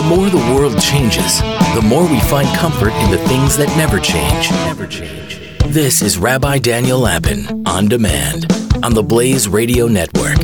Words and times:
The 0.00 0.06
more 0.16 0.30
the 0.30 0.38
world 0.54 0.80
changes, 0.80 1.42
the 1.74 1.82
more 1.84 2.08
we 2.08 2.18
find 2.20 2.48
comfort 2.56 2.94
in 2.94 3.10
the 3.10 3.18
things 3.28 3.54
that 3.58 3.68
never 3.76 4.00
change. 4.00 4.50
Never 4.50 4.86
change. 4.86 5.38
This 5.66 6.00
is 6.00 6.16
Rabbi 6.16 6.58
Daniel 6.58 7.00
Lapin 7.00 7.66
on 7.66 7.86
demand 7.86 8.50
on 8.82 8.94
the 8.94 9.02
Blaze 9.02 9.46
Radio 9.46 9.88
Network. 9.88 10.38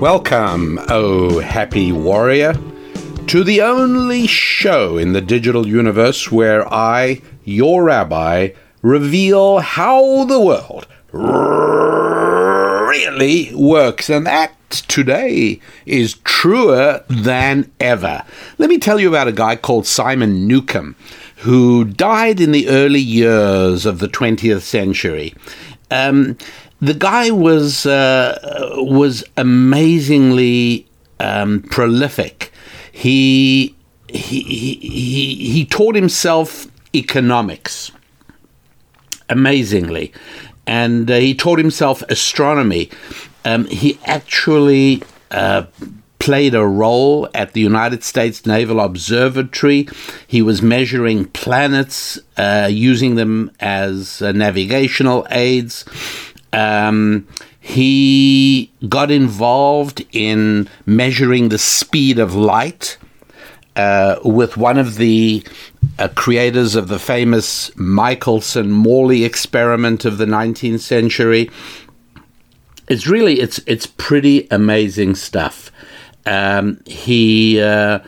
Welcome, 0.00 0.80
oh 0.88 1.38
happy 1.38 1.92
warrior, 1.92 2.54
to 3.28 3.44
the 3.44 3.62
only 3.62 4.26
show 4.26 4.98
in 4.98 5.12
the 5.12 5.20
digital 5.20 5.68
universe 5.68 6.32
where 6.32 6.66
I, 6.66 7.22
your 7.44 7.84
rabbi, 7.84 8.48
reveal 8.82 9.60
how 9.60 10.24
the 10.24 10.40
world 10.40 10.88
really 12.88 13.54
works. 13.54 14.10
And 14.10 14.26
that 14.26 14.57
today 14.70 15.60
is 15.86 16.14
truer 16.24 17.04
than 17.08 17.70
ever. 17.80 18.24
Let 18.58 18.70
me 18.70 18.78
tell 18.78 19.00
you 19.00 19.08
about 19.08 19.28
a 19.28 19.32
guy 19.32 19.56
called 19.56 19.86
Simon 19.86 20.46
Newcomb 20.46 20.96
who 21.38 21.84
died 21.84 22.40
in 22.40 22.52
the 22.52 22.68
early 22.68 23.00
years 23.00 23.86
of 23.86 24.00
the 24.00 24.08
20th 24.08 24.62
century. 24.62 25.34
Um, 25.90 26.36
the 26.80 26.94
guy 26.94 27.30
was 27.30 27.86
uh, 27.86 28.38
was 28.76 29.24
amazingly 29.36 30.86
um, 31.20 31.62
prolific. 31.62 32.52
He, 32.92 33.74
he 34.08 34.42
he 34.42 35.34
he 35.34 35.64
taught 35.64 35.94
himself 35.94 36.66
economics 36.94 37.90
amazingly, 39.28 40.12
and 40.66 41.10
uh, 41.10 41.16
he 41.16 41.34
taught 41.34 41.58
himself 41.58 42.02
astronomy. 42.02 42.90
Um, 43.48 43.64
he 43.64 43.98
actually 44.04 45.02
uh, 45.30 45.64
played 46.18 46.54
a 46.54 46.66
role 46.66 47.30
at 47.32 47.54
the 47.54 47.62
United 47.62 48.04
States 48.04 48.44
Naval 48.44 48.78
Observatory. 48.78 49.88
He 50.26 50.42
was 50.42 50.60
measuring 50.60 51.24
planets, 51.26 52.18
uh, 52.36 52.68
using 52.70 53.14
them 53.14 53.50
as 53.58 54.20
uh, 54.20 54.32
navigational 54.32 55.26
aids. 55.30 55.86
Um, 56.52 57.26
he 57.58 58.70
got 58.86 59.10
involved 59.10 60.04
in 60.12 60.68
measuring 60.84 61.48
the 61.48 61.58
speed 61.58 62.18
of 62.18 62.34
light 62.34 62.98
uh, 63.76 64.16
with 64.24 64.58
one 64.58 64.76
of 64.76 64.96
the 64.96 65.42
uh, 65.98 66.08
creators 66.08 66.74
of 66.74 66.88
the 66.88 66.98
famous 66.98 67.74
Michelson 67.76 68.72
Morley 68.72 69.24
experiment 69.24 70.04
of 70.04 70.18
the 70.18 70.26
19th 70.26 70.80
century. 70.80 71.50
It's 72.88 73.06
really 73.06 73.40
it's 73.40 73.60
it's 73.66 73.86
pretty 73.86 74.48
amazing 74.50 75.14
stuff. 75.14 75.70
Um, 76.26 76.80
he 76.86 77.60
uh, 77.60 78.00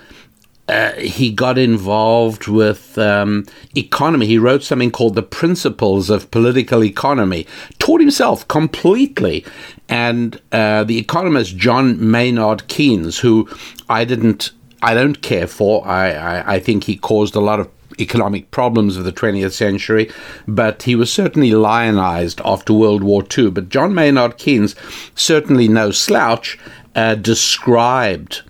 uh, 0.71 0.93
he 0.93 1.33
got 1.33 1.59
involved 1.59 2.47
with 2.47 2.97
um, 2.97 3.45
economy. 3.75 4.27
He 4.27 4.39
wrote 4.39 4.63
something 4.63 4.93
called 4.93 5.17
The 5.17 5.23
Principles 5.23 6.11
of 6.11 6.31
Political 6.31 6.85
Economy, 6.85 7.47
taught 7.81 8.01
himself 8.01 8.47
completely. 8.47 9.45
And 9.89 10.41
uh, 10.53 10.85
the 10.85 10.99
economist 10.99 11.57
John 11.57 12.11
Maynard 12.11 12.69
Keynes, 12.69 13.19
who 13.19 13.49
I 13.89 14.05
didn't, 14.05 14.53
I 14.81 14.95
don't 14.95 15.21
care 15.21 15.49
for, 15.49 15.85
I, 15.87 16.13
I, 16.13 16.55
I 16.55 16.61
think 16.61 16.85
he 16.85 16.97
caused 16.97 17.35
a 17.35 17.41
lot 17.41 17.59
of 17.59 17.69
economic 18.01 18.51
problems 18.51 18.97
of 18.97 19.05
the 19.05 19.13
20th 19.13 19.53
century, 19.53 20.11
but 20.47 20.83
he 20.85 20.95
was 20.95 21.13
certainly 21.13 21.53
lionized 21.53 22.41
after 22.45 22.73
World 22.73 23.03
War 23.03 23.25
II. 23.37 23.51
But 23.51 23.69
John 23.69 23.95
Maynard 23.95 24.39
Keynes, 24.39 24.75
certainly 25.15 25.69
no 25.69 25.91
slouch, 25.91 26.59
uh, 26.95 27.15
described 27.15 28.43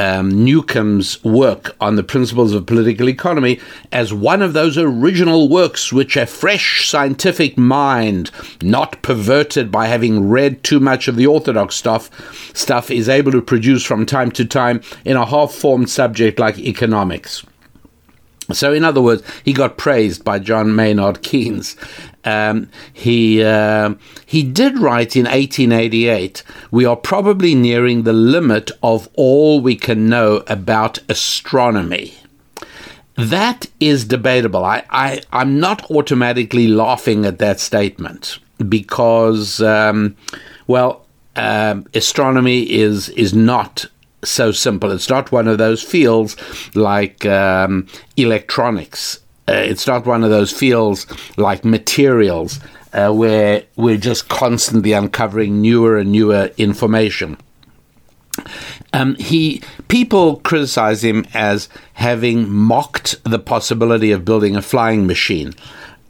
um, 0.00 0.44
Newcomb's 0.44 1.22
work 1.22 1.76
on 1.80 1.96
the 1.96 2.02
principles 2.02 2.54
of 2.54 2.64
political 2.64 3.08
economy 3.08 3.60
as 3.92 4.14
one 4.14 4.40
of 4.40 4.54
those 4.54 4.78
original 4.78 5.48
works 5.48 5.92
which 5.92 6.16
a 6.16 6.26
fresh 6.26 6.88
scientific 6.88 7.58
mind, 7.58 8.30
not 8.62 9.02
perverted 9.02 9.70
by 9.70 9.86
having 9.86 10.28
read 10.28 10.64
too 10.64 10.80
much 10.80 11.06
of 11.06 11.16
the 11.16 11.26
orthodox 11.26 11.76
stuff, 11.76 12.10
stuff 12.56 12.90
is 12.90 13.08
able 13.08 13.32
to 13.32 13.42
produce 13.42 13.84
from 13.84 14.06
time 14.06 14.30
to 14.32 14.44
time 14.44 14.80
in 15.04 15.16
a 15.16 15.26
half-formed 15.26 15.90
subject 15.90 16.38
like 16.38 16.58
economics. 16.58 17.44
So, 18.54 18.72
in 18.72 18.84
other 18.84 19.02
words, 19.02 19.22
he 19.44 19.52
got 19.52 19.78
praised 19.78 20.24
by 20.24 20.38
John 20.38 20.74
Maynard 20.74 21.22
Keynes. 21.22 21.76
Um, 22.24 22.68
he 22.92 23.42
uh, 23.42 23.94
he 24.26 24.42
did 24.42 24.78
write 24.78 25.16
in 25.16 25.24
1888. 25.24 26.42
We 26.70 26.84
are 26.84 26.96
probably 26.96 27.54
nearing 27.54 28.02
the 28.02 28.12
limit 28.12 28.70
of 28.82 29.08
all 29.14 29.60
we 29.60 29.76
can 29.76 30.08
know 30.08 30.42
about 30.46 30.98
astronomy. 31.08 32.14
That 33.16 33.66
is 33.80 34.04
debatable. 34.04 34.64
I, 34.64 34.84
I 34.90 35.22
I'm 35.32 35.60
not 35.60 35.90
automatically 35.90 36.68
laughing 36.68 37.24
at 37.24 37.38
that 37.38 37.60
statement 37.60 38.38
because, 38.68 39.60
um, 39.62 40.16
well, 40.66 41.06
um, 41.36 41.86
astronomy 41.94 42.70
is 42.70 43.08
is 43.10 43.34
not 43.34 43.86
so 44.24 44.52
simple. 44.52 44.90
It's 44.90 45.08
not 45.08 45.32
one 45.32 45.48
of 45.48 45.58
those 45.58 45.82
fields 45.82 46.36
like 46.74 47.24
um, 47.26 47.86
electronics. 48.16 49.20
Uh, 49.48 49.54
it's 49.54 49.86
not 49.86 50.06
one 50.06 50.22
of 50.22 50.30
those 50.30 50.52
fields 50.52 51.06
like 51.36 51.64
materials 51.64 52.60
uh, 52.92 53.12
where 53.12 53.64
we're 53.76 53.96
just 53.96 54.28
constantly 54.28 54.92
uncovering 54.92 55.60
newer 55.60 55.98
and 55.98 56.12
newer 56.12 56.50
information. 56.56 57.36
Um, 58.92 59.14
he 59.16 59.62
people 59.88 60.36
criticize 60.40 61.02
him 61.04 61.26
as 61.34 61.68
having 61.94 62.50
mocked 62.50 63.16
the 63.24 63.38
possibility 63.38 64.12
of 64.12 64.24
building 64.24 64.56
a 64.56 64.62
flying 64.62 65.06
machine. 65.06 65.54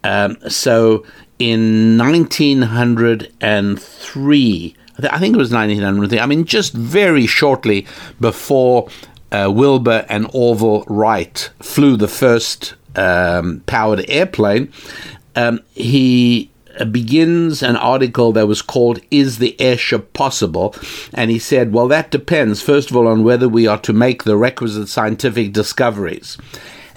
Um, 0.04 0.36
so 0.48 1.04
in 1.38 1.98
1903, 1.98 4.76
I 5.04 5.18
think 5.18 5.34
it 5.34 5.38
was 5.38 5.52
1903. 5.52 6.18
I 6.20 6.26
mean, 6.26 6.44
just 6.44 6.72
very 6.72 7.26
shortly 7.26 7.86
before 8.20 8.88
uh, 9.32 9.50
Wilbur 9.52 10.06
and 10.08 10.28
Orville 10.32 10.84
Wright 10.86 11.50
flew 11.60 11.96
the 11.96 12.08
first 12.08 12.74
um, 12.96 13.62
powered 13.66 14.04
airplane, 14.08 14.72
um, 15.36 15.60
he 15.74 16.50
uh, 16.78 16.84
begins 16.84 17.62
an 17.62 17.76
article 17.76 18.32
that 18.32 18.46
was 18.46 18.62
called 18.62 19.00
Is 19.10 19.38
the 19.38 19.60
Airship 19.60 20.12
Possible? 20.12 20.74
And 21.14 21.30
he 21.30 21.38
said, 21.38 21.72
Well, 21.72 21.88
that 21.88 22.10
depends, 22.10 22.62
first 22.62 22.90
of 22.90 22.96
all, 22.96 23.06
on 23.06 23.24
whether 23.24 23.48
we 23.48 23.66
are 23.66 23.78
to 23.80 23.92
make 23.92 24.24
the 24.24 24.36
requisite 24.36 24.88
scientific 24.88 25.52
discoveries. 25.52 26.36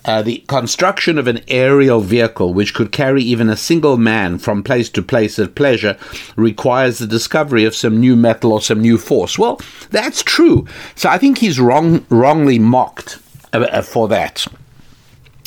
Uh, 0.06 0.22
the 0.22 0.44
construction 0.47 1.18
of 1.18 1.28
an 1.28 1.41
aerial 1.47 2.02
vehicle 2.02 2.53
which 2.53 2.74
could 2.74 2.91
carry 2.91 3.24
even 3.24 3.50
a 3.50 3.56
single 3.56 3.97
man 3.97 4.38
from 4.38 4.62
place 4.62 4.90
to 4.90 5.02
place 5.02 5.40
at 5.40 5.56
pleasure 5.56 5.97
requires 6.36 6.97
the 6.97 7.08
discovery 7.08 7.64
of 7.64 7.75
some 7.75 8.00
new 8.00 8.16
metal 8.16 8.52
or 8.52 8.62
some 8.62 8.81
new 8.81 8.97
force. 8.97 9.40
Well, 9.40 9.62
that's 9.91 10.22
true. 10.22 10.68
So 10.96 11.09
I 11.09 11.18
think 11.18 11.38
he's 11.38 11.59
wrong, 11.59 12.06
wrongly 12.09 12.59
mocked 12.59 13.19
uh, 13.53 13.59
uh 13.72 13.81
for 13.81 14.08
that 14.09 14.46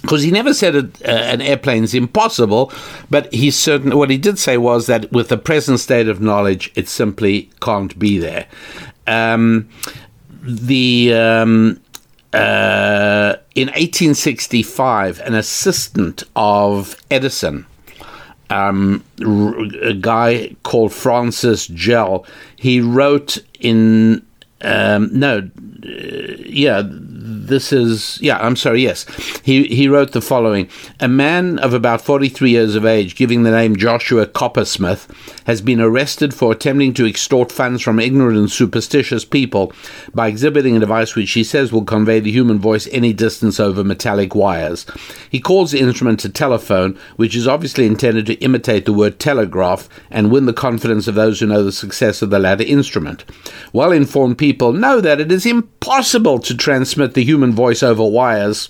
because 0.06 0.22
he 0.22 0.31
never 0.31 0.55
said 0.55 0.77
it, 0.77 1.03
uh, 1.05 1.11
an 1.11 1.41
airplane 1.41 1.83
is 1.83 1.93
impossible, 1.93 2.73
but 3.11 3.33
he 3.34 3.50
certain 3.50 3.97
what 3.97 4.09
he 4.09 4.17
did 4.17 4.38
say 4.38 4.56
was 4.56 4.87
that 4.87 5.11
with 5.11 5.28
the 5.28 5.37
present 5.37 5.81
state 5.81 6.06
of 6.09 6.21
knowledge, 6.21 6.71
it 6.77 6.88
simply 6.88 7.50
can't 7.61 7.99
be 7.99 8.19
there. 8.19 8.47
Um, 9.09 9.69
the 10.43 11.12
um, 11.12 11.81
uh, 12.33 13.34
in 13.56 13.69
1865, 13.69 15.19
an 15.21 15.34
assistant 15.34 16.22
of 16.37 16.94
Edison, 17.11 17.65
um, 18.50 19.03
a 19.83 19.94
guy 19.94 20.55
called 20.62 20.93
Francis 20.93 21.67
Gell, 21.67 22.27
he 22.56 22.83
wrote 22.83 23.39
in 23.59 24.25
um, 24.61 25.09
no, 25.19 25.39
uh, 25.39 25.89
yeah, 26.44 26.82
this 27.46 27.72
is 27.72 28.20
yeah 28.20 28.38
i'm 28.38 28.56
sorry 28.56 28.82
yes. 28.82 29.04
He 29.43 29.64
he 29.69 29.88
wrote 29.88 30.12
the 30.12 30.20
following. 30.20 30.69
A 31.00 31.08
man 31.08 31.58
of 31.58 31.72
about 31.72 32.00
43 32.00 32.50
years 32.50 32.75
of 32.75 32.84
age 32.84 33.16
giving 33.16 33.43
the 33.43 33.50
name 33.50 33.76
joshua 33.76 34.26
coppersmith 34.26 35.06
has 35.46 35.60
been 35.60 35.81
arrested 35.81 36.34
for 36.34 36.52
attempting 36.52 36.93
to 36.94 37.06
extort 37.06 37.52
funds 37.52 37.82
from 37.82 38.00
ignorant 38.00 38.37
and 38.37 38.50
superstitious 38.50 39.25
people 39.25 39.72
by 40.14 40.28
exhibiting 40.28 40.76
a 40.76 40.81
device 40.81 41.14
which 41.14 41.32
he 41.32 41.44
says 41.44 41.72
will 41.72 41.84
convey 41.84 42.20
the 42.20 42.32
human 42.32 42.58
voice 42.58 42.88
any 42.90 43.12
distance 43.12 43.60
over 43.60 43.84
metallic 43.84 44.34
wires. 44.34 44.87
He 45.31 45.40
calls 45.40 45.70
the 45.70 45.81
instrument 45.81 46.25
a 46.25 46.28
telephone 46.28 46.98
which 47.16 47.37
is 47.37 47.46
obviously 47.46 47.87
intended 47.87 48.26
to 48.26 48.34
imitate 48.34 48.84
the 48.84 48.93
word 48.93 49.19
telegraph 49.19 49.88
and 50.10 50.31
win 50.31 50.46
the 50.46 50.52
confidence 50.52 51.06
of 51.06 51.14
those 51.14 51.40
who 51.40 51.46
know 51.46 51.62
the 51.62 51.72
success 51.72 52.22
of 52.22 52.31
the 52.31 52.38
latter 52.38 52.64
instrument. 52.64 53.25
Well 53.72 53.93
informed 53.93 54.38
people 54.38 54.72
know 54.72 55.00
that 55.00 55.20
it 55.20 55.31
is 55.31 55.46
impossible 55.46 56.40
to 56.40 56.56
transmit 56.56 57.14
the 57.14 57.25
human 57.25 57.36
voice 57.44 57.83
over 57.83 58.05
wires, 58.05 58.69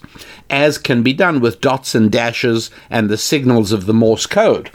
as 0.50 0.78
can 0.78 1.02
be 1.02 1.12
done 1.12 1.40
with 1.40 1.60
dots 1.60 1.94
and 1.94 2.10
dashes 2.10 2.70
and 2.90 3.08
the 3.08 3.18
signals 3.18 3.72
of 3.72 3.86
the 3.86 3.94
Morse 3.94 4.26
code. 4.26 4.70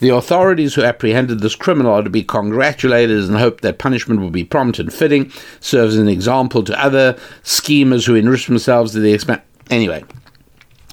The 0.00 0.10
authorities 0.10 0.74
who 0.74 0.84
apprehended 0.84 1.40
this 1.40 1.56
criminal 1.56 1.92
are 1.92 2.02
to 2.02 2.10
be 2.10 2.22
congratulated 2.22 3.24
and 3.24 3.36
hope 3.36 3.62
that 3.62 3.78
punishment 3.78 4.20
will 4.20 4.30
be 4.30 4.44
prompt 4.44 4.78
and 4.78 4.92
fitting, 4.92 5.32
serves 5.60 5.94
as 5.94 6.00
an 6.00 6.08
example 6.08 6.62
to 6.64 6.82
other 6.82 7.18
schemers 7.42 8.06
who 8.06 8.14
enrich 8.14 8.46
themselves 8.46 8.94
at 8.94 9.02
the 9.02 9.12
expense. 9.12 9.42
Anyway, 9.70 10.04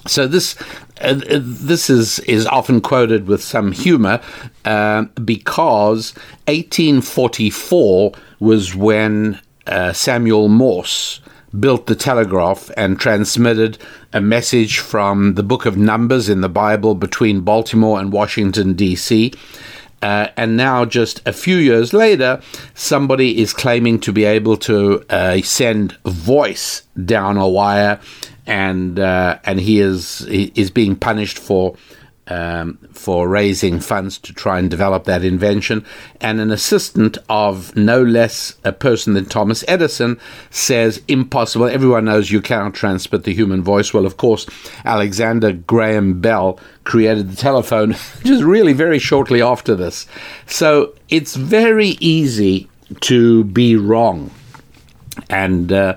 so 0.06 0.26
this 0.26 0.56
uh, 1.00 1.14
this 1.40 1.88
is 1.88 2.18
is 2.20 2.46
often 2.46 2.80
quoted 2.80 3.26
with 3.26 3.42
some 3.42 3.72
humor 3.72 4.20
uh, 4.64 5.02
because 5.24 6.14
1844 6.46 8.12
was 8.40 8.74
when 8.74 9.40
uh, 9.66 9.92
Samuel 9.92 10.48
Morse 10.48 11.20
built 11.60 11.86
the 11.86 11.94
telegraph 11.94 12.70
and 12.76 12.98
transmitted 12.98 13.78
a 14.12 14.20
message 14.20 14.78
from 14.78 15.34
the 15.34 15.42
book 15.42 15.66
of 15.66 15.76
Numbers 15.76 16.28
in 16.28 16.40
the 16.40 16.48
Bible 16.48 16.94
between 16.94 17.40
Baltimore 17.40 18.00
and 18.00 18.12
Washington, 18.12 18.74
D.C. 18.74 19.32
Uh, 20.02 20.28
and 20.36 20.56
now, 20.56 20.84
just 20.84 21.26
a 21.26 21.32
few 21.32 21.56
years 21.56 21.92
later, 21.92 22.40
somebody 22.74 23.40
is 23.40 23.52
claiming 23.52 23.98
to 24.00 24.12
be 24.12 24.24
able 24.24 24.56
to 24.56 25.04
uh, 25.10 25.40
send 25.42 25.92
voice 26.04 26.82
down 27.04 27.36
a 27.36 27.48
wire, 27.48 27.98
and 28.46 28.98
uh, 28.98 29.38
and 29.44 29.58
he 29.58 29.80
is 29.80 30.20
he 30.28 30.52
is 30.54 30.70
being 30.70 30.96
punished 30.96 31.38
for 31.38 31.76
um, 32.28 32.78
for 32.92 33.28
raising 33.28 33.80
funds 33.80 34.18
to 34.18 34.32
try 34.32 34.58
and 34.58 34.70
develop 34.70 35.04
that 35.04 35.24
invention. 35.24 35.84
And 36.20 36.40
an 36.40 36.50
assistant 36.50 37.18
of 37.28 37.74
no 37.76 38.02
less 38.02 38.56
a 38.64 38.72
person 38.72 39.14
than 39.14 39.26
Thomas 39.26 39.64
Edison 39.68 40.18
says, 40.50 41.02
impossible. 41.08 41.66
Everyone 41.66 42.06
knows 42.06 42.30
you 42.30 42.40
cannot 42.40 42.74
transmit 42.74 43.24
the 43.24 43.34
human 43.34 43.62
voice. 43.62 43.94
Well, 43.94 44.06
of 44.06 44.16
course, 44.16 44.46
Alexander 44.84 45.52
Graham 45.52 46.20
Bell 46.20 46.58
created 46.84 47.30
the 47.30 47.36
telephone 47.36 47.92
just 48.24 48.42
really 48.42 48.72
very 48.72 48.98
shortly 48.98 49.42
after 49.42 49.74
this. 49.74 50.06
So 50.46 50.94
it's 51.08 51.36
very 51.36 51.96
easy 52.00 52.68
to 53.02 53.44
be 53.44 53.76
wrong. 53.76 54.30
And, 55.30 55.72
uh, 55.72 55.96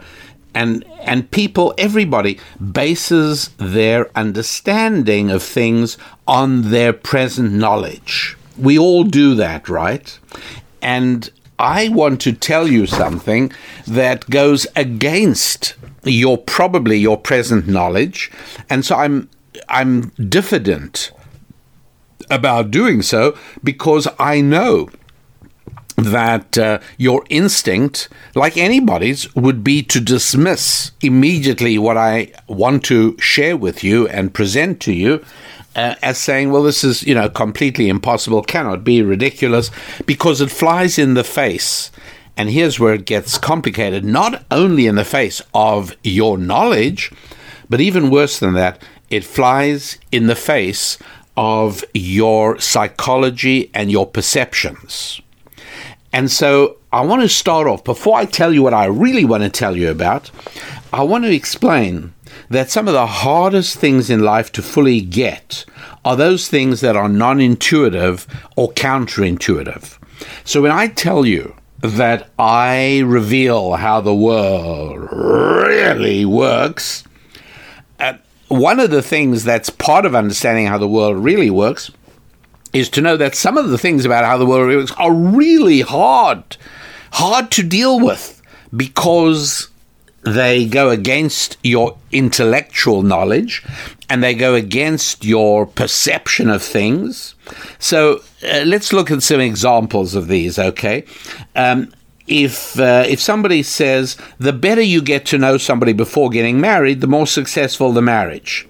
and 0.54 0.84
and 1.02 1.30
people 1.32 1.74
everybody 1.78 2.40
bases 2.72 3.50
their 3.58 4.10
understanding 4.18 5.30
of 5.30 5.44
things 5.44 5.98
on 6.28 6.70
their 6.72 6.94
present 6.94 7.52
knowledge. 7.52 8.38
We 8.58 8.78
all 8.78 9.04
do 9.04 9.36
that 9.36 9.70
right? 9.70 10.18
And 10.82 11.30
i 11.60 11.90
want 11.90 12.22
to 12.22 12.32
tell 12.32 12.68
you 12.68 12.88
something 12.88 13.52
that 13.86 14.30
goes 14.30 14.66
against 14.78 15.76
your 16.06 16.38
probably 16.38 16.98
your 16.98 17.18
present 17.18 17.68
knowledge. 17.68 18.32
And 18.70 18.86
so 18.86 18.96
i'm 18.96 19.30
i'm 19.68 20.10
diffident 20.30 21.12
about 22.30 22.72
doing 22.72 23.02
so 23.02 23.38
because 23.64 24.08
i 24.20 24.40
know 24.40 24.90
that 26.06 26.58
uh, 26.58 26.80
your 26.98 27.24
instinct, 27.30 28.10
like 28.36 28.58
anybody's, 28.58 29.34
would 29.36 29.64
be 29.64 29.84
to 29.84 30.00
dismiss 30.00 30.92
immediately 31.02 31.78
what 31.78 31.98
I 31.98 32.32
want 32.48 32.84
to 32.86 33.18
share 33.20 33.58
with 33.58 33.84
you 33.84 34.08
and 34.08 34.34
present 34.34 34.80
to 34.82 34.94
you 34.94 35.24
uh, 35.76 35.96
as 36.02 36.18
saying, 36.18 36.52
well, 36.52 36.64
this 36.64 36.84
is, 36.84 37.04
you 37.04 37.16
know, 37.16 37.30
completely 37.30 37.90
impossible, 37.90 38.42
cannot 38.42 38.84
be 38.84 39.02
ridiculous, 39.02 39.72
because 40.06 40.42
it 40.42 40.52
flies 40.52 40.98
in 40.98 41.14
the 41.14 41.24
face. 41.24 41.92
And 42.36 42.50
here's 42.50 42.80
where 42.80 42.94
it 42.94 43.06
gets 43.06 43.38
complicated 43.38 44.04
not 44.04 44.46
only 44.50 44.88
in 44.88 44.96
the 44.96 45.06
face 45.06 45.42
of 45.54 45.96
your 46.04 46.38
knowledge, 46.38 47.12
but 47.70 47.82
even 47.82 48.10
worse 48.10 48.40
than 48.40 48.54
that, 48.54 48.82
it 49.10 49.24
flies 49.24 49.98
in 50.12 50.28
the 50.28 50.36
face 50.36 50.98
of 51.36 51.84
your 51.94 52.60
psychology 52.60 53.72
and 53.74 53.92
your 53.92 54.06
perceptions. 54.06 55.22
And 56.12 56.32
so 56.32 56.78
I 56.92 57.02
want 57.02 57.22
to 57.22 57.30
start 57.30 57.68
off, 57.68 57.84
before 57.84 58.18
I 58.18 58.26
tell 58.26 58.54
you 58.54 58.64
what 58.64 58.74
I 58.74 58.86
really 58.86 59.26
want 59.26 59.44
to 59.44 59.50
tell 59.50 59.78
you 59.78 59.90
about, 59.92 60.32
I 60.92 61.04
want 61.04 61.24
to 61.26 61.32
explain 61.32 62.14
that 62.50 62.72
some 62.72 62.88
of 62.88 62.94
the 62.94 63.06
hardest 63.06 63.78
things 63.78 64.10
in 64.10 64.22
life 64.22 64.52
to 64.54 64.62
fully 64.62 65.02
get 65.02 65.66
are 66.04 66.16
those 66.16 66.48
things 66.48 66.82
that 66.82 66.96
are 66.96 67.10
non 67.10 67.40
intuitive 67.40 68.26
or 68.56 68.72
counterintuitive. 68.72 69.98
So 70.44 70.62
when 70.62 70.72
I 70.72 70.88
tell 70.88 71.26
you 71.26 71.56
that 71.82 72.30
I 72.38 73.00
reveal 73.06 73.74
how 73.74 74.02
the 74.02 74.16
world 74.16 75.10
really 75.12 76.26
works, 76.26 77.04
uh, 78.00 78.14
one 78.48 78.80
of 78.80 78.90
the 78.90 79.04
things 79.04 79.44
that's 79.44 79.70
part 79.70 80.06
of 80.06 80.16
understanding 80.16 80.66
how 80.66 80.78
the 80.78 80.88
world 80.88 81.24
really 81.24 81.52
works 81.52 81.92
is 82.74 82.90
to 82.90 83.02
know 83.02 83.18
that 83.18 83.36
some 83.36 83.58
of 83.58 83.70
the 83.70 83.78
things 83.78 84.06
about 84.06 84.26
how 84.26 84.38
the 84.38 84.46
world 84.46 84.68
works 84.68 84.92
are 84.98 85.14
really 85.14 85.82
hard, 85.82 86.58
hard 87.14 87.52
to 87.52 87.64
deal 87.64 88.00
with 88.00 88.42
because 88.76 89.70
they 90.22 90.66
go 90.66 90.90
against 90.90 91.58
your 91.64 91.98
intellectual 92.12 93.02
knowledge 93.02 93.64
and 94.10 94.24
they 94.24 94.34
go 94.34 94.56
against 94.56 95.24
your 95.24 95.66
perception 95.66 96.50
of 96.50 96.62
things. 96.62 97.36
So 97.80 98.22
uh, 98.44 98.64
let's 98.66 98.92
look 98.92 99.12
at 99.12 99.24
some 99.24 99.40
examples 99.40 100.16
of 100.16 100.28
these, 100.28 100.60
okay? 100.60 101.06
Um, 101.56 101.94
if 102.28 102.80
uh, 102.80 103.06
if 103.08 103.20
somebody 103.20 103.64
says 103.64 104.16
the 104.38 104.54
better 104.54 104.82
you 104.82 105.02
get 105.02 105.26
to 105.28 105.38
know 105.38 105.58
somebody 105.58 105.94
before 105.94 106.30
getting 106.30 106.62
married, 106.62 107.02
the 107.02 107.08
more 107.08 107.26
successful 107.26 107.92
the 107.92 108.04
marriage. 108.04 108.69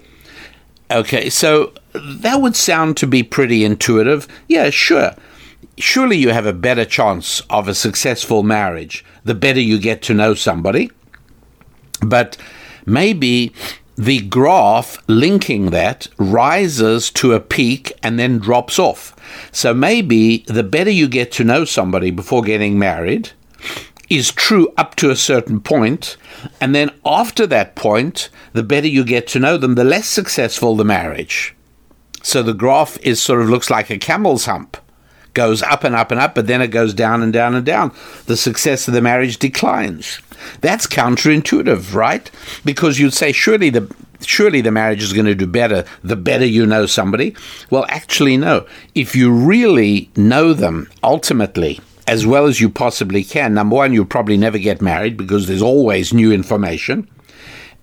Okay, 0.92 1.30
so 1.30 1.74
that 1.94 2.42
would 2.42 2.56
sound 2.56 2.98
to 2.98 3.08
be 3.08 3.22
pretty 3.24 3.64
intuitive. 3.64 4.28
Yeah, 4.48 4.70
sure. 4.70 5.16
Surely 5.78 6.18
you 6.18 6.30
have 6.30 6.46
a 6.46 6.54
better 6.54 6.86
chance 6.86 7.42
of 7.50 7.68
a 7.68 7.76
successful 7.76 8.44
marriage 8.44 9.06
the 9.24 9.36
better 9.36 9.60
you 9.60 9.80
get 9.80 10.02
to 10.04 10.14
know 10.14 10.34
somebody. 10.34 10.90
But 12.02 12.38
maybe 12.86 13.54
the 13.96 14.22
graph 14.22 14.98
linking 15.08 15.72
that 15.72 16.08
rises 16.18 17.12
to 17.12 17.34
a 17.34 17.40
peak 17.40 17.92
and 18.02 18.18
then 18.18 18.40
drops 18.40 18.80
off. 18.80 19.16
So 19.52 19.74
maybe 19.74 20.40
the 20.48 20.64
better 20.64 20.90
you 20.90 21.08
get 21.08 21.32
to 21.34 21.44
know 21.44 21.66
somebody 21.66 22.10
before 22.10 22.42
getting 22.42 22.80
married 22.80 23.32
is 24.10 24.32
true 24.32 24.74
up 24.78 24.96
to 24.96 25.12
a 25.12 25.16
certain 25.16 25.60
point, 25.60 26.18
and 26.60 26.74
then 26.74 26.92
after 27.06 27.46
that 27.48 27.76
point, 27.76 28.30
the 28.54 28.64
better 28.64 28.88
you 28.88 29.04
get 29.04 29.28
to 29.28 29.40
know 29.40 29.58
them, 29.58 29.76
the 29.76 29.84
less 29.84 30.08
successful 30.08 30.76
the 30.76 30.84
marriage. 30.84 31.56
So 32.24 32.44
the 32.44 32.54
graph 32.54 32.98
is 33.00 33.22
sort 33.22 33.42
of 33.42 33.50
looks 33.50 33.70
like 33.70 33.90
a 33.90 33.98
camel's 33.98 34.46
hump. 34.46 34.78
Goes 35.36 35.62
up 35.62 35.84
and 35.84 35.96
up 35.96 36.10
and 36.12 36.20
up, 36.20 36.34
but 36.34 36.48
then 36.48 36.62
it 36.62 36.70
goes 36.70 36.94
down 36.94 37.22
and 37.22 37.32
down 37.32 37.54
and 37.54 37.66
down. 37.66 37.94
The 38.26 38.36
success 38.36 38.88
of 38.88 38.96
the 38.96 39.02
marriage 39.02 39.38
declines. 39.38 40.20
That's 40.62 40.88
counterintuitive, 40.88 41.94
right? 41.94 42.30
Because 42.66 43.00
you'd 43.00 43.14
say 43.14 43.32
surely 43.32 43.70
the 43.70 43.94
surely 44.22 44.60
the 44.60 44.72
marriage 44.72 45.02
is 45.02 45.14
going 45.14 45.28
to 45.28 45.36
do 45.36 45.48
better 45.48 45.86
the 46.04 46.16
better 46.16 46.46
you 46.46 46.66
know 46.66 46.88
somebody. 46.88 47.36
Well, 47.70 47.86
actually 47.90 48.38
no. 48.38 48.66
If 48.96 49.16
you 49.16 49.32
really 49.32 50.10
know 50.16 50.54
them 50.54 50.90
ultimately 51.04 51.80
as 52.10 52.26
well 52.26 52.48
as 52.48 52.60
you 52.60 52.72
possibly 52.72 53.24
can, 53.24 53.54
number 53.54 53.76
one, 53.76 53.94
you'll 53.94 54.04
probably 54.04 54.36
never 54.36 54.58
get 54.58 54.82
married 54.82 55.16
because 55.16 55.46
there's 55.46 55.62
always 55.62 56.12
new 56.12 56.32
information. 56.32 57.08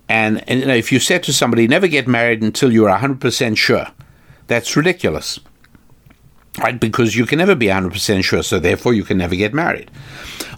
And, 0.09 0.43
and 0.49 0.59
you 0.59 0.65
know, 0.65 0.75
if 0.75 0.91
you 0.91 0.99
said 0.99 1.23
to 1.23 1.33
somebody, 1.33 1.65
never 1.65 1.87
get 1.87 2.09
married 2.09 2.41
until 2.41 2.73
you're 2.73 2.89
100% 2.89 3.55
sure, 3.55 3.87
that's 4.47 4.75
ridiculous. 4.75 5.39
Right? 6.57 6.77
Because 6.77 7.15
you 7.15 7.25
can 7.25 7.37
never 7.37 7.55
be 7.55 7.67
100% 7.67 8.21
sure, 8.25 8.43
so 8.43 8.59
therefore 8.59 8.93
you 8.93 9.05
can 9.05 9.17
never 9.17 9.35
get 9.37 9.53
married. 9.53 9.89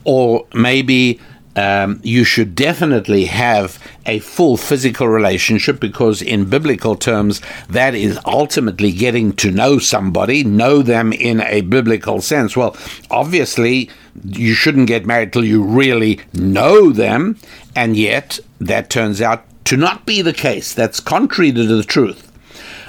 Or 0.04 0.48
maybe 0.56 1.20
um, 1.60 2.00
you 2.04 2.24
should 2.24 2.56
definitely 2.56 3.25
have 3.25 3.78
a 4.06 4.20
full 4.20 4.56
physical 4.56 5.10
relationship 5.10 5.80
because, 5.80 6.22
in 6.22 6.50
biblical 6.50 6.96
terms, 6.96 7.42
that 7.70 7.94
is 7.94 8.18
ultimately 8.25 8.94
getting 8.94 9.34
to 9.34 9.51
know 9.51 9.78
somebody, 9.78 10.44
know 10.44 10.82
them 10.82 11.12
in 11.12 11.42
a 11.42 11.62
biblical 11.62 12.22
sense. 12.22 12.56
Well, 12.56 12.78
obviously, 13.12 13.89
you 14.24 14.54
shouldn't 14.54 14.88
get 14.88 15.06
married 15.06 15.34
till 15.34 15.44
you 15.44 15.62
really 15.62 16.22
know 16.34 16.92
them, 16.92 17.38
and 17.75 17.98
yet 17.98 18.39
that 18.60 18.89
turns 18.89 19.22
out 19.22 19.44
to 19.66 19.75
not 19.75 20.06
be 20.06 20.22
the 20.22 20.34
case. 20.34 20.74
That's 20.74 21.01
contrary 21.01 21.51
to 21.51 21.66
the 21.66 21.84
truth. 21.84 22.32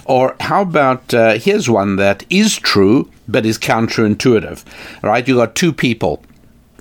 Or 0.05 0.37
how 0.41 0.63
about 0.63 1.13
uh, 1.13 1.35
here's 1.35 1.69
one 1.69 1.97
that 1.97 2.25
is 2.31 2.57
true 2.57 3.11
but 3.29 3.47
is 3.47 3.59
counterintuitive, 3.59 4.65
right? 5.03 5.27
You 5.27 5.37
got 5.37 5.55
two 5.55 5.73
people. 5.73 6.23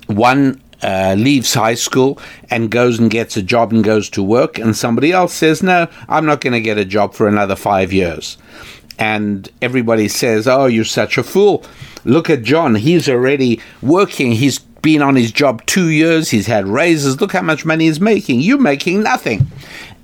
One 0.06 0.60
uh, 0.82 1.14
leaves 1.18 1.54
high 1.54 1.74
school 1.74 2.18
and 2.50 2.70
goes 2.70 2.98
and 2.98 3.10
gets 3.10 3.36
a 3.36 3.42
job 3.42 3.72
and 3.72 3.84
goes 3.84 4.08
to 4.10 4.22
work, 4.22 4.58
and 4.58 4.76
somebody 4.76 5.12
else 5.12 5.34
says, 5.34 5.62
No, 5.62 5.88
I'm 6.08 6.26
not 6.26 6.40
going 6.40 6.52
to 6.52 6.60
get 6.60 6.78
a 6.78 6.84
job 6.84 7.14
for 7.14 7.28
another 7.28 7.56
five 7.56 7.92
years. 7.92 8.38
And 8.98 9.48
everybody 9.62 10.08
says, 10.08 10.46
Oh, 10.46 10.66
you're 10.66 10.84
such 10.84 11.18
a 11.18 11.22
fool. 11.22 11.64
Look 12.04 12.30
at 12.30 12.42
John. 12.42 12.74
He's 12.74 13.08
already 13.08 13.60
working. 13.82 14.32
He's 14.32 14.58
been 14.58 15.02
on 15.02 15.16
his 15.16 15.32
job 15.32 15.64
two 15.66 15.88
years. 15.88 16.30
He's 16.30 16.46
had 16.46 16.66
raises. 16.66 17.20
Look 17.20 17.32
how 17.32 17.42
much 17.42 17.64
money 17.64 17.84
he's 17.84 18.00
making. 18.00 18.40
You're 18.40 18.58
making 18.58 19.02
nothing. 19.02 19.50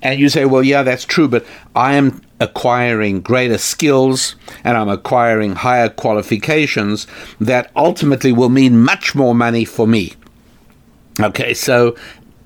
And 0.01 0.19
you 0.19 0.29
say, 0.29 0.45
well, 0.45 0.63
yeah, 0.63 0.83
that's 0.83 1.05
true, 1.05 1.27
but 1.27 1.45
I 1.75 1.95
am 1.95 2.21
acquiring 2.39 3.21
greater 3.21 3.57
skills 3.57 4.35
and 4.63 4.77
I'm 4.77 4.89
acquiring 4.89 5.55
higher 5.55 5.89
qualifications 5.89 7.07
that 7.41 7.71
ultimately 7.75 8.31
will 8.31 8.49
mean 8.49 8.79
much 8.79 9.15
more 9.15 9.33
money 9.33 9.65
for 9.65 9.87
me. 9.87 10.13
Okay, 11.19 11.53
so 11.53 11.95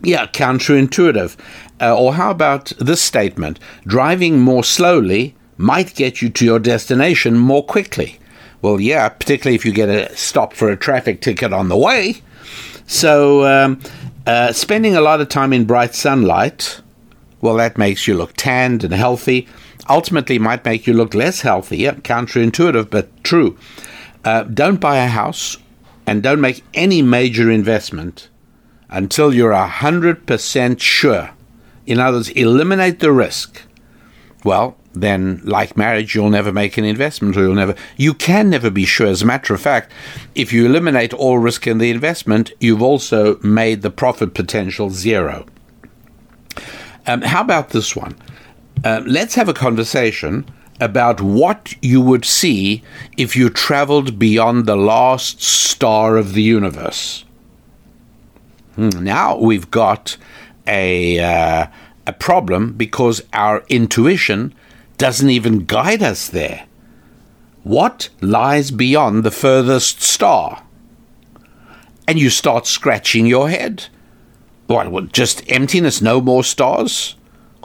yeah, 0.03 0.27
counterintuitive. 0.27 1.37
Uh, 1.79 1.97
or 1.97 2.13
how 2.13 2.31
about 2.31 2.71
this 2.79 3.01
statement? 3.01 3.59
Driving 3.85 4.39
more 4.39 4.63
slowly 4.63 5.35
might 5.57 5.95
get 5.95 6.21
you 6.21 6.29
to 6.29 6.45
your 6.45 6.59
destination 6.59 7.37
more 7.37 7.63
quickly. 7.63 8.19
Well, 8.61 8.79
yeah, 8.79 9.09
particularly 9.09 9.55
if 9.55 9.65
you 9.65 9.71
get 9.71 9.89
a 9.89 10.15
stop 10.15 10.53
for 10.53 10.69
a 10.69 10.77
traffic 10.77 11.21
ticket 11.21 11.51
on 11.51 11.69
the 11.69 11.77
way. 11.77 12.21
So, 12.85 13.45
um, 13.45 13.79
uh, 14.27 14.53
spending 14.53 14.95
a 14.95 15.01
lot 15.01 15.21
of 15.21 15.29
time 15.29 15.53
in 15.53 15.65
bright 15.65 15.95
sunlight, 15.95 16.81
well, 17.41 17.55
that 17.55 17.77
makes 17.77 18.07
you 18.07 18.15
look 18.15 18.33
tanned 18.37 18.83
and 18.83 18.93
healthy. 18.93 19.47
Ultimately, 19.89 20.37
might 20.37 20.63
make 20.63 20.85
you 20.85 20.93
look 20.93 21.15
less 21.15 21.41
healthy. 21.41 21.83
Counterintuitive, 21.83 22.89
but 22.91 23.23
true. 23.23 23.57
Uh, 24.23 24.43
don't 24.43 24.79
buy 24.79 24.97
a 24.97 25.07
house 25.07 25.57
and 26.05 26.21
don't 26.21 26.41
make 26.41 26.63
any 26.75 27.01
major 27.01 27.49
investment 27.49 28.29
until 28.91 29.33
you're 29.33 29.53
100% 29.53 30.79
sure. 30.79 31.31
In 31.85 31.99
other 31.99 32.17
words, 32.17 32.29
eliminate 32.29 32.99
the 32.99 33.11
risk. 33.11 33.61
Well, 34.43 34.77
then, 34.93 35.41
like 35.43 35.77
marriage, 35.77 36.13
you'll 36.13 36.29
never 36.29 36.51
make 36.51 36.77
an 36.77 36.83
investment 36.83 37.37
or 37.37 37.41
you'll 37.41 37.55
never, 37.55 37.75
you 37.95 38.13
can 38.13 38.49
never 38.49 38.69
be 38.69 38.85
sure. 38.85 39.07
As 39.07 39.21
a 39.21 39.25
matter 39.25 39.53
of 39.53 39.61
fact, 39.61 39.91
if 40.35 40.51
you 40.51 40.65
eliminate 40.65 41.13
all 41.13 41.39
risk 41.39 41.65
in 41.65 41.77
the 41.77 41.89
investment, 41.89 42.51
you've 42.59 42.81
also 42.81 43.39
made 43.39 43.81
the 43.81 43.89
profit 43.89 44.33
potential 44.33 44.89
zero. 44.89 45.45
Um, 47.07 47.21
how 47.21 47.41
about 47.41 47.69
this 47.69 47.95
one? 47.95 48.15
Uh, 48.83 49.01
let's 49.05 49.35
have 49.35 49.47
a 49.47 49.53
conversation 49.53 50.45
about 50.79 51.21
what 51.21 51.75
you 51.81 52.01
would 52.01 52.25
see 52.25 52.83
if 53.15 53.35
you 53.35 53.49
traveled 53.49 54.19
beyond 54.19 54.65
the 54.65 54.75
last 54.75 55.41
star 55.41 56.17
of 56.17 56.33
the 56.33 56.41
universe. 56.41 57.23
Hmm, 58.81 59.03
now 59.03 59.37
we've 59.37 59.69
got 59.69 60.17
a, 60.65 61.19
uh, 61.19 61.67
a 62.07 62.13
problem 62.13 62.73
because 62.73 63.21
our 63.31 63.63
intuition 63.69 64.55
doesn't 64.97 65.29
even 65.29 65.65
guide 65.65 66.01
us 66.01 66.27
there. 66.27 66.65
What 67.61 68.09
lies 68.21 68.71
beyond 68.71 69.23
the 69.23 69.29
furthest 69.29 70.01
star? 70.01 70.63
And 72.07 72.17
you 72.17 72.31
start 72.31 72.65
scratching 72.65 73.27
your 73.27 73.51
head. 73.51 73.85
What, 74.65 75.13
just 75.13 75.43
emptiness, 75.47 76.01
no 76.01 76.19
more 76.19 76.43
stars? 76.43 77.15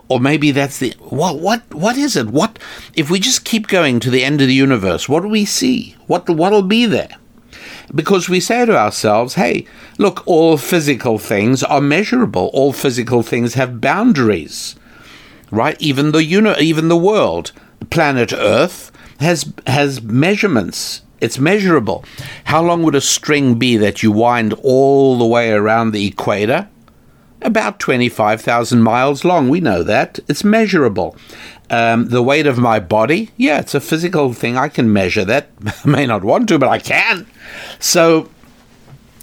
Or 0.08 0.20
maybe 0.20 0.50
that's 0.50 0.78
the 0.78 0.94
what 0.98 1.40
what 1.40 1.74
what 1.74 1.96
is 1.96 2.14
it? 2.14 2.26
What 2.26 2.58
if 2.94 3.10
we 3.10 3.18
just 3.18 3.44
keep 3.44 3.66
going 3.66 4.00
to 4.00 4.10
the 4.10 4.22
end 4.22 4.40
of 4.40 4.46
the 4.48 4.54
universe, 4.54 5.08
what 5.08 5.22
do 5.22 5.28
we 5.28 5.44
see? 5.44 5.96
What 6.06 6.28
what'll 6.28 6.62
be 6.62 6.86
there? 6.86 7.16
Because 7.94 8.28
we 8.28 8.40
say 8.40 8.64
to 8.66 8.76
ourselves, 8.76 9.34
hey, 9.34 9.66
look, 9.98 10.22
all 10.26 10.56
physical 10.56 11.18
things 11.18 11.62
are 11.62 11.80
measurable. 11.80 12.50
All 12.52 12.72
physical 12.72 13.22
things 13.22 13.54
have 13.54 13.80
boundaries, 13.80 14.76
right? 15.50 15.76
Even 15.80 16.12
the 16.12 16.24
uni- 16.24 16.58
even 16.60 16.88
the 16.88 16.96
world, 16.96 17.52
planet 17.90 18.32
Earth, 18.32 18.90
has 19.20 19.52
has 19.66 20.02
measurements. 20.02 21.02
It's 21.20 21.38
measurable. 21.38 22.04
How 22.44 22.62
long 22.62 22.82
would 22.82 22.94
a 22.94 23.00
string 23.00 23.54
be 23.54 23.76
that 23.78 24.02
you 24.02 24.12
wind 24.12 24.52
all 24.62 25.16
the 25.18 25.24
way 25.26 25.50
around 25.50 25.92
the 25.92 26.06
equator? 26.06 26.68
About 27.46 27.78
25,000 27.78 28.82
miles 28.82 29.24
long. 29.24 29.48
We 29.48 29.60
know 29.60 29.84
that. 29.84 30.18
It's 30.26 30.42
measurable. 30.42 31.14
Um, 31.70 32.08
the 32.08 32.20
weight 32.20 32.44
of 32.48 32.58
my 32.58 32.80
body, 32.80 33.30
yeah, 33.36 33.60
it's 33.60 33.72
a 33.72 33.80
physical 33.80 34.32
thing. 34.32 34.56
I 34.56 34.68
can 34.68 34.92
measure 34.92 35.24
that. 35.24 35.50
I 35.64 35.88
may 35.88 36.06
not 36.06 36.24
want 36.24 36.48
to, 36.48 36.58
but 36.58 36.68
I 36.68 36.80
can. 36.80 37.24
So, 37.78 38.28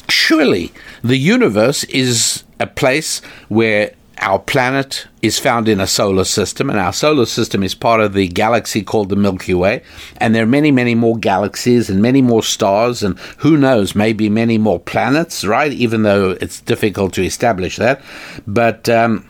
surely 0.08 0.72
the 1.03 1.18
universe 1.18 1.84
is 1.86 2.46
a 2.62 2.68
place 2.68 3.20
where 3.50 3.94
our 4.24 4.39
planet 4.39 5.06
is 5.22 5.38
found 5.38 5.68
in 5.68 5.82
a 5.82 5.88
solar 5.88 6.24
system, 6.24 6.70
and 6.70 6.80
our 6.80 6.94
solar 6.94 7.25
system 7.25 7.62
is 7.62 7.75
part 7.75 8.00
of 8.00 8.13
the 8.13 8.30
galaxy 8.30 8.82
called 8.82 9.10
the 9.10 9.18
Milky 9.18 9.53
Way. 9.53 9.84
And 10.15 10.34
there 10.34 10.44
are 10.44 10.48
many, 10.48 10.72
many 10.72 10.96
more 10.96 11.18
galaxies 11.18 11.89
and 11.89 12.01
many 12.01 12.22
more 12.22 12.42
stars, 12.42 13.03
and 13.03 13.20
who 13.39 13.58
knows, 13.58 13.96
maybe 13.96 14.30
many 14.30 14.58
more 14.58 14.80
planets, 14.80 15.44
right? 15.44 15.74
Even 15.74 16.03
though 16.03 16.38
it's 16.39 16.62
difficult 16.62 17.13
to 17.13 17.24
establish 17.24 17.75
that. 17.75 18.01
But 18.48 18.88
um, 18.88 19.30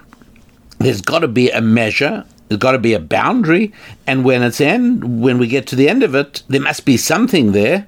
there's 0.77 1.01
got 1.01 1.19
to 1.19 1.27
be 1.27 1.49
a 1.49 1.61
measure 1.61 2.23
there's 2.49 2.59
got 2.59 2.73
to 2.73 2.77
be 2.77 2.93
a 2.93 2.99
boundary, 2.99 3.73
and 4.05 4.23
when 4.23 4.43
it's 4.43 4.61
end, 4.61 5.23
when 5.23 5.39
we 5.39 5.47
get 5.47 5.65
to 5.67 5.75
the 5.75 5.89
end 5.89 6.03
of 6.03 6.13
it, 6.13 6.43
there 6.49 6.61
must 6.61 6.85
be 6.85 6.97
something 6.97 7.51
there. 7.51 7.87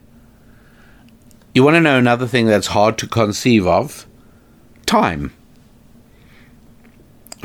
You 1.53 1.63
want 1.63 1.75
to 1.75 1.81
know 1.81 1.99
another 1.99 2.25
thing 2.25 2.47
that's 2.47 2.67
hard 2.67 2.97
to 2.99 3.07
conceive 3.07 3.67
of? 3.67 4.07
Time. 4.87 5.33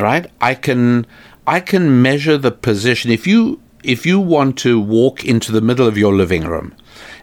Right? 0.01 0.31
I 0.41 0.55
can 0.55 1.07
I 1.47 1.61
can 1.61 2.03
measure 2.03 2.39
the 2.39 2.51
position 2.51 3.11
if 3.11 3.27
you 3.27 3.61
if 3.83 4.05
you 4.05 4.21
want 4.21 4.59
to 4.59 4.81
walk 4.81 5.25
into 5.25 5.53
the 5.53 5.61
middle 5.61 5.87
of 5.87 5.97
your 5.97 6.15
living 6.15 6.45
room 6.45 6.75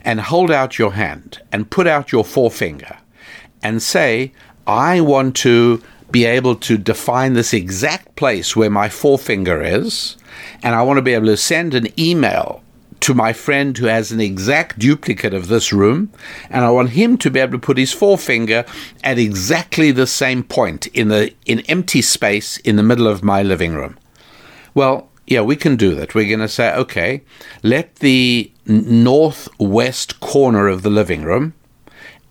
and 0.04 0.20
hold 0.22 0.52
out 0.52 0.80
your 0.80 0.94
hand 0.94 1.40
and 1.52 1.70
put 1.70 1.88
out 1.88 2.12
your 2.12 2.26
forefinger 2.26 2.98
and 3.62 3.82
say, 3.82 4.32
I 4.66 5.02
want 5.02 5.36
to 5.38 5.82
be 6.12 6.26
able 6.26 6.56
to 6.56 6.78
define 6.78 7.34
this 7.34 7.54
exact 7.54 8.16
place 8.16 8.56
where 8.56 8.70
my 8.70 8.90
forefinger 8.90 9.62
is, 9.62 10.16
and 10.64 10.74
I 10.74 10.84
want 10.84 10.98
to 10.98 11.02
be 11.02 11.14
able 11.14 11.28
to 11.28 11.38
send 11.38 11.74
an 11.74 11.88
email 12.00 12.64
to 13.02 13.14
my 13.14 13.34
friend 13.34 13.78
who 13.78 13.86
has 13.86 14.12
an 14.12 14.20
exact 14.20 14.80
duplicate 14.80 15.34
of 15.34 15.48
this 15.48 15.72
room, 15.72 16.12
and 16.50 16.66
I 16.66 16.72
want 16.72 16.92
him 16.92 17.18
to 17.18 17.32
be 17.32 17.40
able 17.40 17.54
to 17.54 17.60
put 17.60 17.78
his 17.78 17.94
forefinger 17.94 18.66
at 19.04 19.18
exactly 19.18 19.92
the 19.92 20.08
same 20.08 20.44
point 20.44 20.88
in 20.88 21.08
the 21.10 21.34
in 21.46 21.60
empty 21.62 22.02
space 22.02 22.58
in 22.58 22.76
the 22.76 22.84
middle 22.84 23.08
of 23.08 23.24
my 23.24 23.44
living 23.44 23.74
room. 23.74 23.98
Well, 24.74 25.10
yeah, 25.26 25.42
we 25.42 25.56
can 25.56 25.76
do 25.76 25.94
that. 25.96 26.16
We're 26.16 26.28
going 26.28 26.40
to 26.40 26.48
say, 26.48 26.74
okay, 26.74 27.22
let 27.62 27.96
the 27.96 28.52
northwest 28.66 30.20
corner 30.20 30.68
of 30.68 30.84
the 30.84 30.90
living 30.90 31.24
room 31.24 31.54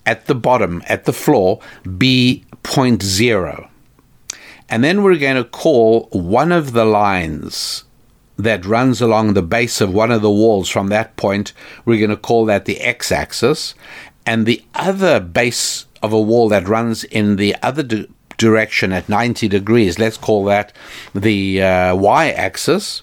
at 0.06 0.26
the 0.26 0.34
bottom, 0.34 0.82
at 0.86 1.04
the 1.04 1.12
floor, 1.12 1.60
be 1.98 2.44
point 2.62 3.02
zero. 3.02 3.68
And 4.68 4.82
then 4.82 5.02
we're 5.02 5.18
going 5.18 5.36
to 5.36 5.48
call 5.48 6.08
one 6.12 6.52
of 6.52 6.72
the 6.72 6.84
lines 6.84 7.84
that 8.36 8.66
runs 8.66 9.00
along 9.00 9.34
the 9.34 9.42
base 9.42 9.80
of 9.80 9.92
one 9.92 10.10
of 10.10 10.22
the 10.22 10.30
walls 10.30 10.68
from 10.68 10.88
that 10.88 11.16
point, 11.16 11.52
we're 11.84 11.98
going 11.98 12.10
to 12.10 12.16
call 12.16 12.44
that 12.46 12.64
the 12.64 12.80
x 12.80 13.10
axis. 13.10 13.74
And 14.24 14.44
the 14.44 14.62
other 14.74 15.20
base 15.20 15.86
of 16.02 16.12
a 16.12 16.20
wall 16.20 16.48
that 16.48 16.68
runs 16.68 17.04
in 17.04 17.36
the 17.36 17.56
other 17.62 17.82
di- 17.82 18.08
direction 18.36 18.92
at 18.92 19.08
90 19.08 19.48
degrees, 19.48 19.98
let's 19.98 20.16
call 20.16 20.44
that 20.44 20.72
the 21.14 21.62
uh, 21.62 21.94
y 21.94 22.30
axis. 22.30 23.02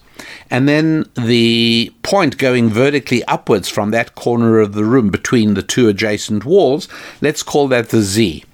And 0.50 0.68
then 0.68 1.06
the 1.16 1.92
point 2.02 2.38
going 2.38 2.70
vertically 2.70 3.24
upwards 3.24 3.68
from 3.68 3.90
that 3.90 4.14
corner 4.14 4.60
of 4.60 4.74
the 4.74 4.84
room 4.84 5.10
between 5.10 5.54
the 5.54 5.62
two 5.62 5.88
adjacent 5.88 6.44
walls, 6.44 6.88
let's 7.20 7.42
call 7.42 7.66
that 7.68 7.88
the 7.88 8.02
z. 8.02 8.44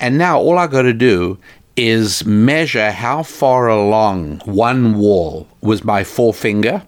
And 0.00 0.18
now 0.18 0.38
all 0.38 0.58
I've 0.58 0.70
got 0.70 0.82
to 0.82 0.92
do 0.92 1.38
is 1.76 2.24
measure 2.24 2.92
how 2.92 3.22
far 3.22 3.68
along 3.68 4.40
one 4.44 4.98
wall 4.98 5.48
with 5.60 5.84
my 5.84 6.04
forefinger 6.04 6.82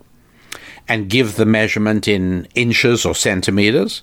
and 0.89 1.11
give 1.11 1.37
the 1.37 1.47
measurement 1.47 2.07
in 2.07 2.47
inches 2.55 3.05
or 3.05 3.15
centimeters 3.15 4.03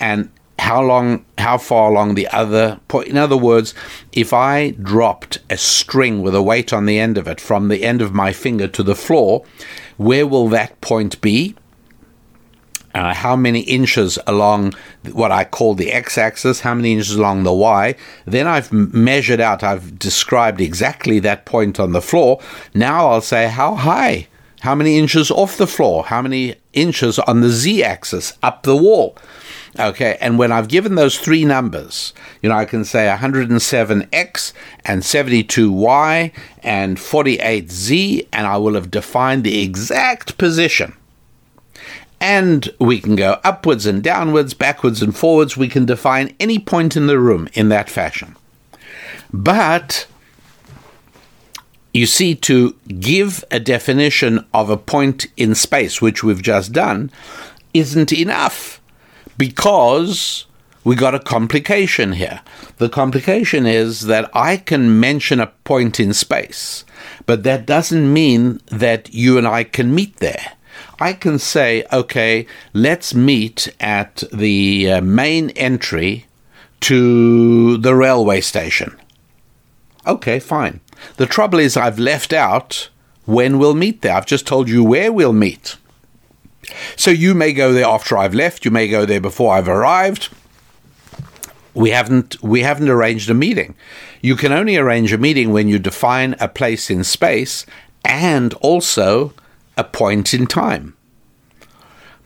and 0.00 0.30
how 0.58 0.82
long 0.82 1.24
how 1.38 1.58
far 1.58 1.90
along 1.90 2.14
the 2.14 2.28
other 2.28 2.80
point 2.88 3.08
in 3.08 3.16
other 3.16 3.36
words 3.36 3.74
if 4.12 4.32
i 4.32 4.70
dropped 4.70 5.38
a 5.50 5.56
string 5.56 6.22
with 6.22 6.34
a 6.34 6.42
weight 6.42 6.72
on 6.72 6.86
the 6.86 6.98
end 6.98 7.18
of 7.18 7.26
it 7.26 7.40
from 7.40 7.68
the 7.68 7.84
end 7.84 8.00
of 8.00 8.14
my 8.14 8.32
finger 8.32 8.68
to 8.68 8.82
the 8.82 8.94
floor 8.94 9.44
where 9.96 10.26
will 10.26 10.48
that 10.48 10.80
point 10.80 11.20
be 11.20 11.54
uh, 12.94 13.12
how 13.12 13.34
many 13.34 13.60
inches 13.60 14.18
along 14.26 14.72
what 15.12 15.32
I 15.32 15.44
call 15.44 15.74
the 15.74 15.92
x 15.92 16.16
axis, 16.16 16.60
how 16.60 16.74
many 16.74 16.92
inches 16.92 17.16
along 17.16 17.42
the 17.42 17.52
y. 17.52 17.96
Then 18.24 18.46
I've 18.46 18.72
measured 18.72 19.40
out, 19.40 19.62
I've 19.62 19.98
described 19.98 20.60
exactly 20.60 21.18
that 21.20 21.44
point 21.44 21.80
on 21.80 21.92
the 21.92 22.02
floor. 22.02 22.40
Now 22.72 23.08
I'll 23.08 23.20
say 23.20 23.48
how 23.48 23.74
high, 23.74 24.28
how 24.60 24.74
many 24.74 24.98
inches 24.98 25.30
off 25.30 25.56
the 25.56 25.66
floor, 25.66 26.04
how 26.04 26.22
many 26.22 26.54
inches 26.72 27.18
on 27.18 27.40
the 27.40 27.50
z 27.50 27.82
axis 27.82 28.32
up 28.42 28.62
the 28.62 28.76
wall. 28.76 29.16
Okay, 29.76 30.16
and 30.20 30.38
when 30.38 30.52
I've 30.52 30.68
given 30.68 30.94
those 30.94 31.18
three 31.18 31.44
numbers, 31.44 32.14
you 32.42 32.48
know, 32.48 32.54
I 32.54 32.64
can 32.64 32.84
say 32.84 33.12
107x 33.12 34.52
and 34.84 35.02
72y 35.02 36.32
and 36.62 36.96
48z, 36.96 38.28
and 38.32 38.46
I 38.46 38.56
will 38.56 38.74
have 38.74 38.92
defined 38.92 39.42
the 39.42 39.62
exact 39.62 40.38
position 40.38 40.94
and 42.24 42.70
we 42.80 43.02
can 43.02 43.16
go 43.16 43.38
upwards 43.44 43.84
and 43.84 44.02
downwards, 44.02 44.54
backwards 44.54 45.02
and 45.02 45.14
forwards. 45.14 45.58
We 45.58 45.68
can 45.68 45.84
define 45.84 46.34
any 46.40 46.58
point 46.58 46.96
in 46.96 47.06
the 47.06 47.18
room 47.18 47.50
in 47.52 47.68
that 47.68 47.90
fashion. 47.90 48.34
But 49.30 50.06
you 51.92 52.06
see, 52.06 52.34
to 52.36 52.72
give 52.98 53.44
a 53.50 53.60
definition 53.60 54.46
of 54.54 54.70
a 54.70 54.78
point 54.78 55.26
in 55.36 55.54
space, 55.54 56.00
which 56.00 56.24
we've 56.24 56.40
just 56.40 56.72
done, 56.72 57.10
isn't 57.74 58.10
enough 58.10 58.80
because 59.36 60.46
we 60.82 60.96
got 60.96 61.14
a 61.14 61.20
complication 61.20 62.12
here. 62.12 62.40
The 62.78 62.88
complication 62.88 63.66
is 63.66 64.06
that 64.06 64.30
I 64.34 64.56
can 64.56 64.98
mention 64.98 65.40
a 65.40 65.52
point 65.64 66.00
in 66.00 66.14
space, 66.14 66.86
but 67.26 67.42
that 67.42 67.66
doesn't 67.66 68.10
mean 68.10 68.62
that 68.68 69.12
you 69.12 69.36
and 69.36 69.46
I 69.46 69.64
can 69.64 69.94
meet 69.94 70.16
there. 70.16 70.53
I 71.00 71.12
can 71.12 71.38
say, 71.38 71.84
okay, 71.92 72.46
let's 72.72 73.14
meet 73.14 73.74
at 73.80 74.22
the 74.32 74.92
uh, 74.92 75.00
main 75.00 75.50
entry 75.50 76.26
to 76.80 77.76
the 77.78 77.94
railway 77.94 78.40
station. 78.40 78.96
Okay, 80.06 80.38
fine. 80.38 80.80
The 81.16 81.26
trouble 81.26 81.58
is, 81.58 81.76
I've 81.76 81.98
left 81.98 82.32
out 82.32 82.90
when 83.24 83.58
we'll 83.58 83.74
meet 83.74 84.02
there. 84.02 84.14
I've 84.14 84.26
just 84.26 84.46
told 84.46 84.68
you 84.68 84.84
where 84.84 85.12
we'll 85.12 85.32
meet. 85.32 85.76
So 86.96 87.10
you 87.10 87.34
may 87.34 87.52
go 87.52 87.72
there 87.72 87.86
after 87.86 88.16
I've 88.16 88.34
left, 88.34 88.64
you 88.64 88.70
may 88.70 88.88
go 88.88 89.04
there 89.04 89.20
before 89.20 89.54
I've 89.54 89.68
arrived. 89.68 90.28
We 91.74 91.90
haven't 91.90 92.40
we 92.42 92.60
haven't 92.62 92.88
arranged 92.88 93.28
a 93.28 93.34
meeting. 93.34 93.74
You 94.22 94.36
can 94.36 94.52
only 94.52 94.76
arrange 94.76 95.12
a 95.12 95.18
meeting 95.18 95.52
when 95.52 95.68
you 95.68 95.78
define 95.78 96.36
a 96.38 96.48
place 96.48 96.88
in 96.88 97.02
space 97.02 97.66
and 98.04 98.54
also 98.54 99.32
a 99.76 99.84
point 99.84 100.34
in 100.34 100.46
time. 100.46 100.96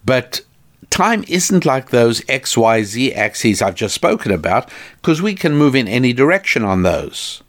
But 0.04 0.42
time 0.90 1.24
isn't 1.28 1.64
like 1.64 1.90
those 1.90 2.20
XYZ 2.22 3.14
axes 3.14 3.60
I've 3.60 3.74
just 3.74 3.94
spoken 3.94 4.32
about 4.32 4.70
because 4.96 5.20
we 5.20 5.34
can 5.34 5.54
move 5.54 5.74
in 5.74 5.88
any 5.88 6.12
direction 6.12 6.64
on 6.64 6.82
those. 6.82 7.42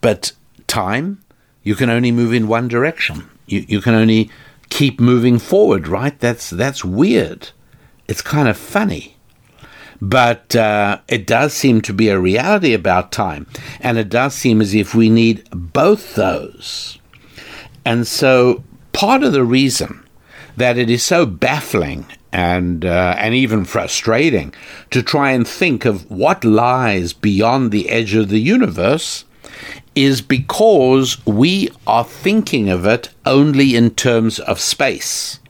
But 0.00 0.32
time, 0.66 1.22
you 1.62 1.74
can 1.74 1.90
only 1.90 2.10
move 2.10 2.32
in 2.32 2.48
one 2.48 2.68
direction. 2.68 3.30
You, 3.46 3.64
you 3.68 3.80
can 3.80 3.94
only 3.94 4.30
keep 4.68 5.00
moving 5.00 5.38
forward, 5.38 5.86
right? 5.86 6.18
That's, 6.18 6.50
that's 6.50 6.84
weird. 6.84 7.50
It's 8.08 8.22
kind 8.22 8.48
of 8.48 8.56
funny. 8.56 9.16
But 10.00 10.56
uh, 10.56 10.98
it 11.06 11.26
does 11.26 11.52
seem 11.52 11.80
to 11.82 11.92
be 11.92 12.08
a 12.08 12.18
reality 12.18 12.74
about 12.74 13.12
time. 13.12 13.46
And 13.80 13.98
it 13.98 14.08
does 14.08 14.34
seem 14.34 14.60
as 14.60 14.74
if 14.74 14.94
we 14.94 15.08
need 15.08 15.48
both 15.50 16.16
those. 16.16 16.98
And 17.84 18.06
so 18.06 18.64
part 19.02 19.24
of 19.24 19.32
the 19.32 19.42
reason 19.42 20.00
that 20.56 20.78
it 20.78 20.88
is 20.88 21.04
so 21.04 21.26
baffling 21.26 22.06
and 22.30 22.84
uh, 22.84 23.16
and 23.18 23.34
even 23.34 23.64
frustrating 23.64 24.54
to 24.92 25.02
try 25.02 25.32
and 25.32 25.48
think 25.48 25.84
of 25.84 26.08
what 26.08 26.44
lies 26.44 27.12
beyond 27.12 27.72
the 27.72 27.88
edge 27.88 28.14
of 28.14 28.28
the 28.28 28.38
universe 28.38 29.24
is 29.96 30.22
because 30.22 31.18
we 31.26 31.68
are 31.84 32.04
thinking 32.04 32.70
of 32.70 32.86
it 32.86 33.08
only 33.26 33.74
in 33.74 33.90
terms 33.90 34.38
of 34.38 34.60
space. 34.60 35.40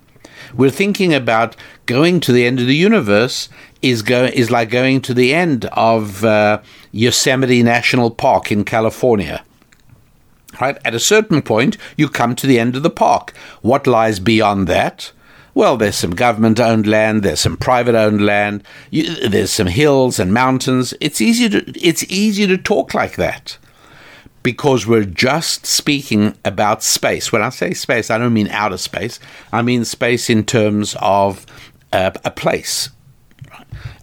We're 0.54 0.71
thinking 0.71 1.12
about 1.12 1.54
going 1.85 2.21
to 2.21 2.32
the 2.32 2.47
end 2.47 2.59
of 2.59 2.66
the 2.66 2.75
universe 2.75 3.50
is 3.82 4.00
go 4.00 4.25
is 4.25 4.50
like 4.50 4.71
going 4.71 5.02
to 5.02 5.12
the 5.12 5.35
end 5.35 5.66
of 5.75 6.25
uh, 6.25 6.62
Yosemite 6.90 7.62
National 7.62 8.11
Park 8.11 8.50
in 8.50 8.64
California. 8.64 9.44
Right 10.61 10.78
at 10.85 10.94
a 10.94 11.00
certain 11.00 11.42
point, 11.42 11.76
you 11.97 12.09
come 12.09 12.35
to 12.37 12.47
the 12.47 12.59
end 12.59 12.76
of 12.76 12.82
the 12.82 12.90
park. 12.90 13.32
What 13.62 13.87
lies 13.87 14.21
beyond 14.21 14.68
that? 14.68 15.12
Well, 15.54 15.76
there's 15.76 15.97
some 15.97 16.12
government 16.12 16.61
owned 16.61 16.87
land, 16.87 17.23
there's 17.23 17.40
some 17.40 17.59
private 17.59 17.94
owned 17.94 18.25
land, 18.25 18.62
you, 18.90 19.28
there's 19.28 19.52
some 19.52 19.66
hills 19.66 20.18
and 20.18 20.32
mountains. 20.32 20.94
It's 21.00 21.21
easy 21.21 21.49
to 21.50 21.59
it's 21.78 22.04
easy 22.04 22.47
to 22.47 22.56
talk 22.56 22.94
like 22.94 23.16
that 23.16 23.59
because 24.42 24.87
we're 24.87 25.04
just 25.04 25.66
speaking 25.66 26.37
about 26.44 26.82
space. 26.82 27.32
When 27.32 27.42
I 27.42 27.50
say 27.50 27.75
space, 27.75 28.11
I 28.11 28.18
don't 28.18 28.32
mean 28.32 28.49
outer 28.49 28.78
space. 28.78 29.21
I 29.52 29.62
mean 29.62 29.85
space 29.85 30.30
in 30.30 30.44
terms 30.44 30.97
of 31.00 31.47
uh, 31.92 32.12
a 32.25 32.30
place. 32.30 32.88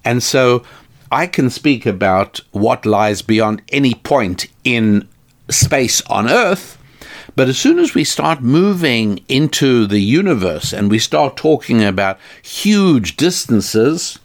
And 0.05 0.23
so 0.23 0.63
I 1.11 1.27
can 1.27 1.49
speak 1.49 1.85
about 1.85 2.39
what 2.51 2.85
lies 2.85 3.21
beyond 3.21 3.61
any 3.69 3.95
point 3.95 4.47
in 4.63 5.07
space 5.49 6.01
on 6.03 6.29
Earth. 6.29 6.77
But 7.35 7.47
as 7.47 7.57
soon 7.57 7.79
as 7.79 7.93
we 7.93 8.03
start 8.03 8.41
moving 8.41 9.23
into 9.27 9.85
the 9.87 10.01
universe 10.01 10.73
and 10.73 10.89
we 10.89 10.99
start 10.99 11.37
talking 11.37 11.83
about 11.83 12.19
huge 12.41 13.15
distances, 13.15 14.19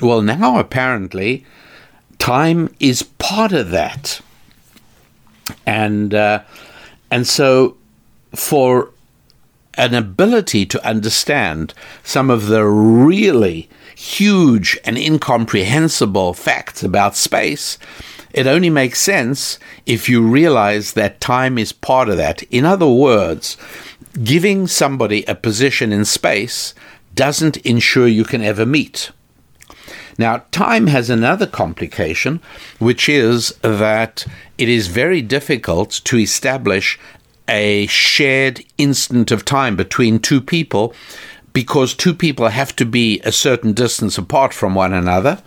well, 0.00 0.22
now 0.22 0.58
apparently 0.58 1.44
time 2.18 2.74
is 2.80 3.02
part 3.02 3.52
of 3.52 3.70
that 3.70 4.20
and 5.66 6.14
uh, 6.14 6.42
and 7.10 7.26
so 7.26 7.76
for 8.34 8.90
an 9.74 9.94
ability 9.94 10.66
to 10.66 10.86
understand 10.86 11.72
some 12.02 12.30
of 12.30 12.46
the 12.46 12.64
really 12.64 13.68
huge 13.96 14.78
and 14.84 14.98
incomprehensible 14.98 16.34
facts 16.34 16.82
about 16.82 17.16
space, 17.16 17.78
it 18.32 18.46
only 18.46 18.70
makes 18.70 19.00
sense 19.00 19.58
if 19.86 20.08
you 20.08 20.22
realize 20.22 20.92
that 20.92 21.20
time 21.20 21.58
is 21.58 21.72
part 21.72 22.08
of 22.08 22.16
that. 22.16 22.42
In 22.44 22.64
other 22.64 22.88
words, 22.88 23.56
giving 24.22 24.66
somebody 24.66 25.24
a 25.24 25.34
position 25.34 25.92
in 25.92 26.04
space 26.04 26.74
doesn't 27.14 27.58
ensure 27.58 28.08
you 28.08 28.24
can 28.24 28.42
ever 28.42 28.64
meet. 28.64 29.10
Now, 30.18 30.44
time 30.50 30.88
has 30.88 31.08
another 31.08 31.46
complication, 31.46 32.40
which 32.78 33.08
is 33.08 33.54
that 33.62 34.26
it 34.58 34.68
is 34.68 34.86
very 34.88 35.22
difficult 35.22 36.00
to 36.04 36.18
establish 36.18 36.98
a 37.48 37.86
shared 37.86 38.64
instant 38.78 39.30
of 39.30 39.44
time 39.44 39.76
between 39.76 40.18
two 40.18 40.40
people 40.40 40.94
because 41.52 41.94
two 41.94 42.14
people 42.14 42.48
have 42.48 42.74
to 42.76 42.86
be 42.86 43.20
a 43.20 43.32
certain 43.32 43.72
distance 43.72 44.16
apart 44.16 44.54
from 44.54 44.74
one 44.74 44.92
another. 44.92 45.42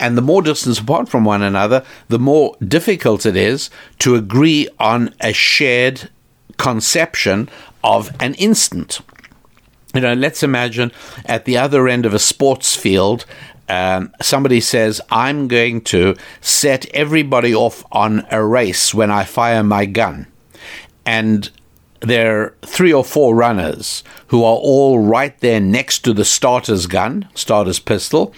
And 0.00 0.16
the 0.16 0.22
more 0.22 0.42
distance 0.42 0.78
apart 0.78 1.08
from 1.08 1.24
one 1.24 1.42
another, 1.42 1.84
the 2.08 2.18
more 2.18 2.56
difficult 2.66 3.26
it 3.26 3.36
is 3.36 3.70
to 3.98 4.14
agree 4.14 4.68
on 4.78 5.14
a 5.20 5.32
shared 5.32 6.08
conception 6.56 7.48
of 7.82 8.14
an 8.20 8.34
instant. 8.34 9.00
You 9.94 10.02
know, 10.02 10.14
let's 10.14 10.42
imagine 10.42 10.92
at 11.24 11.44
the 11.44 11.56
other 11.56 11.88
end 11.88 12.06
of 12.06 12.14
a 12.14 12.18
sports 12.18 12.76
field, 12.76 13.24
um, 13.68 14.12
somebody 14.20 14.60
says, 14.60 15.00
I'm 15.10 15.48
going 15.48 15.82
to 15.82 16.14
set 16.40 16.86
everybody 16.94 17.54
off 17.54 17.84
on 17.90 18.26
a 18.30 18.44
race 18.44 18.94
when 18.94 19.10
I 19.10 19.24
fire 19.24 19.62
my 19.62 19.86
gun. 19.86 20.26
And 21.04 21.50
there 22.00 22.40
are 22.40 22.54
three 22.62 22.92
or 22.92 23.04
four 23.04 23.34
runners 23.34 24.04
who 24.28 24.44
are 24.44 24.56
all 24.56 24.98
right 25.00 25.38
there 25.40 25.60
next 25.60 26.00
to 26.00 26.12
the 26.12 26.24
starter's 26.24 26.86
gun, 26.86 27.28
starter's 27.34 27.80
pistol. 27.80 28.34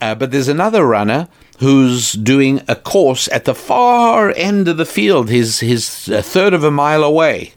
Uh, 0.00 0.14
but 0.14 0.30
there's 0.30 0.48
another 0.48 0.86
runner 0.86 1.28
who's 1.58 2.12
doing 2.12 2.62
a 2.66 2.74
course 2.74 3.28
at 3.28 3.44
the 3.44 3.54
far 3.54 4.32
end 4.34 4.66
of 4.66 4.78
the 4.78 4.86
field. 4.86 5.28
He's, 5.28 5.60
he's 5.60 6.08
a 6.08 6.22
third 6.22 6.54
of 6.54 6.64
a 6.64 6.70
mile 6.70 7.04
away. 7.04 7.52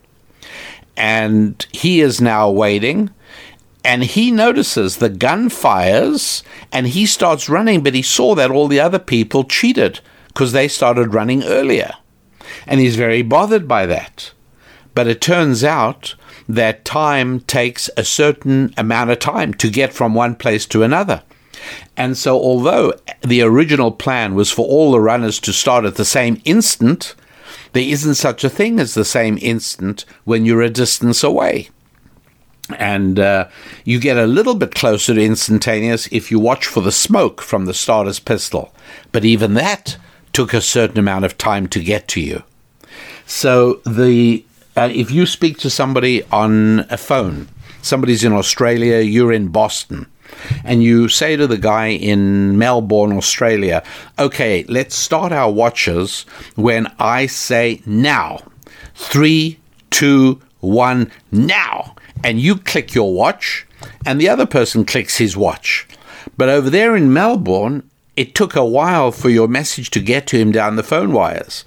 And 0.96 1.66
he 1.72 2.00
is 2.00 2.20
now 2.20 2.50
waiting 2.50 3.10
and 3.84 4.02
he 4.02 4.30
notices 4.30 4.96
the 4.96 5.10
gun 5.10 5.50
fires 5.50 6.42
and 6.72 6.86
he 6.86 7.04
starts 7.04 7.50
running, 7.50 7.82
but 7.82 7.94
he 7.94 8.02
saw 8.02 8.34
that 8.34 8.50
all 8.50 8.66
the 8.66 8.80
other 8.80 8.98
people 8.98 9.44
cheated 9.44 10.00
because 10.28 10.52
they 10.52 10.68
started 10.68 11.12
running 11.12 11.44
earlier. 11.44 11.92
And 12.66 12.80
he's 12.80 12.96
very 12.96 13.20
bothered 13.20 13.68
by 13.68 13.84
that. 13.86 14.32
But 14.94 15.06
it 15.06 15.20
turns 15.20 15.62
out 15.62 16.14
that 16.48 16.84
time 16.84 17.40
takes 17.40 17.90
a 17.96 18.04
certain 18.04 18.72
amount 18.78 19.10
of 19.10 19.18
time 19.18 19.52
to 19.54 19.70
get 19.70 19.92
from 19.92 20.14
one 20.14 20.34
place 20.34 20.64
to 20.66 20.82
another. 20.82 21.22
And 21.96 22.16
so, 22.16 22.36
although 22.36 22.94
the 23.22 23.42
original 23.42 23.92
plan 23.92 24.34
was 24.34 24.50
for 24.50 24.66
all 24.66 24.92
the 24.92 25.00
runners 25.00 25.38
to 25.40 25.52
start 25.52 25.84
at 25.84 25.96
the 25.96 26.04
same 26.04 26.40
instant, 26.44 27.14
there 27.72 27.82
isn't 27.82 28.14
such 28.14 28.44
a 28.44 28.50
thing 28.50 28.78
as 28.78 28.94
the 28.94 29.04
same 29.04 29.38
instant 29.40 30.04
when 30.24 30.44
you're 30.44 30.62
a 30.62 30.70
distance 30.70 31.22
away. 31.22 31.70
And 32.78 33.18
uh, 33.18 33.48
you 33.84 34.00
get 34.00 34.16
a 34.16 34.26
little 34.26 34.54
bit 34.54 34.74
closer 34.74 35.14
to 35.14 35.22
instantaneous 35.22 36.06
if 36.10 36.30
you 36.30 36.38
watch 36.38 36.66
for 36.66 36.80
the 36.80 36.92
smoke 36.92 37.42
from 37.42 37.66
the 37.66 37.74
starter's 37.74 38.20
pistol. 38.20 38.72
But 39.12 39.24
even 39.24 39.54
that 39.54 39.98
took 40.32 40.54
a 40.54 40.60
certain 40.60 40.98
amount 40.98 41.24
of 41.24 41.36
time 41.36 41.68
to 41.68 41.80
get 41.80 42.08
to 42.08 42.20
you. 42.20 42.42
So 43.26 43.80
the 43.84 44.44
uh, 44.76 44.90
if 44.92 45.10
you 45.10 45.26
speak 45.26 45.58
to 45.58 45.70
somebody 45.70 46.24
on 46.32 46.80
a 46.90 46.96
phone, 46.96 47.48
somebody's 47.80 48.24
in 48.24 48.32
Australia, 48.32 49.00
you're 49.00 49.32
in 49.32 49.48
Boston, 49.48 50.06
and 50.64 50.82
you 50.82 51.08
say 51.08 51.36
to 51.36 51.46
the 51.46 51.58
guy 51.58 51.88
in 51.88 52.58
Melbourne, 52.58 53.16
Australia, 53.16 53.82
okay, 54.18 54.64
let's 54.68 54.94
start 54.94 55.32
our 55.32 55.50
watches 55.50 56.26
when 56.56 56.92
I 56.98 57.26
say 57.26 57.82
now. 57.86 58.40
Three, 58.94 59.58
two, 59.90 60.40
one, 60.60 61.10
now 61.30 61.94
and 62.24 62.40
you 62.40 62.56
click 62.56 62.94
your 62.94 63.12
watch, 63.12 63.66
and 64.06 64.18
the 64.18 64.30
other 64.30 64.46
person 64.46 64.86
clicks 64.86 65.18
his 65.18 65.36
watch. 65.36 65.86
But 66.36 66.48
over 66.48 66.70
there 66.70 66.96
in 66.96 67.12
Melbourne, 67.12 67.88
it 68.16 68.34
took 68.34 68.56
a 68.56 68.64
while 68.64 69.12
for 69.12 69.28
your 69.28 69.46
message 69.46 69.90
to 69.90 70.00
get 70.00 70.26
to 70.28 70.38
him 70.38 70.50
down 70.50 70.76
the 70.76 70.82
phone 70.82 71.12
wires. 71.12 71.64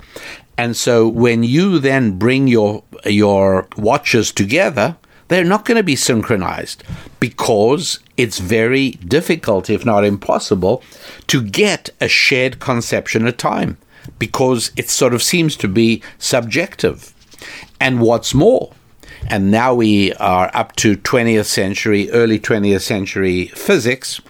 And 0.58 0.76
so 0.76 1.08
when 1.08 1.44
you 1.44 1.78
then 1.78 2.18
bring 2.18 2.48
your 2.48 2.84
your 3.06 3.68
watches 3.78 4.32
together, 4.32 4.98
they're 5.28 5.44
not 5.44 5.66
going 5.66 5.78
to 5.78 5.84
be 5.84 5.96
synchronized 5.96 6.84
because 7.20 8.00
it's 8.16 8.40
very 8.40 8.92
difficult, 8.92 9.70
if 9.70 9.86
not 9.86 10.06
impossible, 10.06 10.84
to 11.28 11.42
get 11.42 11.90
a 12.00 12.08
shared 12.08 12.60
conception 12.60 13.28
of 13.28 13.38
time 13.38 13.78
because 14.20 14.72
it 14.78 14.90
sort 14.90 15.14
of 15.14 15.22
seems 15.22 15.56
to 15.58 15.68
be 15.68 16.02
subjective. 16.18 17.14
And 17.80 18.00
what's 18.00 18.34
more, 18.34 18.72
and 19.28 19.52
now 19.52 19.74
we 19.74 20.14
are 20.14 20.50
up 20.54 20.76
to 20.78 20.96
20th 20.98 21.46
century, 21.46 22.10
early 22.12 22.40
20th 22.40 22.82
century 22.82 23.48
physics, 23.48 24.22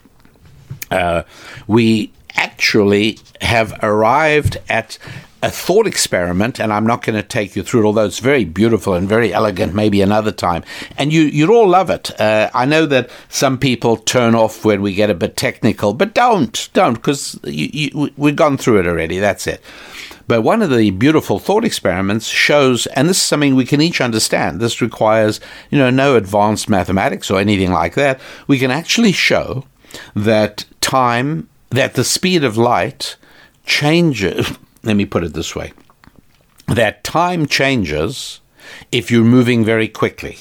uh, 0.91 1.23
we 1.67 2.11
actually 2.35 3.19
have 3.41 3.77
arrived 3.81 4.57
at 4.69 4.97
a 5.43 5.51
thought 5.51 5.85
experiment, 5.85 6.59
and 6.59 6.73
I'm 6.73 6.87
not 6.87 7.03
going 7.03 7.15
to 7.15 7.21
take 7.27 7.55
you 7.55 7.61
through 7.61 7.83
it, 7.83 7.85
although 7.85 8.05
it's 8.05 8.19
very 8.19 8.43
beautiful 8.43 8.95
and 8.95 9.07
very 9.07 9.33
elegant, 9.33 9.75
maybe 9.75 10.01
another 10.01 10.31
time. 10.31 10.63
And 10.97 11.13
you, 11.13 11.21
you'd 11.21 11.51
all 11.51 11.67
love 11.67 11.91
it. 11.91 12.19
Uh, 12.19 12.49
I 12.55 12.65
know 12.65 12.87
that 12.87 13.11
some 13.29 13.59
people 13.59 13.97
turn 13.97 14.33
off 14.33 14.65
when 14.65 14.81
we 14.81 14.95
get 14.95 15.11
a 15.11 15.13
bit 15.13 15.37
technical, 15.37 15.93
but 15.93 16.15
don't, 16.15 16.69
don't, 16.73 16.95
because 16.95 17.39
we've 17.43 18.35
gone 18.35 18.57
through 18.57 18.79
it 18.79 18.87
already. 18.87 19.19
That's 19.19 19.45
it. 19.45 19.61
But 20.27 20.41
one 20.41 20.61
of 20.61 20.71
the 20.71 20.89
beautiful 20.89 21.39
thought 21.39 21.63
experiments 21.63 22.27
shows, 22.27 22.87
and 22.87 23.07
this 23.07 23.17
is 23.17 23.23
something 23.23 23.55
we 23.55 23.63
can 23.63 23.79
each 23.79 24.01
understand. 24.01 24.59
This 24.59 24.81
requires, 24.81 25.39
you 25.69 25.77
know, 25.77 25.89
no 25.89 26.15
advanced 26.15 26.67
mathematics 26.67 27.31
or 27.31 27.39
anything 27.39 27.71
like 27.71 27.93
that. 27.93 28.19
We 28.47 28.59
can 28.59 28.71
actually 28.71 29.13
show 29.13 29.65
that 30.15 30.65
time, 30.81 31.47
that 31.69 31.93
the 31.93 32.03
speed 32.03 32.43
of 32.43 32.57
light 32.57 33.15
changes 33.65 34.57
let 34.87 34.95
me 34.95 35.05
put 35.05 35.23
it 35.23 35.33
this 35.33 35.55
way 35.55 35.73
that 36.67 37.03
time 37.03 37.45
changes 37.45 38.41
if 38.91 39.09
you're 39.09 39.23
moving 39.23 39.63
very 39.63 39.87
quickly. 39.87 40.37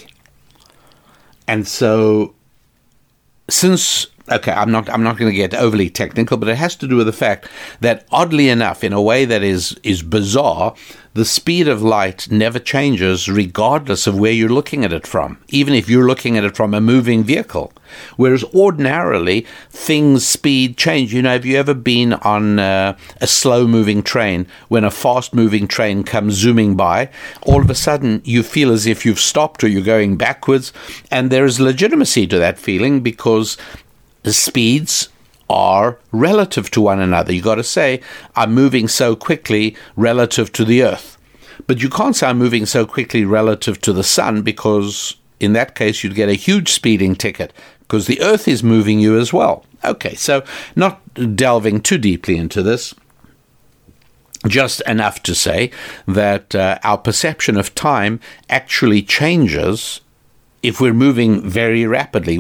And 1.46 1.68
so 1.68 2.34
since 3.48 4.08
okay, 4.30 4.52
I'm 4.52 4.70
not 4.70 4.88
I'm 4.88 5.02
not 5.02 5.16
going 5.16 5.30
to 5.30 5.36
get 5.36 5.54
overly 5.54 5.90
technical, 5.90 6.36
but 6.36 6.48
it 6.48 6.56
has 6.56 6.76
to 6.76 6.88
do 6.88 6.96
with 6.96 7.06
the 7.06 7.12
fact 7.12 7.48
that 7.80 8.06
oddly 8.10 8.48
enough, 8.48 8.84
in 8.84 8.92
a 8.92 9.02
way 9.02 9.24
that 9.24 9.42
is 9.42 9.78
is 9.82 10.02
bizarre, 10.02 10.74
the 11.16 11.24
speed 11.24 11.66
of 11.66 11.82
light 11.82 12.30
never 12.30 12.58
changes 12.58 13.26
regardless 13.26 14.06
of 14.06 14.18
where 14.18 14.32
you're 14.32 14.50
looking 14.50 14.84
at 14.84 14.92
it 14.92 15.06
from, 15.06 15.38
even 15.48 15.72
if 15.72 15.88
you're 15.88 16.06
looking 16.06 16.36
at 16.36 16.44
it 16.44 16.54
from 16.54 16.74
a 16.74 16.80
moving 16.80 17.24
vehicle. 17.24 17.72
Whereas 18.16 18.44
ordinarily 18.54 19.46
things 19.70 20.26
speed 20.26 20.76
change. 20.76 21.14
You 21.14 21.22
know, 21.22 21.32
have 21.32 21.46
you 21.46 21.56
ever 21.56 21.72
been 21.72 22.12
on 22.12 22.58
uh, 22.58 22.98
a 23.20 23.26
slow 23.26 23.66
moving 23.66 24.02
train 24.02 24.46
when 24.68 24.84
a 24.84 24.90
fast 24.90 25.34
moving 25.34 25.66
train 25.66 26.04
comes 26.04 26.34
zooming 26.34 26.76
by? 26.76 27.08
All 27.42 27.62
of 27.62 27.70
a 27.70 27.74
sudden 27.74 28.20
you 28.24 28.42
feel 28.42 28.70
as 28.70 28.86
if 28.86 29.06
you've 29.06 29.20
stopped 29.20 29.64
or 29.64 29.68
you're 29.68 29.82
going 29.82 30.18
backwards, 30.18 30.70
and 31.10 31.30
there 31.30 31.46
is 31.46 31.58
legitimacy 31.60 32.26
to 32.26 32.38
that 32.38 32.58
feeling 32.58 33.00
because 33.00 33.56
the 34.26 34.32
speeds 34.32 35.08
are 35.48 36.00
relative 36.10 36.68
to 36.72 36.80
one 36.80 36.98
another. 36.98 37.32
You've 37.32 37.44
got 37.44 37.54
to 37.54 37.62
say, 37.62 38.00
I'm 38.34 38.52
moving 38.52 38.88
so 38.88 39.14
quickly 39.14 39.76
relative 39.94 40.52
to 40.54 40.64
the 40.64 40.82
Earth. 40.82 41.16
But 41.68 41.80
you 41.80 41.88
can't 41.88 42.16
say 42.16 42.26
I'm 42.26 42.36
moving 42.36 42.66
so 42.66 42.86
quickly 42.86 43.24
relative 43.24 43.80
to 43.82 43.92
the 43.92 44.02
Sun 44.02 44.42
because 44.42 45.14
in 45.38 45.52
that 45.52 45.76
case 45.76 46.02
you'd 46.02 46.16
get 46.16 46.28
a 46.28 46.34
huge 46.34 46.72
speeding 46.72 47.14
ticket 47.14 47.52
because 47.78 48.08
the 48.08 48.20
Earth 48.20 48.48
is 48.48 48.64
moving 48.64 48.98
you 48.98 49.16
as 49.16 49.32
well. 49.32 49.64
Okay, 49.84 50.16
so 50.16 50.42
not 50.74 51.00
delving 51.36 51.80
too 51.80 51.96
deeply 51.96 52.36
into 52.36 52.64
this. 52.64 52.96
Just 54.48 54.80
enough 54.88 55.22
to 55.22 55.36
say 55.36 55.70
that 56.08 56.52
uh, 56.52 56.80
our 56.82 56.98
perception 56.98 57.56
of 57.56 57.76
time 57.76 58.18
actually 58.50 59.02
changes 59.02 60.00
if 60.62 60.80
we're 60.80 60.94
moving 60.94 61.42
very 61.48 61.86
rapidly, 61.86 62.36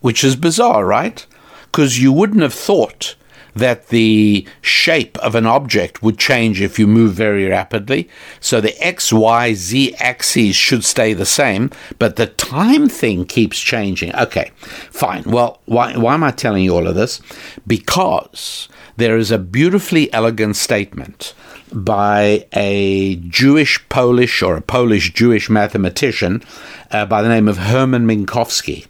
which 0.00 0.24
is 0.24 0.36
bizarre, 0.36 0.84
right? 0.84 1.24
Because 1.66 2.00
you 2.00 2.12
wouldn't 2.12 2.42
have 2.42 2.54
thought 2.54 3.14
that 3.54 3.88
the 3.88 4.46
shape 4.60 5.18
of 5.18 5.34
an 5.34 5.46
object 5.46 6.02
would 6.02 6.18
change 6.18 6.60
if 6.60 6.78
you 6.78 6.86
move 6.86 7.14
very 7.14 7.46
rapidly. 7.46 8.08
So 8.40 8.60
the 8.60 8.78
x, 8.84 9.12
y, 9.12 9.54
z 9.54 9.94
axes 9.96 10.54
should 10.54 10.84
stay 10.84 11.12
the 11.12 11.26
same, 11.26 11.70
but 11.98 12.16
the 12.16 12.26
time 12.26 12.88
thing 12.88 13.24
keeps 13.24 13.60
changing. 13.60 14.14
Okay, 14.14 14.52
fine. 14.90 15.24
Well, 15.24 15.60
why, 15.66 15.96
why 15.96 16.14
am 16.14 16.24
I 16.24 16.30
telling 16.30 16.64
you 16.64 16.74
all 16.74 16.86
of 16.86 16.94
this? 16.94 17.20
Because 17.66 18.68
there 18.96 19.16
is 19.16 19.30
a 19.30 19.38
beautifully 19.38 20.12
elegant 20.12 20.56
statement 20.56 21.34
by 21.72 22.46
a 22.52 23.16
Jewish 23.16 23.86
Polish 23.88 24.42
or 24.42 24.56
a 24.56 24.60
Polish 24.62 25.12
Jewish 25.12 25.48
mathematician 25.48 26.42
uh, 26.90 27.06
by 27.06 27.22
the 27.22 27.28
name 27.28 27.48
of 27.48 27.58
Hermann 27.58 28.06
Minkowski. 28.06 28.86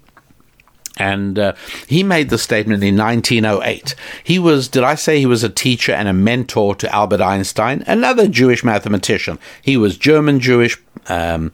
And 0.96 1.38
uh, 1.38 1.54
he 1.86 2.02
made 2.02 2.28
the 2.28 2.36
statement 2.36 2.82
in 2.82 2.96
1908. 2.96 3.94
He 4.22 4.38
was, 4.38 4.68
did 4.68 4.82
I 4.84 4.96
say 4.96 5.18
he 5.18 5.24
was 5.24 5.42
a 5.42 5.48
teacher 5.48 5.92
and 5.92 6.08
a 6.08 6.12
mentor 6.12 6.74
to 6.74 6.94
Albert 6.94 7.22
Einstein, 7.22 7.82
another 7.86 8.28
Jewish 8.28 8.62
mathematician? 8.62 9.38
He 9.62 9.78
was 9.78 9.96
German 9.96 10.40
Jewish, 10.40 10.76
um, 11.08 11.52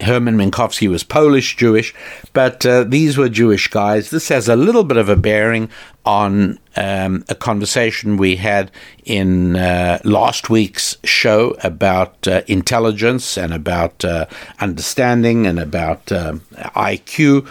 Hermann 0.00 0.36
Minkowski 0.36 0.88
was 0.88 1.04
Polish 1.04 1.56
Jewish, 1.56 1.94
but 2.32 2.66
uh, 2.66 2.84
these 2.84 3.16
were 3.16 3.28
Jewish 3.28 3.68
guys. 3.68 4.10
This 4.10 4.28
has 4.28 4.48
a 4.48 4.56
little 4.56 4.84
bit 4.84 4.96
of 4.96 5.08
a 5.08 5.16
bearing 5.16 5.70
on 6.04 6.58
um, 6.76 7.24
a 7.28 7.34
conversation 7.34 8.16
we 8.16 8.36
had 8.36 8.70
in 9.04 9.56
uh, 9.56 10.00
last 10.04 10.50
week's 10.50 10.96
show 11.04 11.56
about 11.62 12.26
uh, 12.26 12.42
intelligence 12.46 13.38
and 13.38 13.54
about 13.54 14.04
uh, 14.04 14.26
understanding 14.60 15.46
and 15.46 15.58
about 15.58 16.10
um, 16.12 16.40
IQ. 16.56 17.48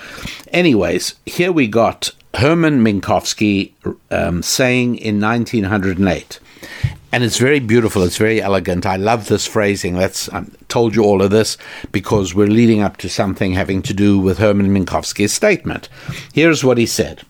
Anyways, 0.50 1.16
here 1.26 1.52
we 1.52 1.68
got 1.68 2.12
Hermann 2.36 2.84
Minkowski 2.84 3.72
um, 4.12 4.44
saying 4.44 4.98
in 4.98 5.20
1908 5.20 6.40
and 7.14 7.24
it's 7.24 7.38
very 7.38 7.60
beautiful. 7.60 8.02
It's 8.02 8.18
very 8.18 8.42
elegant. 8.42 8.88
I 8.88 8.96
love 8.96 9.28
this 9.28 9.46
phrasing. 9.46 9.94
That's 9.94 10.28
I 10.30 10.46
told 10.68 10.96
you 10.96 11.04
all 11.04 11.22
of 11.22 11.30
this 11.30 11.60
because 11.92 12.34
we're 12.34 12.48
leading 12.48 12.82
up 12.82 12.98
to 12.98 13.08
something 13.08 13.54
having 13.54 13.84
to 13.84 13.94
do 13.94 14.18
with 14.18 14.40
Hermann 14.40 14.74
Minkowski's 14.74 15.32
statement. 15.32 15.90
Here's 16.34 16.64
what 16.64 16.80
he 16.80 16.88
said: 16.88 17.22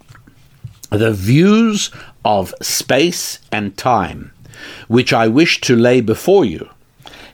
The 0.90 1.12
views 1.12 1.92
of 2.24 2.54
space 2.62 3.40
and 3.52 3.78
time, 3.78 4.32
which 4.88 5.12
I 5.12 5.28
wish 5.28 5.60
to 5.62 5.76
lay 5.76 6.00
before 6.00 6.46
you, 6.46 6.70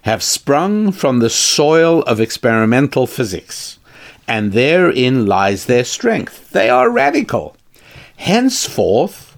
have 0.01 0.23
sprung 0.23 0.91
from 0.91 1.19
the 1.19 1.29
soil 1.29 2.01
of 2.03 2.19
experimental 2.19 3.05
physics, 3.05 3.77
and 4.27 4.53
therein 4.53 5.27
lies 5.27 5.65
their 5.65 5.85
strength. 5.85 6.49
They 6.49 6.67
are 6.67 6.89
radical. 6.89 7.55
Henceforth, 8.17 9.28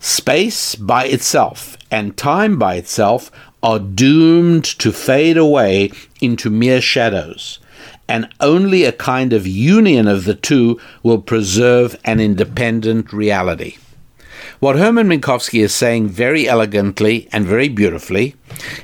space 0.00 0.74
by 0.74 1.04
itself 1.04 1.76
and 1.90 2.16
time 2.16 2.58
by 2.58 2.74
itself 2.74 3.30
are 3.62 3.78
doomed 3.78 4.64
to 4.64 4.90
fade 4.90 5.36
away 5.36 5.92
into 6.20 6.50
mere 6.50 6.80
shadows, 6.80 7.58
and 8.08 8.28
only 8.40 8.84
a 8.84 8.92
kind 8.92 9.32
of 9.32 9.46
union 9.46 10.08
of 10.08 10.24
the 10.24 10.34
two 10.34 10.80
will 11.02 11.20
preserve 11.20 11.94
an 12.04 12.18
independent 12.18 13.12
reality. 13.12 13.76
What 14.58 14.76
Hermann 14.76 15.08
Minkowski 15.08 15.62
is 15.62 15.74
saying 15.74 16.08
very 16.08 16.48
elegantly 16.48 17.28
and 17.32 17.46
very 17.46 17.68
beautifully 17.68 18.34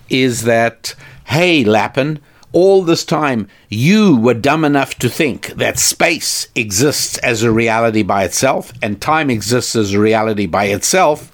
is 0.09 0.43
that, 0.43 0.95
hey, 1.25 1.65
Lapin, 1.65 2.21
all 2.57 2.81
this 2.81 3.05
time 3.05 3.47
you 3.69 4.17
were 4.17 4.33
dumb 4.33 4.65
enough 4.65 4.95
to 4.95 5.11
think 5.11 5.49
that 5.49 5.79
space 5.79 6.49
exists 6.55 7.19
as 7.19 7.43
a 7.43 7.53
reality 7.53 8.03
by 8.03 8.25
itself 8.25 8.73
and 8.81 8.99
time 8.99 9.29
exists 9.29 9.77
as 9.77 9.93
a 9.93 10.01
reality 10.01 10.47
by 10.47 10.65
itself 10.65 11.31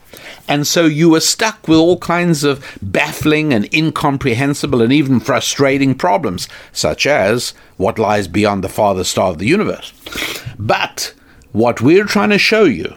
and 0.49 0.67
so 0.67 0.85
you 0.87 1.11
were 1.11 1.21
stuck 1.21 1.69
with 1.69 1.79
all 1.79 1.99
kinds 1.99 2.43
of 2.43 2.77
baffling 2.83 3.53
and 3.53 3.73
incomprehensible 3.73 4.83
and 4.83 4.93
even 4.93 5.21
frustrating 5.21 5.95
problems, 5.95 6.49
such 6.73 7.07
as 7.07 7.55
what 7.77 7.99
lies 7.99 8.27
beyond 8.27 8.65
the 8.65 8.69
farthest 8.69 9.13
star 9.13 9.31
of 9.31 9.39
the 9.39 9.47
universe. 9.47 9.93
But 10.59 11.15
what 11.53 11.81
we're 11.81 12.05
trying 12.05 12.31
to 12.31 12.39
show 12.39 12.65
you 12.65 12.97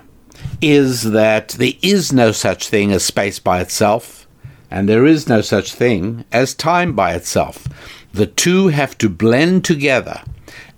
is 0.61 1.03
that 1.11 1.49
there 1.49 1.73
is 1.83 2.11
no 2.11 2.31
such 2.31 2.67
thing 2.67 2.91
as 2.91 3.03
space 3.03 3.39
by 3.39 3.61
itself, 3.61 4.27
and 4.71 4.89
there 4.89 5.05
is 5.05 5.29
no 5.29 5.41
such 5.41 5.73
thing 5.73 6.25
as 6.31 6.53
time 6.53 6.93
by 6.93 7.13
itself. 7.13 7.67
The 8.15 8.27
two 8.27 8.69
have 8.69 8.97
to 8.99 9.09
blend 9.09 9.65
together, 9.65 10.21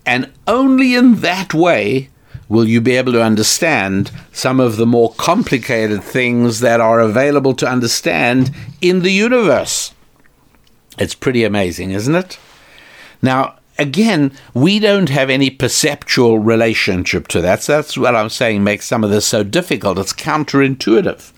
and 0.08 0.34
only 0.48 0.96
in 0.96 1.18
that 1.18 1.54
way 1.54 2.10
will 2.50 2.68
you 2.68 2.82
be 2.82 2.96
able 2.96 3.12
to 3.12 3.22
understand 3.22 4.10
some 4.32 4.60
of 4.60 4.78
the 4.78 4.88
more 4.88 5.14
complicated 5.14 6.04
things 6.04 6.62
that 6.62 6.82
are 6.82 7.00
available 7.00 7.54
to 7.54 7.68
understand 7.68 8.50
in 8.82 9.04
the 9.04 9.12
universe. 9.12 9.94
It's 10.98 11.14
pretty 11.14 11.44
amazing, 11.44 11.92
isn't 11.92 12.16
it? 12.16 12.40
Now, 13.22 13.60
again, 13.78 14.32
we 14.56 14.80
don't 14.80 15.10
have 15.10 15.30
any 15.30 15.52
perceptual 15.52 16.40
relationship 16.40 17.28
to 17.28 17.42
that. 17.42 17.62
So 17.62 17.74
that's 17.74 17.96
what 17.96 18.16
I'm 18.16 18.32
saying 18.32 18.64
makes 18.64 18.88
some 18.88 19.04
of 19.04 19.12
this 19.12 19.28
so 19.28 19.44
difficult. 19.44 20.00
It's 20.00 20.12
counterintuitive, 20.12 21.32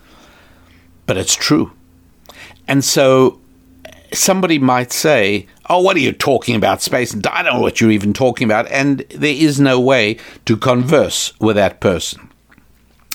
but 1.06 1.18
it's 1.18 1.36
true. 1.36 1.74
And 2.70 2.86
so 2.86 3.42
somebody 4.14 4.60
might 4.60 4.92
say, 4.92 5.48
Oh, 5.70 5.82
what 5.82 5.96
are 5.96 6.02
you 6.02 6.12
talking 6.12 6.56
about, 6.56 6.82
space? 6.82 7.16
I 7.16 7.44
don't 7.44 7.54
know 7.54 7.62
what 7.62 7.80
you're 7.80 7.92
even 7.92 8.14
talking 8.14 8.46
about. 8.46 8.68
And 8.72 9.00
there 9.10 9.36
is 9.36 9.60
no 9.60 9.80
way 9.80 10.18
to 10.46 10.58
converse 10.58 11.34
with 11.40 11.56
that 11.58 11.80
person. 11.80 12.30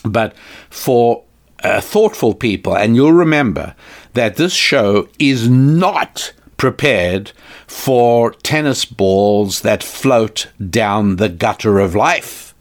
But 0.05 0.37
for 0.71 1.25
uh, 1.63 1.81
thoughtful 1.81 2.35
people, 2.35 2.77
and 2.77 2.95
you'll 2.95 3.13
remember 3.13 3.75
that 4.13 4.37
this 4.37 4.53
show 4.53 5.09
is 5.19 5.49
not 5.49 6.33
prepared 6.57 7.33
for 7.67 8.31
tennis 8.31 8.85
balls 8.85 9.63
that 9.63 9.83
float 9.83 10.49
down 10.71 11.17
the 11.17 11.29
gutter 11.29 11.81
of 11.81 11.95
life. 11.95 12.55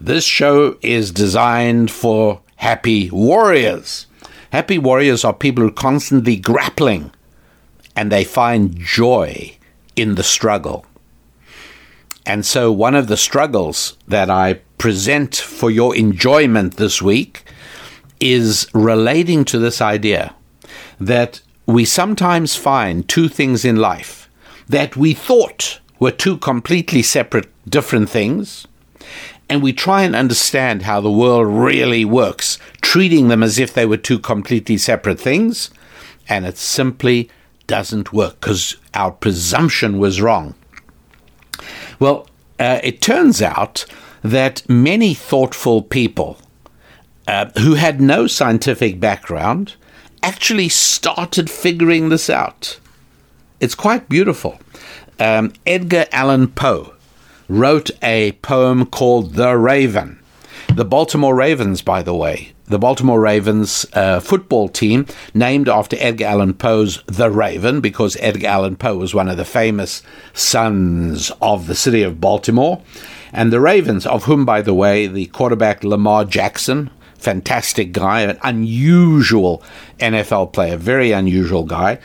This 0.00 0.24
show 0.24 0.78
is 0.82 1.10
designed 1.10 1.90
for 1.90 2.40
happy 2.56 3.10
warriors. 3.10 4.06
Happy 4.50 4.78
warriors 4.78 5.24
are 5.24 5.32
people 5.32 5.62
who 5.62 5.70
are 5.70 5.72
constantly 5.72 6.36
grappling 6.36 7.10
and 7.96 8.10
they 8.10 8.24
find 8.24 8.76
joy 8.78 9.56
in 9.96 10.14
the 10.14 10.22
struggle. 10.22 10.86
And 12.24 12.46
so, 12.46 12.70
one 12.70 12.94
of 12.94 13.08
the 13.08 13.16
struggles 13.16 13.96
that 14.06 14.30
I 14.30 14.60
present 14.78 15.34
for 15.34 15.70
your 15.70 15.94
enjoyment 15.96 16.76
this 16.76 17.02
week 17.02 17.44
is 18.20 18.68
relating 18.72 19.44
to 19.46 19.58
this 19.58 19.80
idea 19.80 20.34
that 21.00 21.40
we 21.66 21.84
sometimes 21.84 22.54
find 22.54 23.08
two 23.08 23.28
things 23.28 23.64
in 23.64 23.76
life 23.76 24.28
that 24.68 24.96
we 24.96 25.14
thought 25.14 25.80
were 25.98 26.10
two 26.10 26.36
completely 26.38 27.02
separate, 27.02 27.48
different 27.68 28.08
things, 28.08 28.66
and 29.48 29.62
we 29.62 29.72
try 29.72 30.02
and 30.02 30.16
understand 30.16 30.82
how 30.82 31.00
the 31.00 31.10
world 31.10 31.46
really 31.46 32.04
works, 32.04 32.58
treating 32.80 33.28
them 33.28 33.42
as 33.42 33.58
if 33.58 33.74
they 33.74 33.84
were 33.84 33.96
two 33.96 34.18
completely 34.18 34.78
separate 34.78 35.20
things, 35.20 35.70
and 36.28 36.46
it 36.46 36.56
simply 36.56 37.28
doesn't 37.72 38.12
work 38.12 38.38
because 38.38 38.76
our 38.92 39.10
presumption 39.10 39.98
was 39.98 40.20
wrong. 40.20 40.54
Well, 41.98 42.28
uh, 42.60 42.80
it 42.84 43.00
turns 43.00 43.40
out 43.40 43.86
that 44.20 44.68
many 44.68 45.14
thoughtful 45.14 45.80
people 45.80 46.36
uh, 47.26 47.46
who 47.58 47.76
had 47.76 47.98
no 47.98 48.26
scientific 48.26 49.00
background 49.00 49.76
actually 50.22 50.68
started 50.68 51.48
figuring 51.48 52.10
this 52.10 52.28
out. 52.28 52.78
It's 53.58 53.74
quite 53.74 54.06
beautiful. 54.06 54.60
Um, 55.18 55.54
Edgar 55.66 56.04
Allan 56.12 56.48
Poe 56.48 56.92
wrote 57.48 57.90
a 58.02 58.32
poem 58.42 58.84
called 58.84 59.32
The 59.32 59.56
Raven. 59.56 60.18
The 60.74 60.84
Baltimore 60.84 61.34
Ravens, 61.34 61.80
by 61.80 62.02
the 62.02 62.14
way, 62.14 62.52
the 62.72 62.78
Baltimore 62.78 63.20
Ravens 63.20 63.86
uh, 63.92 64.18
football 64.18 64.68
team, 64.68 65.06
named 65.34 65.68
after 65.68 65.96
Edgar 66.00 66.24
Allan 66.24 66.54
Poe's 66.54 67.02
The 67.06 67.30
Raven, 67.30 67.80
because 67.80 68.16
Edgar 68.18 68.48
Allan 68.48 68.76
Poe 68.76 68.96
was 68.96 69.14
one 69.14 69.28
of 69.28 69.36
the 69.36 69.44
famous 69.44 70.02
sons 70.32 71.30
of 71.40 71.66
the 71.68 71.74
city 71.74 72.02
of 72.02 72.20
Baltimore. 72.20 72.82
And 73.32 73.52
the 73.52 73.60
Ravens, 73.60 74.06
of 74.06 74.24
whom, 74.24 74.44
by 74.44 74.62
the 74.62 74.74
way, 74.74 75.06
the 75.06 75.26
quarterback 75.26 75.84
Lamar 75.84 76.24
Jackson, 76.24 76.90
fantastic 77.14 77.92
guy, 77.92 78.22
an 78.22 78.38
unusual 78.42 79.62
NFL 79.98 80.52
player, 80.52 80.76
very 80.76 81.12
unusual 81.12 81.64
guy, 81.64 81.98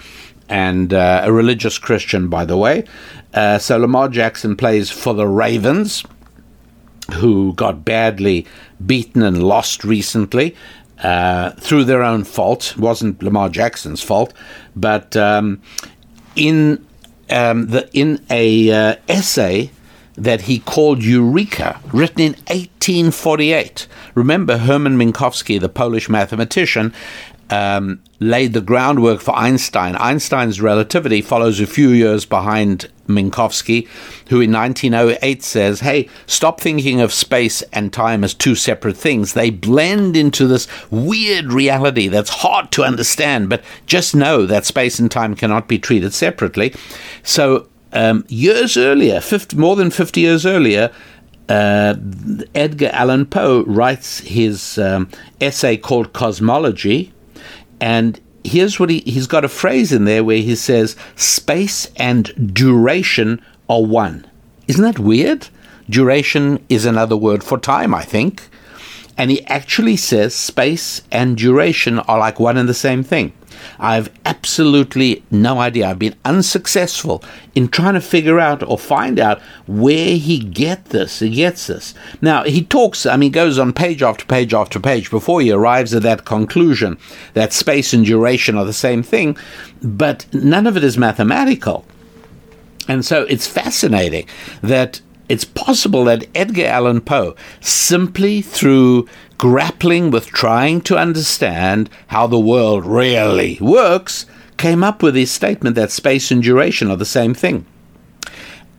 and 0.48 0.94
uh, 0.94 1.22
a 1.24 1.32
religious 1.32 1.78
Christian, 1.78 2.30
by 2.30 2.46
the 2.46 2.58
way. 2.58 2.84
Uh, 3.34 3.58
so 3.58 3.78
Lamar 3.78 4.10
Jackson 4.10 4.56
plays 4.56 4.90
for 4.90 5.14
the 5.14 5.28
Ravens, 5.28 6.04
who 7.16 7.54
got 7.54 7.86
badly 7.86 8.46
beaten 8.86 9.22
and 9.24 9.44
lost 9.44 9.84
recently. 9.84 10.56
Uh, 11.04 11.52
through 11.52 11.84
their 11.84 12.02
own 12.02 12.24
fault, 12.24 12.72
it 12.72 12.78
wasn't 12.80 13.22
Lamar 13.22 13.50
Jackson's 13.50 14.02
fault, 14.02 14.34
but 14.76 15.16
um, 15.16 15.62
in 16.36 16.84
um, 17.30 17.68
the 17.68 17.88
in 17.94 18.24
a 18.32 18.72
uh, 18.72 18.96
essay 19.08 19.70
that 20.16 20.42
he 20.42 20.60
called 20.60 21.04
Eureka, 21.04 21.80
written 21.94 22.22
in 22.22 22.34
1848. 22.48 23.88
Remember, 24.16 24.58
Hermann 24.58 24.98
Minkowski, 24.98 25.60
the 25.60 25.70
Polish 25.70 26.10
mathematician, 26.10 26.92
um, 27.50 28.02
laid 28.20 28.54
the 28.54 28.62
groundwork 28.62 29.22
for 29.22 29.36
Einstein. 29.36 29.96
Einstein's 29.96 30.60
relativity 30.62 31.22
follows 31.22 31.60
a 31.60 31.68
few 31.68 31.90
years 31.90 32.26
behind 32.26 32.90
Minkowski, 33.08 33.88
who 34.30 34.42
in 34.42 34.52
1908 34.52 35.44
says, 35.44 35.80
Hey, 35.80 36.10
stop 36.26 36.60
thinking 36.60 37.00
of 37.00 37.14
space 37.14 37.62
and 37.74 37.94
time 37.94 38.24
as 38.24 38.34
two 38.34 38.56
separate 38.56 38.98
things. 38.98 39.34
They 39.34 39.50
blend 39.50 40.18
into 40.18 40.48
this 40.48 40.68
weird 40.92 41.54
reality 41.54 42.08
that's 42.08 42.30
hard 42.30 42.72
to 42.74 42.84
understand, 42.84 43.50
but 43.50 43.64
just 43.86 44.16
know 44.16 44.46
that 44.46 44.66
space 44.66 45.00
and 45.00 45.10
time 45.10 45.36
cannot 45.36 45.68
be 45.68 45.80
treated 45.80 46.14
separately. 46.14 46.74
So 47.24 47.68
um, 47.94 48.26
years 48.28 48.78
earlier, 48.78 49.22
50, 49.22 49.56
more 49.58 49.76
than 49.76 49.90
50 49.90 50.20
years 50.20 50.46
earlier, 50.46 50.92
uh, 51.50 51.96
Edgar 52.54 52.90
Allan 52.92 53.26
Poe 53.26 53.64
writes 53.64 54.20
his 54.20 54.78
um, 54.78 55.10
essay 55.40 55.78
called 55.78 56.12
Cosmology, 56.12 57.14
and 57.80 58.20
here's 58.44 58.80
what 58.80 58.90
he, 58.90 59.00
he's 59.02 59.28
got 59.28 59.46
a 59.46 59.50
phrase 59.50 59.92
in 59.92 60.06
there 60.06 60.24
where 60.24 60.38
he 60.38 60.56
says, 60.56 60.96
Space 61.16 61.92
and 61.98 62.54
duration 62.54 63.42
are 63.70 63.84
one. 63.84 64.26
Isn't 64.68 64.84
that 64.84 65.00
weird? 65.00 65.50
Duration 65.90 66.64
is 66.70 66.86
another 66.86 67.16
word 67.16 67.44
for 67.44 67.58
time, 67.58 67.94
I 67.94 68.04
think. 68.04 68.50
And 69.18 69.32
he 69.32 69.44
actually 69.46 69.98
says 69.98 70.36
space 70.36 71.02
and 71.12 71.38
duration 71.38 72.00
are 72.00 72.20
like 72.20 72.40
one 72.40 72.58
and 72.58 72.70
the 72.70 72.74
same 72.74 73.04
thing. 73.04 73.34
I 73.80 73.96
have 73.96 74.12
absolutely 74.26 75.24
no 75.32 75.60
idea. 75.60 75.88
I've 75.90 76.00
been 76.00 76.16
unsuccessful 76.26 77.24
in 77.56 77.68
trying 77.68 77.94
to 77.96 78.02
figure 78.02 78.40
out 78.40 78.64
or 78.64 78.78
find 78.78 79.20
out 79.20 79.42
where 79.68 80.16
he 80.16 80.40
get 80.40 80.86
this. 80.86 81.20
He 81.20 81.30
gets 81.30 81.68
this. 81.68 81.94
Now 82.22 82.44
he 82.44 82.64
talks. 82.64 83.06
I 83.06 83.18
mean, 83.18 83.32
goes 83.32 83.60
on 83.60 83.74
page 83.74 84.02
after 84.02 84.26
page 84.26 84.54
after 84.54 84.80
page 84.80 85.10
before 85.10 85.42
he 85.42 85.52
arrives 85.52 85.94
at 85.94 86.04
that 86.04 86.26
conclusion 86.26 86.98
that 87.34 87.54
space 87.54 87.94
and 87.94 88.06
duration 88.06 88.58
are 88.58 88.66
the 88.66 88.74
same 88.74 89.04
thing, 89.04 89.38
but 89.82 90.26
none 90.34 90.68
of 90.68 90.78
it 90.78 90.84
is 90.84 90.98
mathematical. 90.98 91.86
And 92.88 93.04
so 93.06 93.24
it's 93.24 93.48
fascinating 93.48 94.28
that 94.62 95.02
it's 95.30 95.46
possible 95.46 96.06
that 96.06 96.28
Edgar 96.34 96.66
Allan 96.66 97.02
Poe, 97.02 97.36
simply 97.60 98.42
through 98.42 99.08
grappling 99.38 100.10
with 100.10 100.28
trying 100.28 100.82
to 100.82 100.98
understand 100.98 101.90
how 102.08 102.28
the 102.28 102.40
world 102.40 102.86
really 102.86 103.58
works, 103.62 104.26
came 104.58 104.84
up 104.84 105.04
with 105.04 105.16
his 105.16 105.32
statement 105.32 105.76
that 105.76 105.92
space 105.92 106.32
and 106.32 106.42
duration 106.42 106.90
are 106.90 106.98
the 106.98 107.06
same 107.06 107.34
thing. 107.34 107.66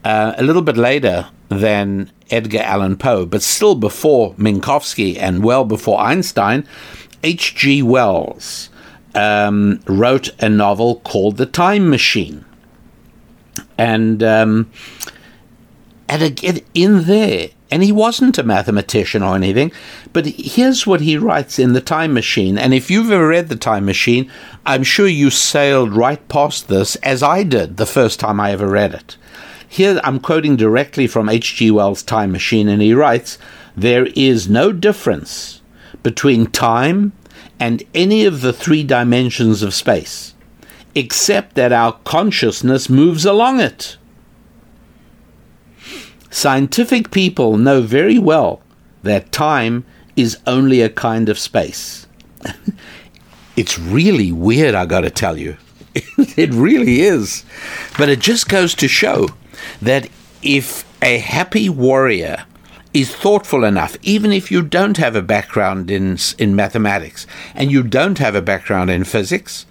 Uh, 0.03 0.33
a 0.37 0.43
little 0.43 0.61
bit 0.61 0.77
later 0.77 1.29
than 1.49 2.11
Edgar 2.29 2.59
Allan 2.59 2.97
Poe, 2.97 3.25
but 3.25 3.41
still 3.41 3.75
before 3.75 4.33
Minkowski 4.35 5.17
and 5.17 5.43
well 5.43 5.65
before 5.65 5.99
Einstein, 5.99 6.65
H.G. 7.23 7.83
Wells 7.83 8.69
um, 9.15 9.81
wrote 9.85 10.29
a 10.41 10.49
novel 10.49 11.01
called 11.01 11.37
The 11.37 11.45
Time 11.45 11.89
Machine. 11.89 12.45
And, 13.77 14.23
um, 14.23 14.71
and 16.09 16.23
again, 16.23 16.61
in 16.73 17.03
there, 17.03 17.49
and 17.69 17.83
he 17.83 17.91
wasn't 17.91 18.39
a 18.39 18.43
mathematician 18.43 19.21
or 19.21 19.35
anything, 19.35 19.71
but 20.11 20.25
here's 20.25 20.87
what 20.87 21.01
he 21.01 21.17
writes 21.17 21.59
in 21.59 21.73
The 21.73 21.81
Time 21.81 22.13
Machine. 22.13 22.57
And 22.57 22.73
if 22.73 22.89
you've 22.89 23.11
ever 23.11 23.27
read 23.27 23.47
The 23.47 23.55
Time 23.55 23.85
Machine, 23.85 24.29
I'm 24.65 24.81
sure 24.81 25.07
you 25.07 25.29
sailed 25.29 25.93
right 25.93 26.27
past 26.27 26.67
this, 26.67 26.95
as 26.97 27.21
I 27.21 27.43
did 27.43 27.77
the 27.77 27.85
first 27.85 28.19
time 28.19 28.39
I 28.39 28.51
ever 28.51 28.67
read 28.67 28.95
it. 28.95 29.17
Here 29.67 30.01
I'm 30.03 30.19
quoting 30.19 30.55
directly 30.55 31.05
from 31.05 31.29
H.G. 31.29 31.69
Wells' 31.69 32.01
Time 32.01 32.31
Machine, 32.31 32.67
and 32.67 32.81
he 32.81 32.95
writes 32.95 33.37
There 33.77 34.07
is 34.15 34.49
no 34.49 34.71
difference 34.71 35.61
between 36.01 36.47
time 36.47 37.13
and 37.59 37.83
any 37.93 38.25
of 38.25 38.41
the 38.41 38.51
three 38.51 38.83
dimensions 38.83 39.61
of 39.61 39.75
space, 39.75 40.33
except 40.95 41.53
that 41.53 41.71
our 41.71 41.93
consciousness 42.03 42.89
moves 42.89 43.25
along 43.25 43.59
it. 43.59 43.98
Scientific 46.29 47.11
people 47.11 47.57
know 47.57 47.81
very 47.81 48.19
well 48.19 48.61
that 49.03 49.31
time 49.31 49.85
is 50.15 50.37
only 50.45 50.81
a 50.81 50.89
kind 50.89 51.29
of 51.29 51.39
space. 51.39 52.07
it's 53.55 53.79
really 53.79 54.31
weird, 54.31 54.75
I 54.75 54.85
gotta 54.85 55.09
tell 55.09 55.37
you. 55.37 55.57
it 55.95 56.53
really 56.53 57.01
is. 57.01 57.43
But 57.97 58.09
it 58.09 58.19
just 58.19 58.47
goes 58.49 58.75
to 58.75 58.87
show 58.87 59.29
that 59.81 60.09
if 60.41 60.85
a 61.01 61.17
happy 61.17 61.69
warrior 61.69 62.45
is 62.93 63.15
thoughtful 63.15 63.63
enough, 63.63 63.95
even 64.01 64.31
if 64.31 64.51
you 64.51 64.61
don't 64.61 64.97
have 64.97 65.15
a 65.15 65.21
background 65.21 65.91
in, 65.91 66.17
in 66.37 66.55
mathematics 66.55 67.27
and 67.55 67.71
you 67.71 67.83
don't 67.83 68.17
have 68.17 68.35
a 68.35 68.41
background 68.41 68.89
in 68.89 69.03
physics, 69.03 69.65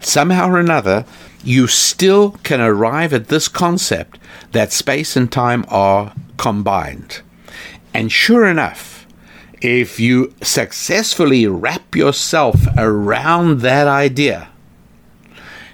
somehow 0.00 0.48
or 0.48 0.58
another, 0.58 1.04
you 1.44 1.66
still 1.66 2.32
can 2.42 2.60
arrive 2.60 3.12
at 3.12 3.28
this 3.28 3.48
concept 3.48 4.18
that 4.52 4.72
space 4.72 5.16
and 5.16 5.30
time 5.30 5.64
are 5.68 6.12
combined. 6.36 7.20
And 7.94 8.10
sure 8.10 8.46
enough, 8.46 9.06
if 9.60 9.98
you 9.98 10.34
successfully 10.42 11.46
wrap 11.46 11.94
yourself 11.94 12.66
around 12.76 13.60
that 13.60 13.88
idea, 13.88 14.48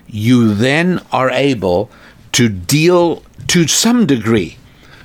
you 0.06 0.54
then 0.54 1.00
are 1.12 1.30
able 1.30 1.90
to 2.32 2.48
deal 2.48 3.22
to 3.48 3.66
some 3.66 4.06
degree 4.06 4.56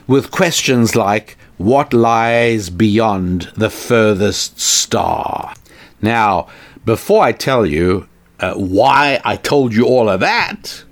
with 0.07 0.31
questions 0.31 0.95
like 0.95 1.37
what 1.57 1.93
lies 1.93 2.69
beyond 2.69 3.51
the 3.55 3.69
furthest 3.69 4.59
star. 4.59 5.53
Now, 6.01 6.47
before 6.85 7.23
I 7.23 7.33
tell 7.33 7.65
you 7.65 8.08
uh, 8.39 8.53
why 8.53 9.19
I 9.23 9.35
told 9.35 9.73
you 9.73 9.85
all 9.85 10.09
of 10.09 10.19
that, 10.21 10.83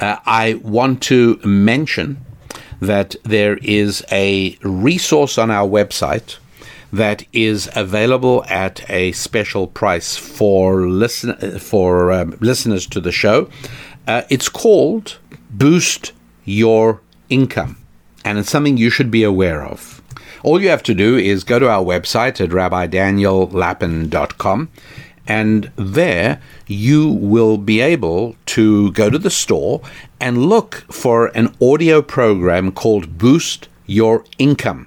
uh, 0.00 0.16
I 0.26 0.54
want 0.62 1.02
to 1.04 1.38
mention 1.44 2.24
that 2.80 3.14
there 3.22 3.58
is 3.62 4.04
a 4.10 4.56
resource 4.62 5.38
on 5.38 5.50
our 5.50 5.68
website 5.68 6.38
that 6.92 7.24
is 7.32 7.70
available 7.74 8.44
at 8.48 8.88
a 8.90 9.12
special 9.12 9.66
price 9.66 10.16
for 10.16 10.88
listen 10.88 11.58
for 11.58 12.12
um, 12.12 12.36
listeners 12.40 12.86
to 12.88 13.00
the 13.00 13.12
show. 13.12 13.48
Uh, 14.06 14.22
it's 14.28 14.48
called 14.48 15.18
Boost 15.50 16.12
Your 16.44 17.00
Income, 17.28 17.78
and 18.24 18.38
it's 18.38 18.50
something 18.50 18.76
you 18.76 18.90
should 18.90 19.10
be 19.10 19.22
aware 19.22 19.64
of. 19.64 20.02
All 20.42 20.60
you 20.60 20.68
have 20.70 20.82
to 20.84 20.94
do 20.94 21.16
is 21.16 21.44
go 21.44 21.60
to 21.60 21.70
our 21.70 21.84
website 21.84 22.40
at 22.40 22.50
rabbidaniellapin.com 22.50 24.68
and 25.26 25.70
there 25.76 26.40
you 26.66 27.08
will 27.08 27.58
be 27.58 27.80
able 27.80 28.36
to 28.46 28.92
go 28.92 29.10
to 29.10 29.18
the 29.18 29.30
store 29.30 29.80
and 30.20 30.46
look 30.46 30.84
for 30.90 31.26
an 31.36 31.54
audio 31.60 32.02
program 32.02 32.72
called 32.72 33.18
Boost 33.18 33.68
Your 33.86 34.24
Income. 34.38 34.86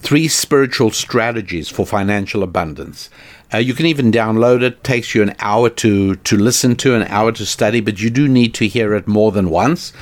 Three 0.00 0.28
spiritual 0.28 0.90
strategies 0.90 1.68
for 1.68 1.86
financial 1.86 2.42
abundance. 2.42 3.08
Uh, 3.52 3.58
you 3.58 3.74
can 3.74 3.86
even 3.86 4.10
download 4.10 4.56
it. 4.56 4.62
it. 4.62 4.84
Takes 4.84 5.14
you 5.14 5.22
an 5.22 5.34
hour 5.38 5.68
to 5.70 6.16
to 6.16 6.36
listen 6.36 6.74
to, 6.76 6.94
an 6.94 7.02
hour 7.02 7.32
to 7.32 7.44
study, 7.44 7.80
but 7.80 8.00
you 8.00 8.10
do 8.10 8.26
need 8.26 8.54
to 8.54 8.66
hear 8.66 8.94
it 8.94 9.06
more 9.06 9.30
than 9.30 9.50
once. 9.50 9.92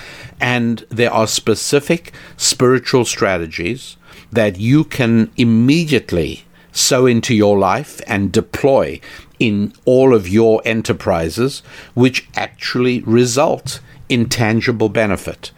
And 0.41 0.85
there 0.89 1.13
are 1.13 1.27
specific 1.27 2.13
spiritual 2.37 3.05
strategies 3.05 3.97
that 4.33 4.59
you 4.59 4.85
can 4.85 5.31
immediately 5.37 6.45
sow 6.73 7.07
into 7.07 7.35
your 7.35 7.59
life 7.59 8.01
and 8.07 8.31
deploy 8.33 9.01
in 9.41 9.73
all 9.85 10.15
of 10.15 10.29
your 10.29 10.63
enterprises, 10.65 11.65
which 11.95 12.29
actually 12.37 13.01
result 13.01 13.81
in 14.09 14.29
tangible 14.29 14.89
benefit. 14.89 15.51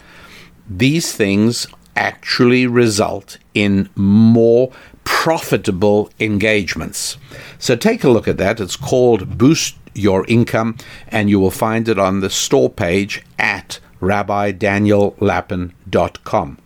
These 0.71 1.13
things 1.13 1.67
actually 1.97 2.67
result 2.67 3.37
in 3.53 3.91
more 3.95 4.73
profitable 5.05 6.11
engagements. 6.21 7.19
So 7.59 7.77
take 7.77 8.05
a 8.05 8.09
look 8.09 8.27
at 8.29 8.39
that. 8.39 8.61
It's 8.61 8.77
called 8.77 9.37
Boost 9.37 9.75
Your 9.95 10.25
Income, 10.27 10.79
and 11.09 11.29
you 11.29 11.39
will 11.41 11.51
find 11.51 11.87
it 11.89 11.99
on 11.99 12.21
the 12.21 12.31
store 12.31 12.71
page 12.71 13.23
at 13.39 13.81
rabbidaniellapin.com. 14.01 16.59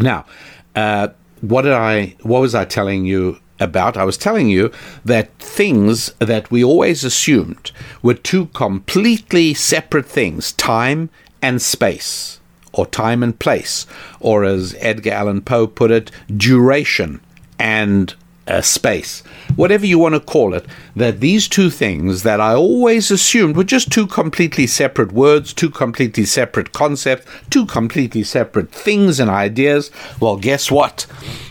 Now, 0.00 0.26
uh, 0.74 1.08
what 1.40 1.62
did 1.62 1.72
I? 1.72 2.16
What 2.22 2.40
was 2.40 2.54
I 2.54 2.64
telling 2.64 3.04
you 3.04 3.38
about? 3.64 3.96
I 3.96 4.04
was 4.04 4.16
telling 4.16 4.48
you 4.48 4.70
that 5.04 5.36
things 5.38 6.12
that 6.20 6.50
we 6.50 6.62
always 6.62 7.02
assumed 7.02 7.72
were 8.02 8.14
two 8.14 8.46
completely 8.46 9.54
separate 9.54 10.06
things: 10.06 10.52
time 10.52 11.10
and 11.42 11.60
space 11.60 12.38
or 12.72 12.86
time 12.86 13.22
and 13.22 13.38
place, 13.38 13.86
or 14.20 14.44
as 14.44 14.74
Edgar 14.78 15.12
Allan 15.12 15.40
Poe 15.42 15.66
put 15.66 15.90
it, 15.90 16.10
duration 16.36 17.20
and 17.58 18.14
uh, 18.46 18.60
space, 18.60 19.22
whatever 19.56 19.86
you 19.86 19.98
want 19.98 20.14
to 20.14 20.20
call 20.20 20.54
it, 20.54 20.66
that 20.94 21.20
these 21.20 21.48
two 21.48 21.70
things 21.70 22.22
that 22.22 22.40
I 22.40 22.54
always 22.54 23.10
assumed 23.10 23.56
were 23.56 23.64
just 23.64 23.90
two 23.90 24.06
completely 24.06 24.66
separate 24.66 25.12
words, 25.12 25.52
two 25.52 25.70
completely 25.70 26.24
separate 26.24 26.72
concepts, 26.72 27.30
two 27.50 27.66
completely 27.66 28.22
separate 28.22 28.70
things 28.70 29.18
and 29.18 29.30
ideas. 29.30 29.90
Well, 30.20 30.36
guess 30.36 30.70
what? 30.70 31.06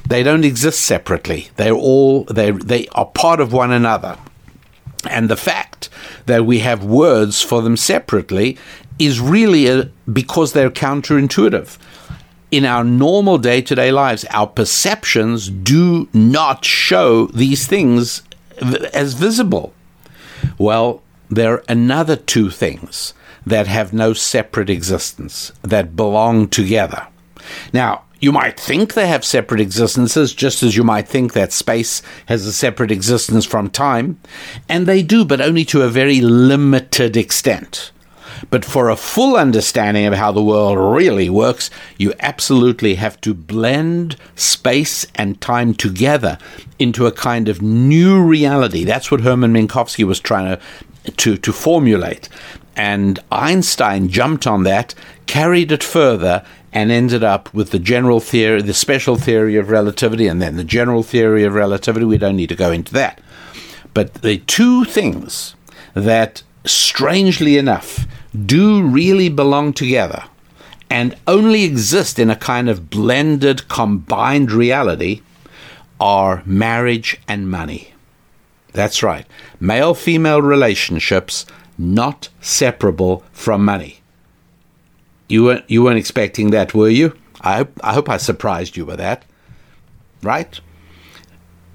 They 0.08 0.22
don't 0.22 0.44
exist 0.44 0.82
separately. 0.82 1.50
They're 1.56 1.74
all 1.74 2.26
they 2.26 2.52
they 2.52 2.88
are 2.90 3.06
part 3.06 3.40
of 3.40 3.54
one 3.54 3.72
another. 3.72 4.18
And 5.10 5.30
the 5.30 5.38
fact 5.38 5.90
that 6.28 6.46
we 6.46 6.60
have 6.60 6.86
words 6.86 7.42
for 7.42 7.62
them 7.62 7.76
separately 7.76 8.58
is 9.00 9.20
really 9.20 9.68
a, 9.68 9.90
because 10.12 10.54
they're 10.54 10.70
counterintuitive. 10.70 11.78
In 12.54 12.66
our 12.66 12.84
normal 12.84 13.40
day 13.40 13.64
to 13.64 13.74
day 13.74 13.92
lives, 13.92 14.26
our 14.30 14.46
perceptions 14.46 15.50
do 15.50 16.08
not 16.14 16.64
show 16.64 17.26
these 17.34 17.66
things 17.66 18.22
as 18.94 19.16
visible. 19.16 19.74
Well, 20.60 21.02
there 21.32 21.54
are 21.54 21.64
another 21.68 22.16
two 22.16 22.52
things 22.52 23.16
that 23.44 23.66
have 23.66 23.92
no 23.92 24.14
separate 24.14 24.70
existence, 24.70 25.52
that 25.64 25.96
belong 25.96 26.48
together. 26.48 27.08
Now, 27.74 28.04
you 28.20 28.32
might 28.32 28.60
think 28.60 28.94
they 28.94 29.08
have 29.08 29.26
separate 29.26 29.60
existences, 29.60 30.32
just 30.32 30.62
as 30.62 30.78
you 30.78 30.84
might 30.84 31.08
think 31.08 31.34
that 31.34 31.54
space 31.54 32.04
has 32.28 32.46
a 32.46 32.54
separate 32.54 32.92
existence 32.92 33.48
from 33.48 33.72
time, 33.72 34.20
and 34.70 34.86
they 34.86 35.02
do, 35.02 35.26
but 35.26 35.42
only 35.42 35.66
to 35.66 35.82
a 35.82 35.90
very 35.90 36.22
limited 36.22 37.18
extent. 37.18 37.92
But 38.50 38.66
for 38.66 38.90
a 38.90 38.96
full 38.96 39.36
understanding 39.36 40.06
of 40.06 40.14
how 40.14 40.32
the 40.32 40.44
world 40.44 40.78
really 40.78 41.30
works, 41.30 41.70
you 41.98 42.14
absolutely 42.20 42.96
have 42.96 43.20
to 43.22 43.34
blend 43.34 44.16
space 44.36 45.06
and 45.16 45.40
time 45.42 45.74
together 45.74 46.38
into 46.80 47.06
a 47.06 47.12
kind 47.12 47.50
of 47.50 47.62
new 47.62 48.22
reality. 48.22 48.84
That's 48.84 49.10
what 49.10 49.22
Hermann 49.22 49.54
Minkowski 49.54 50.04
was 50.04 50.20
trying 50.20 50.58
to, 50.58 51.12
to, 51.12 51.38
to 51.38 51.54
formulate. 51.54 52.30
And 52.76 53.20
Einstein 53.32 54.10
jumped 54.10 54.48
on 54.48 54.64
that, 54.64 54.96
carried 55.26 55.72
it 55.72 55.84
further, 55.84 56.44
and 56.72 56.92
ended 56.92 57.24
up 57.24 57.54
with 57.54 57.70
the 57.70 57.80
general 57.80 58.20
theory, 58.20 58.62
the 58.62 58.74
special 58.74 59.16
theory 59.16 59.58
of 59.58 59.70
relativity, 59.70 60.28
and 60.28 60.42
then 60.42 60.58
the 60.58 60.64
general 60.64 61.04
theory 61.04 61.44
of 61.44 61.54
relativity. 61.54 62.06
We 62.06 62.18
don't 62.18 62.36
need 62.36 62.50
to 62.50 62.56
go 62.56 62.72
into 62.72 62.94
that. 62.94 63.22
But 63.94 64.16
the 64.16 64.40
two 64.40 64.84
things 64.86 65.56
that, 65.94 66.42
strangely 66.66 67.58
enough, 67.58 68.08
do 68.34 68.82
really 68.82 69.30
belong 69.30 69.74
together 69.74 70.24
and 70.90 71.16
only 71.28 71.64
exist 71.64 72.20
in 72.20 72.30
a 72.30 72.36
kind 72.36 72.70
of 72.70 72.90
blended, 72.90 73.68
combined 73.68 74.52
reality 74.52 75.22
are 76.00 76.44
marriage 76.46 77.20
and 77.28 77.50
money. 77.50 77.94
That's 78.74 79.04
right. 79.04 79.26
Male 79.60 79.94
female 79.94 80.42
relationships 80.42 81.46
not 81.78 82.30
separable 82.42 83.24
from 83.32 83.64
money. 83.66 84.02
You 85.28 85.46
weren't, 85.46 85.70
you 85.70 85.84
weren't 85.84 85.98
expecting 85.98 86.52
that, 86.52 86.74
were 86.74 86.90
you? 86.90 87.16
I 87.42 87.58
hope, 87.58 87.80
I 87.84 87.94
hope 87.94 88.10
I 88.10 88.18
surprised 88.18 88.78
you 88.78 88.86
with 88.86 88.98
that. 88.98 89.26
Right? 90.22 90.60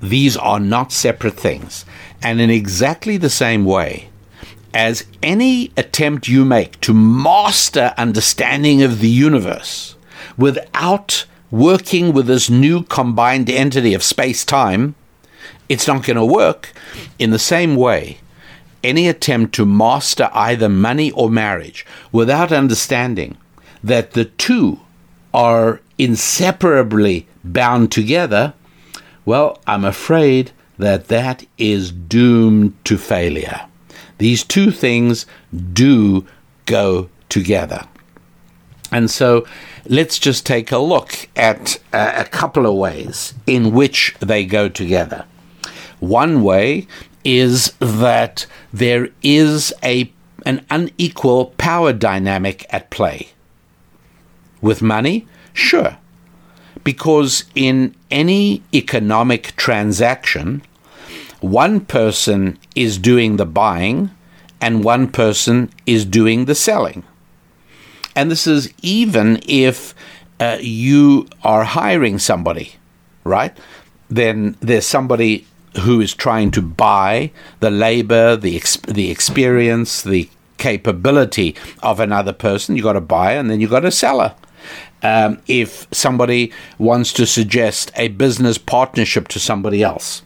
These 0.00 0.36
are 0.36 0.60
not 0.60 0.92
separate 0.92 1.34
things. 1.34 1.84
And 2.22 2.40
in 2.40 2.50
exactly 2.50 3.16
the 3.16 3.30
same 3.30 3.64
way, 3.64 4.10
as 4.74 5.06
any 5.22 5.72
attempt 5.76 6.28
you 6.28 6.44
make 6.44 6.80
to 6.80 6.92
master 6.94 7.94
understanding 7.96 8.82
of 8.82 9.00
the 9.00 9.08
universe 9.08 9.96
without 10.36 11.24
working 11.50 12.12
with 12.12 12.26
this 12.26 12.50
new 12.50 12.82
combined 12.84 13.48
entity 13.48 13.94
of 13.94 14.02
space 14.02 14.44
time, 14.44 14.94
it's 15.68 15.86
not 15.86 16.04
going 16.04 16.16
to 16.16 16.24
work. 16.24 16.72
In 17.18 17.30
the 17.30 17.38
same 17.38 17.76
way, 17.76 18.18
any 18.84 19.08
attempt 19.08 19.54
to 19.54 19.66
master 19.66 20.30
either 20.32 20.68
money 20.68 21.10
or 21.12 21.30
marriage 21.30 21.84
without 22.12 22.52
understanding 22.52 23.36
that 23.82 24.12
the 24.12 24.26
two 24.26 24.80
are 25.32 25.80
inseparably 25.98 27.26
bound 27.44 27.90
together, 27.90 28.54
well, 29.24 29.60
I'm 29.66 29.84
afraid 29.84 30.52
that 30.78 31.08
that 31.08 31.44
is 31.58 31.90
doomed 31.90 32.76
to 32.84 32.96
failure. 32.96 33.62
These 34.18 34.44
two 34.44 34.70
things 34.70 35.26
do 35.72 36.26
go 36.66 37.08
together. 37.28 37.84
And 38.90 39.10
so 39.10 39.46
let's 39.86 40.18
just 40.18 40.46
take 40.46 40.72
a 40.72 40.78
look 40.78 41.28
at 41.36 41.78
uh, 41.92 42.12
a, 42.16 42.24
couple 42.24 42.66
of 42.66 42.74
ways 42.74 43.34
in 43.46 43.72
which 43.72 44.14
they 44.20 44.44
go 44.44 44.68
together. 44.68 45.24
One 46.00 46.42
way 46.42 46.86
is 47.24 47.72
that 47.80 48.46
there 48.72 49.08
is 49.22 49.72
a 49.82 50.10
an 50.46 50.64
unequal 50.70 51.46
power 51.58 51.92
dynamic 51.92 52.64
at 52.70 52.88
play. 52.90 53.28
With 54.62 54.80
money, 54.80 55.26
sure. 55.52 55.98
Because 56.84 57.44
in 57.54 57.94
any 58.10 58.62
economic 58.72 59.54
transaction, 59.56 60.62
one 61.40 61.80
person 61.80 62.58
is 62.74 62.98
doing 62.98 63.36
the 63.36 63.46
buying 63.46 64.10
and 64.60 64.84
one 64.84 65.08
person 65.08 65.70
is 65.86 66.04
doing 66.04 66.44
the 66.44 66.54
selling. 66.54 67.04
And 68.16 68.30
this 68.30 68.46
is 68.46 68.72
even 68.82 69.40
if 69.46 69.94
uh, 70.40 70.58
you 70.60 71.28
are 71.44 71.64
hiring 71.64 72.18
somebody, 72.18 72.74
right? 73.24 73.56
Then 74.08 74.56
there's 74.60 74.86
somebody 74.86 75.46
who 75.80 76.00
is 76.00 76.14
trying 76.14 76.50
to 76.52 76.62
buy 76.62 77.30
the 77.60 77.70
labor, 77.70 78.36
the, 78.36 78.56
ex- 78.56 78.76
the 78.76 79.10
experience, 79.10 80.02
the 80.02 80.28
capability 80.56 81.54
of 81.82 82.00
another 82.00 82.32
person. 82.32 82.76
You've 82.76 82.84
got 82.84 82.96
a 82.96 83.00
buyer 83.00 83.38
and 83.38 83.50
then 83.50 83.60
you've 83.60 83.70
got 83.70 83.84
a 83.84 83.92
seller. 83.92 84.34
Um, 85.02 85.40
if 85.46 85.86
somebody 85.92 86.52
wants 86.78 87.12
to 87.12 87.26
suggest 87.26 87.92
a 87.94 88.08
business 88.08 88.58
partnership 88.58 89.28
to 89.28 89.38
somebody 89.38 89.82
else, 89.82 90.22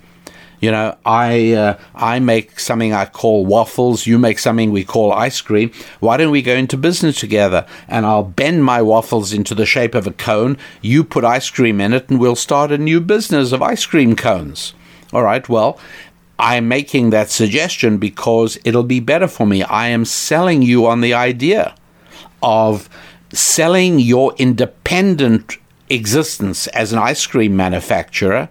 you 0.63 0.71
know, 0.71 0.97
I 1.05 1.53
uh, 1.55 1.79
I 1.97 2.21
make 2.21 2.61
something 2.61 2.93
I 2.93 3.07
call 3.07 3.45
waffles. 3.45 4.07
You 4.07 4.17
make 4.17 4.39
something 4.39 4.71
we 4.71 4.85
call 4.85 5.13
ice 5.13 5.41
cream. 5.41 5.73
Why 5.99 6.17
don't 6.17 6.31
we 6.31 6.41
go 6.41 6.55
into 6.55 6.77
business 6.77 7.19
together? 7.19 7.67
And 7.89 8.07
I'll 8.07 8.23
bend 8.23 8.65
my 8.65 8.81
waffles 8.81 9.33
into 9.33 9.57
the 9.57 9.67
shape 9.67 9.97
of 9.97 10.07
a 10.07 10.13
cone. 10.13 10.57
You 10.81 11.03
put 11.03 11.25
ice 11.25 11.51
cream 11.51 11.81
in 11.81 11.93
it, 11.93 12.09
and 12.09 12.21
we'll 12.21 12.37
start 12.37 12.71
a 12.71 12.79
new 12.79 13.01
business 13.01 13.51
of 13.51 13.61
ice 13.61 13.85
cream 13.85 14.15
cones. 14.15 14.73
All 15.13 15.25
right. 15.25 15.47
Well, 15.49 15.81
I'm 16.39 16.69
making 16.69 17.11
that 17.11 17.29
suggestion 17.29 17.99
because 17.99 18.57
it'll 18.65 18.85
be 18.85 19.01
better 19.01 19.27
for 19.27 19.47
me. 19.47 19.65
I 19.65 19.89
am 19.89 20.05
selling 20.05 20.63
you 20.63 20.87
on 20.87 21.01
the 21.01 21.13
idea 21.13 21.75
of 22.41 22.89
selling 23.33 23.99
your 23.99 24.33
independent 24.39 25.57
existence 25.93 26.66
as 26.68 26.93
an 26.93 26.99
ice 26.99 27.26
cream 27.26 27.57
manufacturer 27.57 28.49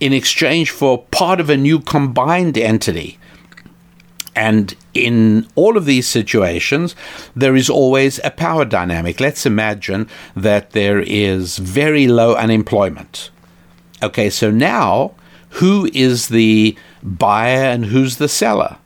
in 0.00 0.12
exchange 0.12 0.70
for 0.70 1.04
part 1.04 1.40
of 1.40 1.50
a 1.50 1.56
new 1.56 1.78
combined 1.80 2.56
entity. 2.56 3.18
And 4.34 4.74
in 4.94 5.48
all 5.56 5.76
of 5.76 5.84
these 5.84 6.06
situations, 6.06 6.94
there 7.34 7.56
is 7.56 7.68
always 7.68 8.20
a 8.22 8.30
power 8.30 8.64
dynamic. 8.64 9.18
Let's 9.18 9.44
imagine 9.44 10.08
that 10.36 10.70
there 10.70 11.00
is 11.00 11.58
very 11.58 12.06
low 12.06 12.36
unemployment. 12.36 13.30
Okay, 14.02 14.30
so 14.30 14.50
now 14.50 15.14
who 15.50 15.90
is 15.92 16.28
the 16.28 16.76
buyer 17.02 17.64
and 17.64 17.86
who's 17.86 18.18
the 18.18 18.28
seller? 18.28 18.76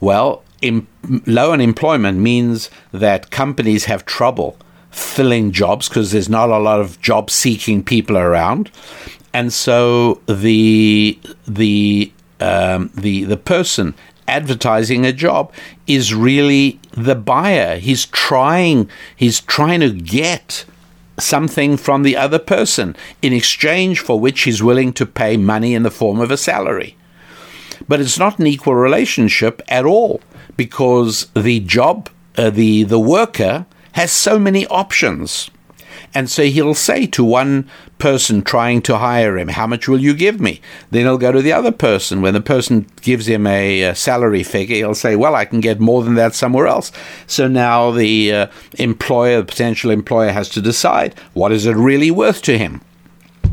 Well, 0.00 0.42
low 1.26 1.52
unemployment 1.52 2.18
means 2.18 2.70
that 2.92 3.30
companies 3.30 3.84
have 3.84 4.06
trouble 4.06 4.56
filling 4.90 5.52
jobs 5.52 5.88
because 5.88 6.12
there's 6.12 6.28
not 6.28 6.50
a 6.50 6.58
lot 6.58 6.80
of 6.80 7.00
job 7.00 7.30
seeking 7.30 7.82
people 7.82 8.16
around. 8.16 8.70
And 9.32 9.52
so 9.52 10.20
the 10.26 11.18
the 11.46 12.12
um, 12.40 12.90
the 12.94 13.24
the 13.24 13.36
person 13.36 13.94
advertising 14.26 15.06
a 15.06 15.12
job 15.12 15.52
is 15.86 16.14
really 16.14 16.78
the 16.92 17.14
buyer. 17.14 17.78
He's 17.78 18.06
trying 18.06 18.90
he's 19.16 19.40
trying 19.40 19.80
to 19.80 19.90
get 19.90 20.64
something 21.18 21.76
from 21.76 22.02
the 22.02 22.16
other 22.16 22.38
person 22.38 22.94
in 23.22 23.32
exchange 23.32 24.00
for 24.00 24.20
which 24.20 24.42
he's 24.42 24.62
willing 24.62 24.92
to 24.92 25.06
pay 25.06 25.36
money 25.36 25.74
in 25.74 25.82
the 25.82 25.90
form 25.90 26.20
of 26.20 26.30
a 26.30 26.36
salary. 26.36 26.96
But 27.88 28.00
it's 28.00 28.18
not 28.18 28.38
an 28.38 28.46
equal 28.46 28.74
relationship 28.74 29.62
at 29.68 29.84
all 29.84 30.20
because 30.56 31.28
the 31.34 31.60
job, 31.60 32.08
uh, 32.36 32.50
the, 32.50 32.82
the 32.84 32.98
worker 32.98 33.66
has 33.98 34.12
so 34.12 34.38
many 34.38 34.64
options. 34.68 35.50
And 36.14 36.30
so 36.30 36.44
he'll 36.44 36.76
say 36.76 37.04
to 37.08 37.24
one 37.24 37.68
person 37.98 38.42
trying 38.42 38.80
to 38.82 38.98
hire 38.98 39.36
him, 39.36 39.48
How 39.48 39.66
much 39.66 39.88
will 39.88 40.00
you 40.00 40.14
give 40.14 40.40
me? 40.40 40.60
Then 40.92 41.02
he'll 41.02 41.18
go 41.18 41.32
to 41.32 41.42
the 41.42 41.52
other 41.52 41.72
person. 41.72 42.22
When 42.22 42.32
the 42.32 42.40
person 42.40 42.86
gives 43.02 43.26
him 43.26 43.44
a, 43.44 43.82
a 43.82 43.94
salary 43.96 44.44
figure, 44.44 44.76
he'll 44.76 44.94
say, 44.94 45.16
Well, 45.16 45.34
I 45.34 45.44
can 45.44 45.58
get 45.58 45.80
more 45.80 46.04
than 46.04 46.14
that 46.14 46.36
somewhere 46.36 46.68
else. 46.68 46.92
So 47.26 47.48
now 47.48 47.90
the 47.90 48.32
uh, 48.32 48.46
employer, 48.78 49.38
the 49.38 49.46
potential 49.46 49.90
employer, 49.90 50.30
has 50.30 50.48
to 50.50 50.62
decide 50.62 51.18
what 51.34 51.50
is 51.50 51.66
it 51.66 51.74
really 51.74 52.12
worth 52.12 52.40
to 52.42 52.56
him. 52.56 52.80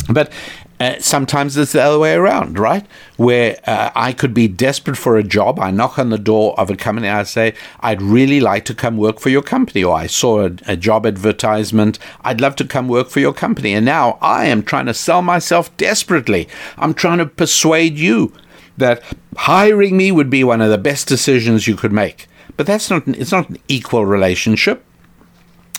But 0.08 0.32
uh, 0.80 1.00
sometimes 1.00 1.56
it's 1.56 1.72
the 1.72 1.82
other 1.82 2.00
way 2.00 2.14
around, 2.14 2.60
right? 2.60 2.86
Where 3.16 3.58
uh, 3.66 3.92
I 3.96 4.12
could 4.12 4.34
be 4.34 4.48
desperate 4.48 4.98
for 4.98 5.16
a 5.16 5.24
job. 5.24 5.58
I 5.60 5.72
knock 5.72 5.98
on 5.98 6.10
the 6.10 6.18
door 6.18 6.60
of 6.60 6.70
a 6.70 6.76
company. 6.76 7.08
I 7.08 7.24
say, 7.24 7.54
I'd 7.80 8.02
really 8.02 8.42
like 8.42 8.66
to 8.66 8.74
come 8.74 8.98
work 8.98 9.20
for 9.20 9.30
your 9.30 9.42
company. 9.42 9.84
Or 9.84 9.96
I 9.96 10.08
saw 10.08 10.48
a, 10.48 10.52
a 10.68 10.76
job 10.76 11.06
advertisement. 11.06 11.98
I'd 12.22 12.42
love 12.42 12.58
to 12.58 12.66
come 12.66 12.90
work 12.90 13.10
for 13.10 13.22
your 13.22 13.34
company. 13.34 13.74
And 13.74 13.86
now 13.86 14.18
I 14.22 14.46
am 14.46 14.64
trying 14.64 14.88
to 14.88 14.94
sell 14.94 15.22
myself 15.22 15.76
desperately. 15.78 16.50
I'm 16.78 16.94
trying 16.94 17.20
to 17.20 17.26
persuade 17.26 17.98
you 17.98 18.34
that 18.78 19.02
hiring 19.38 19.96
me 19.96 20.12
would 20.12 20.30
be 20.30 20.44
one 20.44 20.62
of 20.62 20.72
the 20.72 20.78
best 20.78 21.08
decisions 21.08 21.68
you 21.68 21.78
could 21.78 21.94
make. 21.94 22.28
But 22.58 22.68
that's 22.68 22.90
not, 22.90 23.08
it's 23.08 23.32
not 23.32 23.50
an 23.50 23.58
equal 23.70 24.06
relationship. 24.06 24.84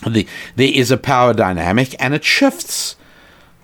The, 0.07 0.27
there 0.55 0.71
is 0.71 0.89
a 0.89 0.97
power 0.97 1.33
dynamic 1.33 1.95
and 1.99 2.15
it 2.15 2.23
shifts 2.23 2.95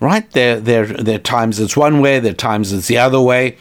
right? 0.04 0.30
There, 0.32 0.60
there, 0.60 0.86
there 0.86 1.16
are 1.16 1.20
times 1.20 1.60
it's 1.60 1.78
one 1.78 2.02
way, 2.02 2.20
there 2.20 2.34
are 2.34 2.36
times 2.36 2.74
it's 2.74 2.88
the 2.88 2.98
other 2.98 3.22
way. 3.22 3.58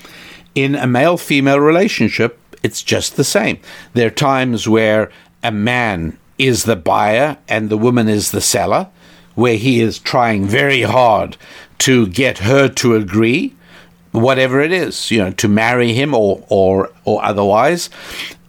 In 0.55 0.75
a 0.75 0.87
male 0.87 1.17
female 1.17 1.61
relationship, 1.61 2.39
it's 2.63 2.83
just 2.83 3.17
the 3.17 3.25
same. 3.25 3.59
There 3.95 4.09
are 4.09 4.11
times 4.11 4.69
where 4.69 5.11
a 5.43 5.53
man 5.53 6.19
is 6.39 6.65
the 6.65 6.77
buyer 6.77 7.39
and 7.49 7.71
the 7.71 7.79
woman 7.79 8.09
is 8.09 8.33
the 8.33 8.41
seller, 8.41 8.89
where 9.35 9.57
he 9.57 9.81
is 9.81 9.99
trying 9.99 10.45
very 10.45 10.83
hard 10.83 11.37
to 11.79 12.07
get 12.09 12.39
her 12.39 12.69
to 12.69 12.97
agree, 12.97 13.55
whatever 14.11 14.61
it 14.61 14.73
is, 14.73 15.11
you 15.11 15.19
know, 15.19 15.31
to 15.31 15.49
marry 15.49 15.93
him 15.93 16.15
or 16.15 16.45
or 16.49 16.91
or 17.05 17.25
otherwise. 17.25 17.89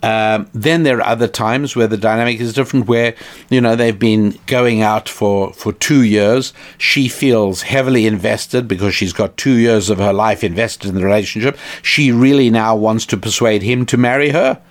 Um, 0.03 0.49
then 0.53 0.83
there 0.83 0.97
are 0.97 1.07
other 1.07 1.29
times 1.29 1.77
where 1.77 1.87
the 1.87 1.97
dynamic 1.97 2.39
is 2.41 2.53
different, 2.53 2.87
where 2.87 3.15
you 3.49 3.61
know 3.61 3.75
they've 3.75 3.97
been 3.97 4.37
going 4.47 4.81
out 4.81 5.07
for 5.07 5.53
for 5.53 5.71
two 5.71 6.03
years. 6.03 6.53
She 6.77 7.07
feels 7.07 7.61
heavily 7.61 8.05
invested 8.05 8.67
because 8.67 8.93
she's 8.93 9.13
got 9.13 9.37
two 9.37 9.53
years 9.53 9.89
of 9.89 9.99
her 9.99 10.11
life 10.11 10.43
invested 10.43 10.89
in 10.89 10.95
the 10.95 11.05
relationship. 11.05 11.57
She 11.81 12.11
really 12.11 12.49
now 12.49 12.75
wants 12.75 13.05
to 13.07 13.17
persuade 13.17 13.63
him 13.63 13.85
to 13.87 13.97
marry 13.97 14.29
her. 14.31 14.61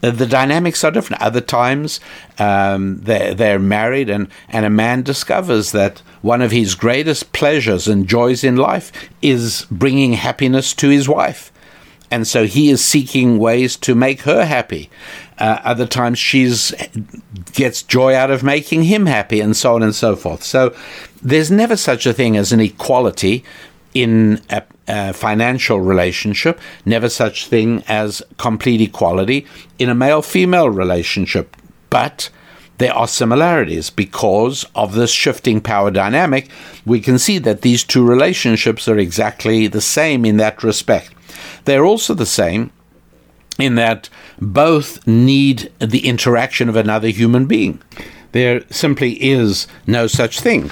The 0.00 0.26
dynamics 0.26 0.82
are 0.82 0.90
different. 0.90 1.22
Other 1.22 1.40
times, 1.40 2.00
um, 2.36 2.98
they're, 3.02 3.34
they're 3.34 3.60
married, 3.60 4.10
and, 4.10 4.26
and 4.48 4.66
a 4.66 4.70
man 4.70 5.02
discovers 5.02 5.70
that 5.72 6.00
one 6.22 6.42
of 6.42 6.50
his 6.50 6.74
greatest 6.74 7.32
pleasures 7.32 7.86
and 7.86 8.08
joys 8.08 8.42
in 8.42 8.56
life 8.56 8.90
is 9.22 9.64
bringing 9.70 10.14
happiness 10.14 10.74
to 10.74 10.88
his 10.88 11.08
wife 11.08 11.51
and 12.12 12.26
so 12.26 12.46
he 12.46 12.70
is 12.70 12.84
seeking 12.84 13.38
ways 13.38 13.76
to 13.78 13.94
make 13.94 14.20
her 14.22 14.44
happy. 14.44 14.90
Uh, 15.38 15.58
other 15.64 15.86
times 15.86 16.18
she's 16.18 16.72
gets 17.52 17.82
joy 17.82 18.14
out 18.14 18.30
of 18.30 18.42
making 18.42 18.84
him 18.84 19.06
happy, 19.06 19.40
and 19.40 19.56
so 19.56 19.74
on 19.74 19.82
and 19.82 19.94
so 19.94 20.14
forth. 20.14 20.44
So 20.44 20.74
there's 21.22 21.50
never 21.50 21.76
such 21.76 22.06
a 22.06 22.12
thing 22.12 22.36
as 22.36 22.52
an 22.52 22.60
equality 22.60 23.42
in 23.94 24.40
a, 24.50 24.62
a 24.86 25.12
financial 25.12 25.80
relationship. 25.80 26.60
Never 26.84 27.08
such 27.08 27.46
thing 27.46 27.82
as 27.88 28.22
complete 28.36 28.80
equality 28.80 29.46
in 29.78 29.88
a 29.88 29.94
male-female 29.94 30.70
relationship, 30.70 31.56
but 31.90 32.30
there 32.78 32.94
are 32.94 33.08
similarities 33.08 33.90
because 33.90 34.66
of 34.74 34.94
this 34.94 35.10
shifting 35.10 35.60
power 35.60 35.90
dynamic. 35.90 36.50
We 36.84 37.00
can 37.00 37.18
see 37.18 37.38
that 37.38 37.62
these 37.62 37.84
two 37.84 38.04
relationships 38.04 38.88
are 38.88 38.98
exactly 38.98 39.66
the 39.66 39.80
same 39.80 40.24
in 40.24 40.36
that 40.38 40.62
respect. 40.62 41.10
They're 41.64 41.84
also 41.84 42.14
the 42.14 42.26
same 42.26 42.72
in 43.58 43.74
that 43.76 44.08
both 44.40 45.06
need 45.06 45.70
the 45.78 46.06
interaction 46.06 46.68
of 46.68 46.76
another 46.76 47.08
human 47.08 47.46
being. 47.46 47.80
There 48.32 48.62
simply 48.70 49.22
is 49.22 49.66
no 49.86 50.06
such 50.06 50.40
thing 50.40 50.70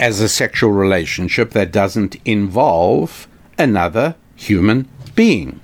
as 0.00 0.20
a 0.20 0.28
sexual 0.28 0.70
relationship 0.70 1.50
that 1.50 1.72
doesn't 1.72 2.16
involve 2.24 3.28
another 3.58 4.16
human 4.34 4.88
being. 5.14 5.60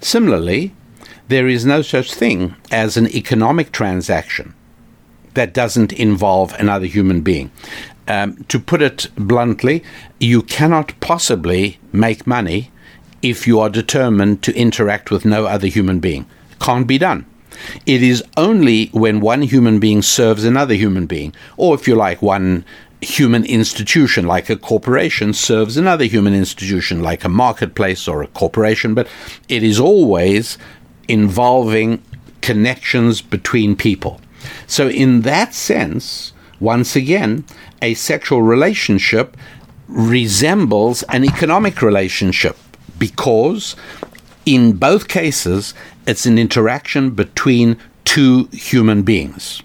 Similarly, 0.00 0.74
there 1.28 1.48
is 1.48 1.64
no 1.64 1.82
such 1.82 2.14
thing 2.14 2.54
as 2.70 2.96
an 2.96 3.08
economic 3.08 3.72
transaction 3.72 4.54
that 5.34 5.52
doesn't 5.52 5.92
involve 5.92 6.54
another 6.54 6.86
human 6.86 7.22
being. 7.22 7.50
Um, 8.06 8.44
to 8.44 8.60
put 8.60 8.82
it 8.82 9.08
bluntly, 9.16 9.82
you 10.20 10.42
cannot 10.42 10.98
possibly 11.00 11.78
make 11.92 12.26
money 12.26 12.70
if 13.24 13.46
you 13.46 13.58
are 13.58 13.70
determined 13.70 14.42
to 14.42 14.54
interact 14.54 15.10
with 15.10 15.24
no 15.24 15.46
other 15.46 15.66
human 15.66 15.98
being. 15.98 16.26
Can't 16.60 16.86
be 16.86 16.98
done. 16.98 17.24
It 17.86 18.02
is 18.02 18.22
only 18.36 18.88
when 18.88 19.20
one 19.20 19.40
human 19.40 19.80
being 19.80 20.02
serves 20.02 20.44
another 20.44 20.74
human 20.74 21.06
being, 21.06 21.34
or 21.56 21.74
if 21.74 21.88
you 21.88 21.94
like, 21.94 22.20
one 22.20 22.66
human 23.00 23.44
institution 23.46 24.26
like 24.26 24.50
a 24.50 24.56
corporation 24.56 25.32
serves 25.32 25.78
another 25.78 26.04
human 26.04 26.34
institution 26.34 27.02
like 27.02 27.24
a 27.24 27.28
marketplace 27.30 28.06
or 28.06 28.22
a 28.22 28.26
corporation, 28.28 28.92
but 28.92 29.08
it 29.48 29.62
is 29.62 29.80
always 29.80 30.58
involving 31.08 32.02
connections 32.42 33.22
between 33.22 33.74
people. 33.74 34.20
So, 34.66 34.88
in 34.88 35.22
that 35.22 35.54
sense, 35.54 36.34
once 36.60 36.94
again, 36.94 37.44
a 37.80 37.94
sexual 37.94 38.42
relationship 38.42 39.34
resembles 39.88 41.02
an 41.04 41.24
economic 41.24 41.80
relationship 41.80 42.58
because 42.98 43.76
in 44.46 44.72
both 44.76 45.08
cases 45.08 45.74
it's 46.06 46.26
an 46.26 46.38
interaction 46.38 47.10
between 47.10 47.76
two 48.04 48.48
human 48.52 49.02
beings. 49.02 49.62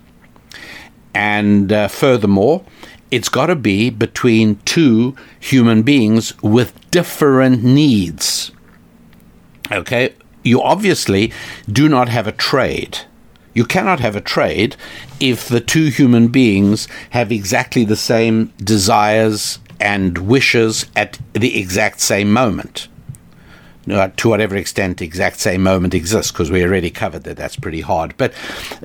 And 1.13 1.71
uh, 1.71 1.87
furthermore, 1.87 2.63
it's 3.11 3.29
got 3.29 3.47
to 3.47 3.55
be 3.55 3.89
between 3.89 4.55
two 4.65 5.15
human 5.39 5.81
beings 5.83 6.39
with 6.41 6.73
different 6.91 7.63
needs. 7.63 8.51
Okay? 9.71 10.13
You 10.43 10.61
obviously 10.61 11.33
do 11.67 11.89
not 11.89 12.07
have 12.09 12.27
a 12.27 12.31
trade 12.31 12.99
You 13.53 13.65
cannot 13.65 13.99
have 13.99 14.15
a 14.15 14.21
trade 14.21 14.75
if 15.19 15.47
the 15.47 15.59
two 15.59 15.87
human 15.89 16.27
beings 16.29 16.87
have 17.09 17.31
exactly 17.31 17.83
the 17.83 17.95
same 17.95 18.53
desires 18.63 19.59
and 19.79 20.17
wishes 20.17 20.85
at 20.95 21.19
the 21.33 21.59
exact 21.59 21.99
same 21.99 22.31
moment. 22.31 22.87
Uh, 23.89 24.09
to 24.17 24.29
whatever 24.29 24.55
extent 24.55 24.97
the 24.97 25.05
exact 25.05 25.39
same 25.39 25.63
moment 25.63 25.95
exists, 25.95 26.31
because 26.31 26.51
we 26.51 26.63
already 26.63 26.91
covered 26.91 27.23
that 27.23 27.37
that's 27.37 27.55
pretty 27.55 27.81
hard. 27.81 28.13
But 28.17 28.33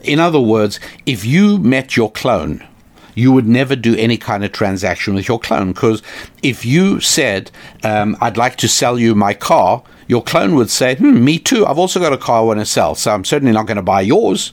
in 0.02 0.18
other 0.18 0.40
words, 0.40 0.80
if 1.04 1.26
you 1.26 1.58
met 1.58 1.94
your 1.94 2.10
clone, 2.10 2.66
you 3.14 3.30
would 3.30 3.46
never 3.46 3.76
do 3.76 3.94
any 3.96 4.16
kind 4.16 4.44
of 4.44 4.52
transaction 4.52 5.14
with 5.14 5.28
your 5.28 5.38
clone, 5.38 5.72
because 5.72 6.02
if 6.42 6.64
you 6.64 7.00
said, 7.00 7.50
um, 7.82 8.16
I'd 8.20 8.38
like 8.38 8.56
to 8.58 8.68
sell 8.68 8.98
you 8.98 9.14
my 9.14 9.34
car, 9.34 9.82
your 10.08 10.22
clone 10.22 10.54
would 10.54 10.70
say, 10.70 10.94
hmm, 10.94 11.22
me 11.22 11.38
too. 11.38 11.66
I've 11.66 11.78
also 11.78 12.00
got 12.00 12.12
a 12.12 12.18
car 12.18 12.38
I 12.38 12.44
want 12.44 12.60
to 12.60 12.66
sell, 12.66 12.94
so 12.94 13.12
I'm 13.12 13.24
certainly 13.24 13.52
not 13.52 13.66
going 13.66 13.76
to 13.76 13.82
buy 13.82 14.00
yours. 14.00 14.52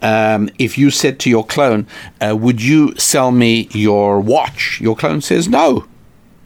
Um, 0.00 0.48
if 0.58 0.78
you 0.78 0.90
said 0.90 1.18
to 1.20 1.30
your 1.30 1.46
clone, 1.46 1.86
uh, 2.20 2.36
would 2.36 2.62
you 2.62 2.94
sell 2.98 3.32
me 3.32 3.68
your 3.72 4.20
watch? 4.20 4.80
Your 4.80 4.94
clone 4.94 5.22
says, 5.22 5.48
no, 5.48 5.86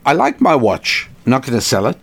I 0.07 0.15
like 0.15 0.41
my 0.41 0.55
watch. 0.55 1.09
I'm 1.27 1.31
not 1.31 1.43
going 1.43 1.59
to 1.59 1.61
sell 1.61 1.87
it. 1.87 1.99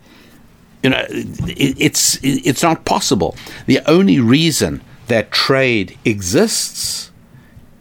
You 0.84 0.90
know, 0.90 1.06
it, 1.10 1.76
it's, 1.80 2.20
it's 2.22 2.62
not 2.62 2.86
possible. 2.86 3.36
The 3.66 3.80
only 3.88 4.20
reason 4.20 4.82
that 5.08 5.32
trade 5.32 5.98
exists 6.06 7.12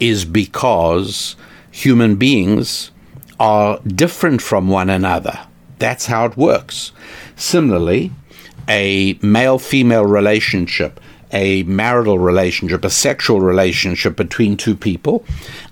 is 0.00 0.24
because 0.24 1.36
human 1.70 2.16
beings 2.16 2.90
are 3.38 3.80
different 3.80 4.40
from 4.40 4.68
one 4.68 4.88
another. 4.88 5.46
That's 5.78 6.06
how 6.06 6.26
it 6.26 6.36
works. 6.36 6.92
Similarly, 7.36 8.12
a 8.68 9.18
male 9.20 9.58
female 9.58 10.06
relationship, 10.06 11.00
a 11.32 11.64
marital 11.64 12.18
relationship, 12.18 12.84
a 12.84 12.90
sexual 12.90 13.40
relationship 13.40 14.16
between 14.16 14.56
two 14.56 14.76
people 14.76 15.24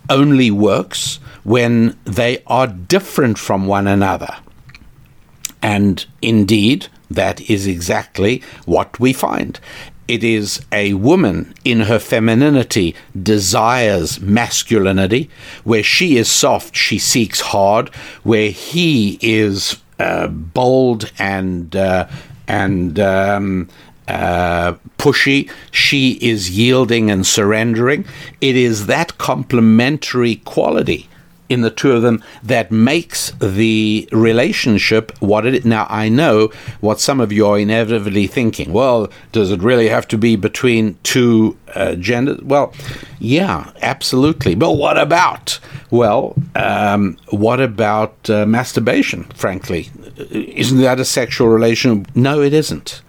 only 0.09 0.51
works 0.51 1.21
when 1.45 1.97
they 2.05 2.43
are 2.47 2.67
different 2.67 3.39
from 3.39 3.67
one 3.67 3.87
another. 3.87 4.37
And 5.63 6.05
indeed, 6.23 6.89
that 7.11 7.41
is 7.51 7.67
exactly 7.67 8.43
what 8.65 9.01
we 9.01 9.13
find. 9.13 9.59
It 10.07 10.25
is 10.25 10.65
a 10.73 10.95
woman 10.95 11.55
in 11.65 11.83
her 11.83 11.99
femininity 11.99 12.97
desires 13.21 14.21
masculinity. 14.21 15.31
Where 15.63 15.85
she 15.85 16.17
is 16.17 16.29
soft, 16.29 16.75
she 16.75 16.99
seeks 16.99 17.41
hard. 17.41 17.91
Where 18.25 18.51
he 18.51 19.19
is 19.23 19.81
uh, 20.01 20.29
bold 20.29 21.13
and 21.19 21.77
uh, 21.77 22.09
and 22.49 22.99
um, 22.99 23.69
uh, 24.09 24.73
pushy. 24.99 25.49
She 25.71 26.13
is 26.21 26.51
yielding 26.51 27.11
and 27.11 27.25
surrendering. 27.25 28.05
It 28.41 28.57
is 28.57 28.87
that 28.87 29.19
complementary 29.19 30.37
quality 30.37 31.10
in 31.51 31.61
the 31.63 31.71
two 31.71 31.93
of 31.93 32.01
them 32.01 32.23
that 32.45 32.71
makes 32.71 33.33
the 33.41 34.09
relationship 34.13 35.13
what 35.21 35.45
it 35.45 35.55
is. 35.55 35.65
Now, 35.65 35.87
I 35.91 36.09
know 36.09 36.51
what 36.81 37.01
some 37.01 37.21
of 37.21 37.33
you 37.33 37.47
are 37.47 37.59
inevitably 37.59 38.29
thinking. 38.29 38.73
Well, 38.73 39.11
does 39.33 39.51
it 39.51 39.61
really 39.61 39.89
have 39.89 40.09
to 40.09 40.17
be 40.17 40.37
between 40.37 40.97
two 41.03 41.59
uh, 41.75 41.97
genders? 41.97 42.41
Well, 42.41 42.73
yeah, 43.19 43.73
absolutely. 43.83 44.55
But 44.55 44.75
what 44.75 44.97
about? 44.97 45.59
Well, 45.91 46.37
um, 46.55 47.19
what 47.31 47.61
about 47.61 48.31
uh, 48.31 48.47
masturbation, 48.47 49.25
frankly? 49.35 49.91
Isn't 50.31 50.81
that 50.81 51.01
a 51.01 51.05
sexual 51.05 51.49
relation? 51.49 52.07
No, 52.15 52.41
it 52.41 52.55
isn't. 52.55 53.03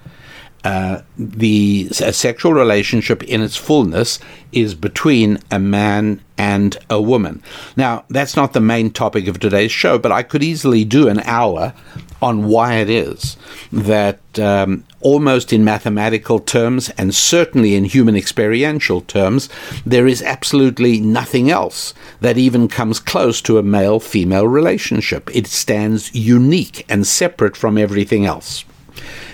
Uh, 0.63 1.01
the 1.17 1.87
sexual 1.89 2.53
relationship 2.53 3.23
in 3.23 3.41
its 3.41 3.55
fullness 3.55 4.19
is 4.51 4.75
between 4.75 5.39
a 5.49 5.57
man 5.57 6.21
and 6.37 6.77
a 6.89 7.01
woman. 7.01 7.41
Now, 7.75 8.05
that's 8.09 8.35
not 8.35 8.53
the 8.53 8.59
main 8.59 8.91
topic 8.91 9.27
of 9.27 9.39
today's 9.39 9.71
show, 9.71 9.97
but 9.97 10.11
I 10.11 10.23
could 10.23 10.43
easily 10.43 10.83
do 10.83 11.07
an 11.07 11.19
hour 11.21 11.73
on 12.21 12.45
why 12.45 12.75
it 12.75 12.89
is 12.89 13.37
that 13.71 14.19
um, 14.37 14.83
almost 15.01 15.51
in 15.51 15.63
mathematical 15.63 16.39
terms 16.39 16.89
and 16.91 17.13
certainly 17.15 17.75
in 17.75 17.83
human 17.85 18.15
experiential 18.15 19.01
terms, 19.01 19.49
there 19.85 20.07
is 20.07 20.21
absolutely 20.21 20.99
nothing 20.99 21.49
else 21.49 21.93
that 22.19 22.37
even 22.37 22.67
comes 22.67 22.99
close 22.99 23.41
to 23.41 23.57
a 23.57 23.63
male 23.63 23.99
female 23.99 24.47
relationship. 24.47 25.35
It 25.35 25.47
stands 25.47 26.13
unique 26.13 26.85
and 26.87 27.07
separate 27.07 27.57
from 27.57 27.77
everything 27.77 28.25
else. 28.25 28.63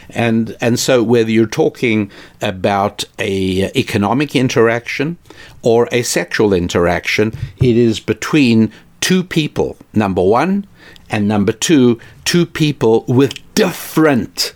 And 0.10 0.56
and 0.62 0.80
so 0.80 1.04
whether 1.04 1.30
you're 1.30 1.48
talking 1.48 2.12
about 2.42 3.04
a 3.20 3.66
uh, 3.66 3.70
economic 3.76 4.36
interaction 4.36 5.18
or 5.62 5.88
a 5.92 6.04
sexual 6.04 6.54
interaction, 6.54 7.34
it 7.58 7.76
is 7.78 8.00
between 8.00 8.72
two 9.02 9.24
people. 9.24 9.78
Number 9.94 10.24
one, 10.24 10.66
and 11.10 11.28
number 11.28 11.52
two, 11.52 12.00
two 12.26 12.46
people 12.46 13.04
with 13.08 13.34
different 13.54 14.54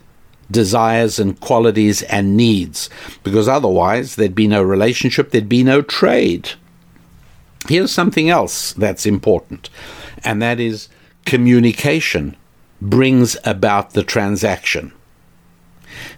desires 0.50 1.20
and 1.20 1.40
qualities 1.40 2.02
and 2.04 2.36
needs, 2.36 2.90
because 3.24 3.48
otherwise 3.48 4.16
there'd 4.16 4.36
be 4.36 4.48
no 4.48 4.62
relationship, 4.62 5.32
there'd 5.32 5.48
be 5.48 5.64
no 5.64 5.82
trade. 5.82 6.52
Here's 7.70 7.92
something 7.92 8.30
else 8.30 8.74
that's 8.74 9.06
important, 9.06 9.70
and 10.24 10.42
that 10.42 10.60
is 10.60 10.90
communication 11.26 12.36
brings 12.82 13.38
about 13.46 13.92
the 13.92 14.04
transaction. 14.04 14.92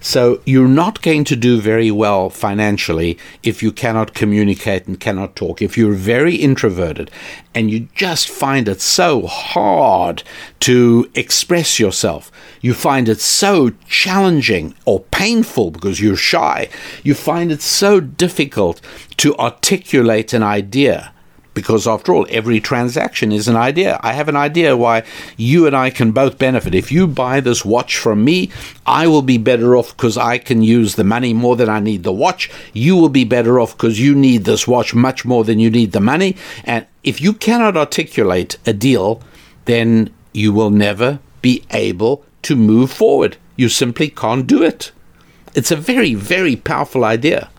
So 0.06 0.42
you're 0.46 0.68
not 0.68 1.02
going 1.02 1.24
to 1.24 1.36
do 1.38 1.62
very 1.62 1.90
well 1.90 2.30
financially 2.30 3.18
if 3.42 3.64
you 3.64 3.72
cannot 3.72 4.14
communicate 4.14 4.86
and 4.86 5.00
cannot 5.00 5.38
talk. 5.38 5.62
If 5.62 5.78
you're 5.78 5.94
very 5.94 6.36
introverted 6.36 7.10
and 7.56 7.72
you 7.72 7.88
just 7.96 8.28
find 8.28 8.68
it 8.68 8.82
so 8.82 9.26
hard 9.28 10.22
to 10.60 11.10
express 11.16 11.80
yourself, 11.80 12.34
you 12.60 12.74
find 12.74 13.08
it 13.08 13.22
so 13.22 13.72
challenging 13.88 14.76
or 14.84 15.00
painful 15.00 15.72
because 15.72 16.02
you're 16.02 16.18
shy, 16.18 16.68
you 17.02 17.14
find 17.14 17.50
it 17.50 17.62
so 17.62 18.02
difficult 18.02 18.82
to 19.18 19.34
articulate 19.38 20.34
an 20.34 20.44
idea 20.44 21.13
because 21.54 21.88
after 21.88 22.14
all, 22.14 22.26
every 22.30 22.60
transaction 22.60 23.32
is 23.32 23.48
an 23.48 23.56
idea. 23.56 24.00
I 24.02 24.14
have 24.14 24.30
an 24.30 24.36
idea 24.36 24.78
why 24.78 25.04
you 25.38 25.68
and 25.68 25.76
I 25.76 25.90
can 25.90 26.12
both 26.12 26.38
benefit. 26.38 26.74
If 26.76 26.92
you 26.92 27.08
buy 27.08 27.40
this 27.40 27.64
watch 27.64 27.98
from 27.98 28.24
me, 28.24 28.50
I 28.86 29.08
will 29.08 29.22
be 29.22 29.38
better 29.38 29.76
off 29.76 29.96
because 29.96 30.18
I 30.18 30.38
can 30.38 30.62
use 30.62 30.96
the 30.96 31.04
money 31.04 31.34
more 31.34 31.56
than 31.56 31.70
I 31.70 31.80
need 31.80 32.04
the 32.04 32.14
watch. 32.14 32.50
You 32.74 32.96
will 32.96 33.10
be 33.10 33.24
better 33.24 33.60
off 33.60 33.78
because 33.78 34.00
you 34.00 34.16
need 34.16 34.46
this 34.46 34.68
watch 34.68 34.94
much 34.94 35.26
more 35.26 35.44
than 35.44 35.60
you 35.60 35.70
need 35.70 35.92
the 35.92 36.00
money. 36.00 36.36
And 36.64 36.86
if 37.04 37.22
you 37.22 37.34
cannot 37.34 37.78
articulate 37.78 38.58
a 38.66 38.74
deal, 38.74 39.22
then 39.66 40.14
you 40.34 40.52
will 40.52 40.72
never 40.72 41.20
be 41.42 41.64
able 41.72 42.26
to 42.44 42.56
move 42.56 42.92
forward. 42.92 43.38
You 43.56 43.70
simply 43.70 44.10
can't 44.10 44.48
do 44.48 44.64
it. 44.64 44.92
It's 45.54 45.72
a 45.72 45.76
very, 45.76 46.16
very 46.16 46.56
powerful 46.56 47.06
idea. 47.06 47.50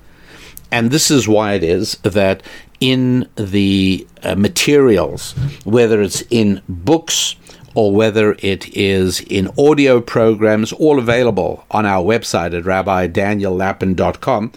And 0.71 0.91
this 0.91 1.11
is 1.11 1.29
why 1.29 1.53
it 1.53 1.63
is 1.63 1.99
that 1.99 2.43
in 2.85 3.27
the 3.37 4.07
uh, 4.23 4.35
materials, 4.35 5.33
whether 5.65 6.03
it's 6.03 6.23
in 6.29 6.61
books 6.69 7.35
or 7.75 7.95
whether 7.95 8.37
it 8.41 8.77
is 8.77 9.21
in 9.23 9.51
audio 9.57 10.03
programs, 10.03 10.71
all 10.75 10.99
available 10.99 11.65
on 11.71 11.87
our 11.87 12.05
website 12.05 12.57
at 12.57 12.65
rabbidaniellapin.com, 12.65 14.53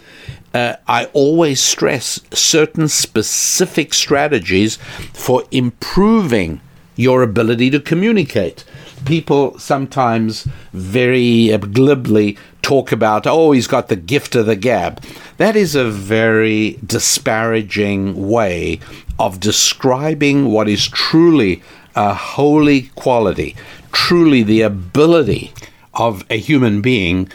uh, 0.52 0.74
I 0.86 1.06
always 1.14 1.62
stress 1.62 2.20
certain 2.34 2.88
specific 2.88 3.94
strategies 3.94 4.76
for 5.14 5.44
improving 5.50 6.60
your 6.96 7.22
ability 7.22 7.70
to 7.70 7.80
communicate. 7.80 8.62
People 9.08 9.58
sometimes 9.58 10.46
very 10.74 11.56
glibly 11.56 12.36
talk 12.60 12.92
about, 12.92 13.26
oh, 13.26 13.52
he's 13.52 13.66
got 13.66 13.88
the 13.88 13.96
gift 13.96 14.34
of 14.34 14.44
the 14.44 14.54
gab. 14.54 15.02
That 15.38 15.56
is 15.56 15.74
a 15.74 15.90
very 15.90 16.78
disparaging 16.86 18.28
way 18.28 18.80
of 19.18 19.40
describing 19.40 20.52
what 20.52 20.68
is 20.68 20.86
truly 20.86 21.62
a 21.96 22.12
holy 22.12 22.82
quality, 22.96 23.56
truly 23.92 24.42
the 24.42 24.60
ability 24.60 25.54
of 25.94 26.22
a 26.28 26.36
human 26.36 26.82
being 26.82 27.30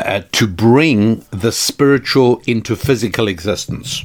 uh, 0.00 0.22
to 0.32 0.46
bring 0.46 1.26
the 1.30 1.52
spiritual 1.52 2.40
into 2.46 2.74
physical 2.74 3.28
existence. 3.28 4.02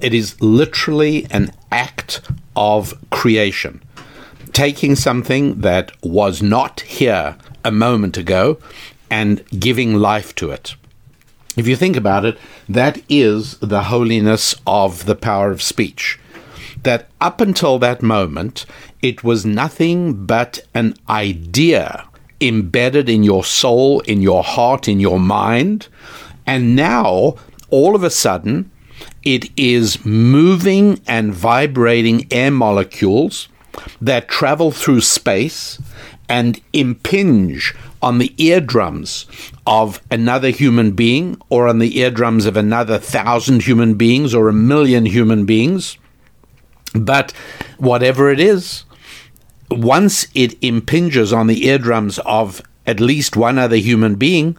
It 0.00 0.12
is 0.12 0.40
literally 0.40 1.28
an 1.30 1.52
act 1.70 2.20
of 2.56 2.94
creation 3.10 3.80
taking 4.58 4.96
something 4.96 5.60
that 5.60 5.92
was 6.02 6.42
not 6.42 6.80
here 6.80 7.36
a 7.64 7.70
moment 7.70 8.16
ago 8.16 8.58
and 9.08 9.44
giving 9.60 9.94
life 9.94 10.34
to 10.34 10.50
it. 10.50 10.74
If 11.56 11.68
you 11.68 11.76
think 11.76 11.94
about 11.94 12.24
it, 12.24 12.36
that 12.68 13.00
is 13.08 13.56
the 13.58 13.84
holiness 13.84 14.56
of 14.66 15.04
the 15.04 15.14
power 15.14 15.52
of 15.52 15.62
speech. 15.62 16.18
That 16.82 17.06
up 17.20 17.40
until 17.40 17.78
that 17.78 18.02
moment, 18.02 18.66
it 19.00 19.22
was 19.22 19.46
nothing 19.46 20.26
but 20.26 20.58
an 20.74 20.96
idea 21.08 22.08
embedded 22.40 23.08
in 23.08 23.22
your 23.22 23.44
soul, 23.44 24.00
in 24.00 24.22
your 24.22 24.42
heart, 24.42 24.88
in 24.88 24.98
your 24.98 25.20
mind. 25.20 25.86
And 26.48 26.74
now, 26.74 27.36
all 27.70 27.94
of 27.94 28.02
a 28.02 28.10
sudden, 28.10 28.72
It 29.22 29.50
is 29.56 30.04
moving 30.04 31.00
and 31.06 31.32
vibrating 31.32 32.26
air 32.32 32.50
molecules 32.50 33.48
that 34.00 34.28
travel 34.28 34.70
through 34.70 35.00
space 35.00 35.80
and 36.28 36.60
impinge 36.72 37.74
on 38.02 38.18
the 38.18 38.34
eardrums 38.36 39.26
of 39.66 40.00
another 40.10 40.50
human 40.50 40.92
being 40.92 41.40
or 41.48 41.66
on 41.66 41.78
the 41.78 41.98
eardrums 41.98 42.46
of 42.46 42.56
another 42.56 42.98
thousand 42.98 43.62
human 43.62 43.94
beings 43.94 44.34
or 44.34 44.48
a 44.48 44.52
million 44.52 45.06
human 45.06 45.44
beings. 45.44 45.98
But 46.94 47.32
whatever 47.78 48.30
it 48.30 48.40
is, 48.40 48.84
once 49.70 50.28
it 50.34 50.56
impinges 50.62 51.32
on 51.32 51.46
the 51.46 51.66
eardrums 51.66 52.18
of 52.20 52.62
at 52.86 53.00
least 53.00 53.36
one 53.36 53.58
other 53.58 53.76
human 53.76 54.14
being, 54.14 54.56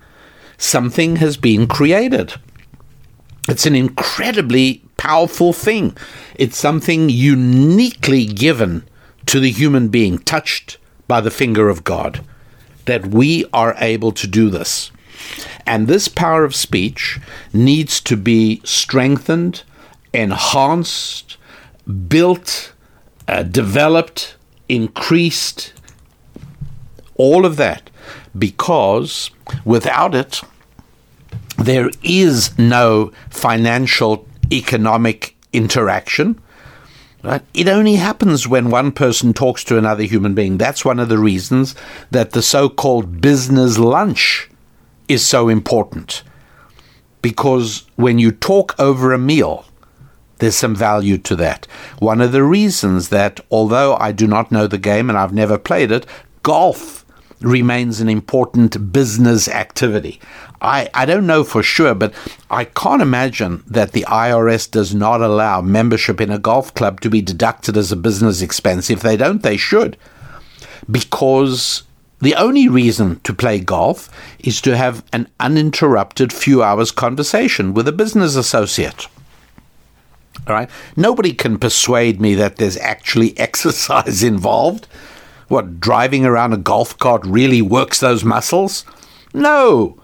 something 0.58 1.16
has 1.18 1.38
been 1.38 1.68
created. 1.68 2.34
It's 3.48 3.66
an 3.66 3.76
incredibly 3.76 4.84
powerful 4.98 5.54
thing. 5.54 5.98
It's 6.36 6.58
something 6.58 7.10
uniquely 7.10 8.26
given 8.26 8.88
to 9.26 9.40
the 9.40 9.52
human 9.52 9.90
being, 9.90 10.20
touched 10.20 10.78
by 11.08 11.22
the 11.22 11.32
finger 11.32 11.70
of 11.70 11.84
God, 11.84 12.26
that 12.86 13.08
we 13.08 13.46
are 13.54 13.76
able 13.78 14.12
to 14.14 14.28
do 14.28 14.50
this. 14.50 14.92
And 15.66 15.88
this 15.88 16.08
power 16.08 16.44
of 16.44 16.56
speech 16.56 17.20
needs 17.54 18.00
to 18.02 18.18
be 18.18 18.62
strengthened, 18.64 19.64
enhanced, 20.14 21.38
built, 22.08 22.74
uh, 23.28 23.44
developed, 23.44 24.36
increased, 24.68 25.74
all 27.16 27.46
of 27.46 27.58
that, 27.58 27.90
because 28.38 29.30
without 29.66 30.16
it, 30.16 30.42
there 31.58 31.92
is 32.02 32.58
no 32.58 33.12
financial 33.30 34.28
economic 34.52 35.36
interaction. 35.52 36.42
Right? 37.22 37.42
It 37.54 37.68
only 37.68 37.96
happens 37.96 38.48
when 38.48 38.70
one 38.70 38.92
person 38.94 39.34
talks 39.34 39.64
to 39.66 39.78
another 39.78 40.04
human 40.04 40.34
being. 40.34 40.58
That's 40.58 40.86
one 40.86 41.00
of 41.00 41.10
the 41.10 41.18
reasons 41.18 41.76
that 42.12 42.32
the 42.32 42.42
so 42.42 42.70
called 42.70 43.20
business 43.20 43.78
lunch 43.78 44.50
is 45.10 45.26
so 45.26 45.50
important. 45.50 46.24
Because 47.22 47.86
when 47.98 48.20
you 48.20 48.32
talk 48.32 48.74
over 48.80 49.12
a 49.12 49.18
meal, 49.18 49.66
there's 50.38 50.56
some 50.56 50.76
value 50.76 51.18
to 51.18 51.36
that. 51.36 51.68
One 52.00 52.22
of 52.22 52.32
the 52.32 52.44
reasons 52.44 53.10
that, 53.10 53.42
although 53.52 53.96
I 53.98 54.14
do 54.14 54.26
not 54.26 54.52
know 54.52 54.68
the 54.68 54.78
game 54.78 55.10
and 55.10 55.18
I've 55.18 55.34
never 55.34 55.58
played 55.58 55.92
it, 55.92 56.06
golf 56.44 57.06
remains 57.42 58.00
an 58.00 58.10
important 58.10 58.92
business 58.94 59.48
activity. 59.48 60.20
I, 60.62 60.90
I 60.94 61.06
don't 61.06 61.28
know 61.28 61.44
for 61.44 61.64
sure, 61.64 61.96
but 61.96 62.14
I 62.50 62.66
can't 62.66 63.02
imagine 63.02 63.64
that 63.68 63.94
the 63.94 64.06
IRS 64.10 64.70
does 64.70 64.94
not 64.94 65.22
allow 65.22 65.62
membership 65.62 66.20
in 66.20 66.32
a 66.32 66.40
golf 66.40 66.74
club 66.74 67.00
to 67.02 67.10
be 67.10 67.22
deducted 67.22 67.78
as 67.78 67.92
a 67.92 67.96
business 67.96 68.42
expense. 68.42 68.90
If 68.90 69.02
they 69.02 69.16
don't, 69.16 69.42
they 69.42 69.58
should. 69.58 69.98
Because 70.90 71.84
the 72.20 72.36
only 72.36 72.68
reason 72.68 73.22
to 73.22 73.34
play 73.34 73.60
golf 73.60 74.10
is 74.40 74.60
to 74.62 74.76
have 74.76 75.06
an 75.14 75.30
uninterrupted 75.40 76.34
few 76.34 76.62
hours 76.62 76.92
conversation 76.92 77.74
with 77.74 77.88
a 77.88 77.94
business 77.94 78.36
associate. 78.36 79.08
All 80.48 80.56
right? 80.56 80.70
Nobody 80.98 81.34
can 81.34 81.58
persuade 81.58 82.20
me 82.20 82.36
that 82.36 82.58
there's 82.58 82.78
actually 82.78 83.38
exercise 83.38 84.24
involved. 84.24 84.88
What, 85.48 85.80
driving 85.80 86.26
around 86.26 86.54
a 86.54 86.58
golf 86.58 86.98
cart 86.98 87.26
really 87.26 87.62
works 87.62 88.00
those 88.00 88.26
muscles? 88.26 88.86
No. 89.34 89.99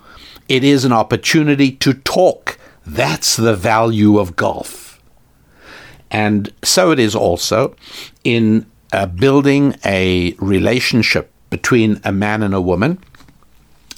It 0.47 0.63
is 0.63 0.85
an 0.85 0.91
opportunity 0.91 1.71
to 1.71 1.93
talk. 1.93 2.57
That's 2.85 3.35
the 3.35 3.55
value 3.55 4.19
of 4.19 4.35
golf. 4.35 5.01
And 6.11 6.53
so 6.63 6.91
it 6.91 6.99
is 6.99 7.15
also 7.15 7.75
in 8.23 8.65
uh, 8.93 9.07
building 9.07 9.75
a 9.83 10.33
relationship 10.33 11.31
between 11.49 11.99
a 12.03 12.11
man 12.11 12.43
and 12.43 12.53
a 12.53 12.61
woman, 12.61 12.99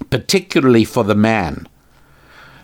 particularly 0.09 0.85
for 0.85 1.03
the 1.03 1.15
man. 1.15 1.67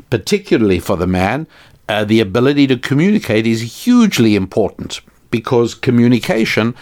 Particularly 0.09 0.79
for 0.79 0.95
the 0.95 1.07
man, 1.07 1.47
uh, 1.89 2.05
the 2.05 2.19
ability 2.19 2.67
to 2.67 2.77
communicate 2.77 3.45
is 3.45 3.83
hugely 3.83 4.35
important 4.35 5.01
because 5.29 5.73
communication 5.73 6.75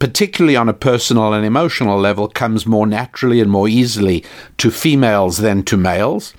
particularly 0.00 0.56
on 0.56 0.68
a 0.68 0.72
personal 0.74 1.32
and 1.32 1.46
emotional 1.46 2.00
level, 2.00 2.26
comes 2.26 2.66
more 2.66 2.86
naturally 2.86 3.40
and 3.40 3.50
more 3.50 3.68
easily 3.68 4.24
to 4.58 4.70
females 4.72 5.38
than 5.38 5.62
to 5.62 5.76
males. 5.76 6.34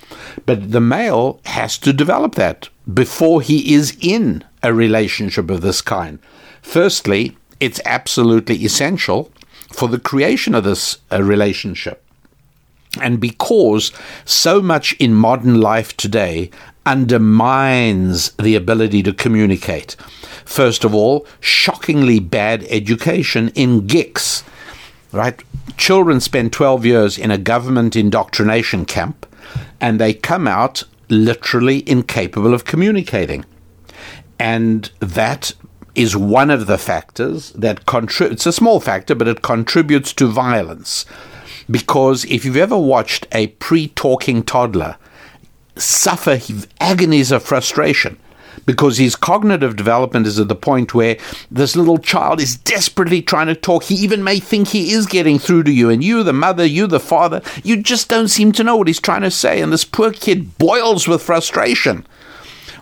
But 0.45 0.72
the 0.72 0.82
male 0.82 1.39
has 1.45 1.78
to 1.78 1.93
develop 1.93 2.36
that 2.36 2.68
before 2.93 3.41
he 3.41 3.74
is 3.74 3.95
in 4.01 4.43
a 4.62 4.74
relationship 4.74 5.49
of 5.49 5.62
this 5.62 5.82
kind. 5.82 6.20
Firstly, 6.62 7.38
it's 7.59 7.80
absolutely 7.86 8.55
essential 8.66 9.32
for 9.72 9.88
the 9.88 9.99
creation 9.99 10.55
of 10.55 10.64
this 10.64 10.97
uh, 11.12 11.24
relationship. 11.24 12.03
And 13.00 13.20
because 13.20 13.92
so 14.26 14.62
much 14.62 14.94
in 14.94 15.14
modern 15.14 15.62
life 15.62 15.96
today 15.96 16.52
undermines 16.86 18.32
the 18.34 18.56
ability 18.56 19.04
to 19.04 19.14
communicate, 19.14 19.96
First 20.52 20.84
of 20.84 20.94
all, 20.94 21.26
shockingly 21.39 22.20
bad 22.20 22.66
education 22.70 23.54
in 23.56 23.88
GICS, 23.88 24.44
right? 25.14 25.42
Children 25.78 26.20
spend 26.20 26.52
12 26.52 26.86
years 26.86 27.18
in 27.18 27.32
a 27.32 27.38
government 27.38 27.96
indoctrination 27.96 28.86
camp 28.86 29.26
and 29.80 29.98
they 29.98 30.14
come 30.14 30.50
out 30.50 30.84
literally 31.08 31.88
incapable 31.89 32.54
of 32.54 32.66
communicating. 32.66 33.46
And 34.38 34.92
that 35.00 35.54
is 35.96 36.18
one 36.18 36.50
of 36.50 36.68
the 36.68 36.78
factors 36.78 37.52
that 37.52 37.86
contributes. 37.86 38.42
It's 38.42 38.58
a 38.58 38.60
small 38.60 38.82
factor, 38.82 39.16
but 39.16 39.30
it 39.30 39.42
contributes 39.42 40.12
to 40.16 40.28
violence. 40.28 41.06
Because 41.70 42.26
if 42.26 42.45
you've 42.45 42.57
ever 42.57 42.78
watched 42.78 43.28
a 43.32 43.47
pre 43.47 43.89
talking 43.89 44.43
toddler 44.43 44.97
suffer 45.76 46.39
agonies 46.80 47.32
of 47.32 47.43
frustration, 47.43 48.18
because 48.66 48.97
his 48.97 49.16
cognitive 49.16 49.76
development 49.76 50.28
is 50.28 50.39
at 50.39 50.47
the 50.47 50.55
point 50.55 50.93
where 50.93 51.18
this 51.49 51.76
little 51.76 51.97
child 51.97 52.39
is 52.39 52.57
desperately 52.57 53.22
trying 53.22 53.47
to 53.47 53.55
talk. 53.55 53.84
He 53.84 53.95
even 53.95 54.24
may 54.24 54.39
think 54.39 54.70
he 54.70 54.91
is 54.91 55.05
getting 55.05 55.39
through 55.39 55.64
to 55.64 55.72
you, 55.72 55.89
and 55.89 56.03
you, 56.03 56.24
the 56.24 56.34
mother, 56.34 56.66
you, 56.66 56.88
the 56.88 56.99
father, 56.99 57.41
you 57.64 57.82
just 57.82 58.09
don't 58.09 58.28
seem 58.28 58.51
to 58.53 58.64
know 58.64 58.76
what 58.76 58.88
he's 58.88 58.99
trying 58.99 59.22
to 59.22 59.32
say. 59.32 59.62
And 59.62 59.72
this 59.72 59.86
poor 59.86 60.12
kid 60.12 60.57
boils 60.57 61.07
with 61.07 61.24
frustration. 61.24 62.05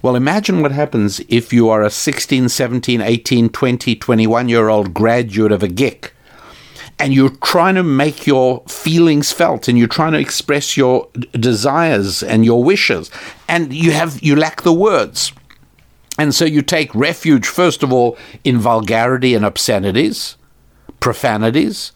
Well, 0.01 0.15
imagine 0.15 0.61
what 0.61 0.71
happens 0.71 1.19
if 1.27 1.51
you 1.51 1.69
are 1.69 1.83
a 1.83 1.89
16, 1.89 2.49
17, 2.49 3.01
18, 3.01 3.49
20, 3.49 3.95
21 3.95 4.49
year 4.49 4.69
old 4.69 4.93
graduate 4.93 5.51
of 5.51 5.61
a 5.61 5.67
GIC 5.67 6.11
and 6.99 7.13
you're 7.13 7.29
trying 7.29 7.75
to 7.75 7.83
make 7.83 8.27
your 8.27 8.61
feelings 8.67 9.31
felt 9.31 9.67
and 9.67 9.77
you're 9.77 9.87
trying 9.87 10.11
to 10.11 10.19
express 10.19 10.75
your 10.75 11.07
desires 11.33 12.21
and 12.21 12.43
your 12.43 12.63
wishes 12.63 13.09
and 13.47 13.73
you 13.73 13.91
have 13.91 14.21
you 14.21 14.35
lack 14.35 14.61
the 14.63 14.73
words 14.73 15.31
and 16.19 16.35
so 16.35 16.43
you 16.43 16.61
take 16.61 16.93
refuge, 16.93 17.47
first 17.47 17.81
of 17.81 17.93
all, 17.93 18.17
in 18.43 18.57
vulgarity 18.57 19.33
and 19.35 19.45
obscenities, 19.45 20.35
profanities, 20.99 21.93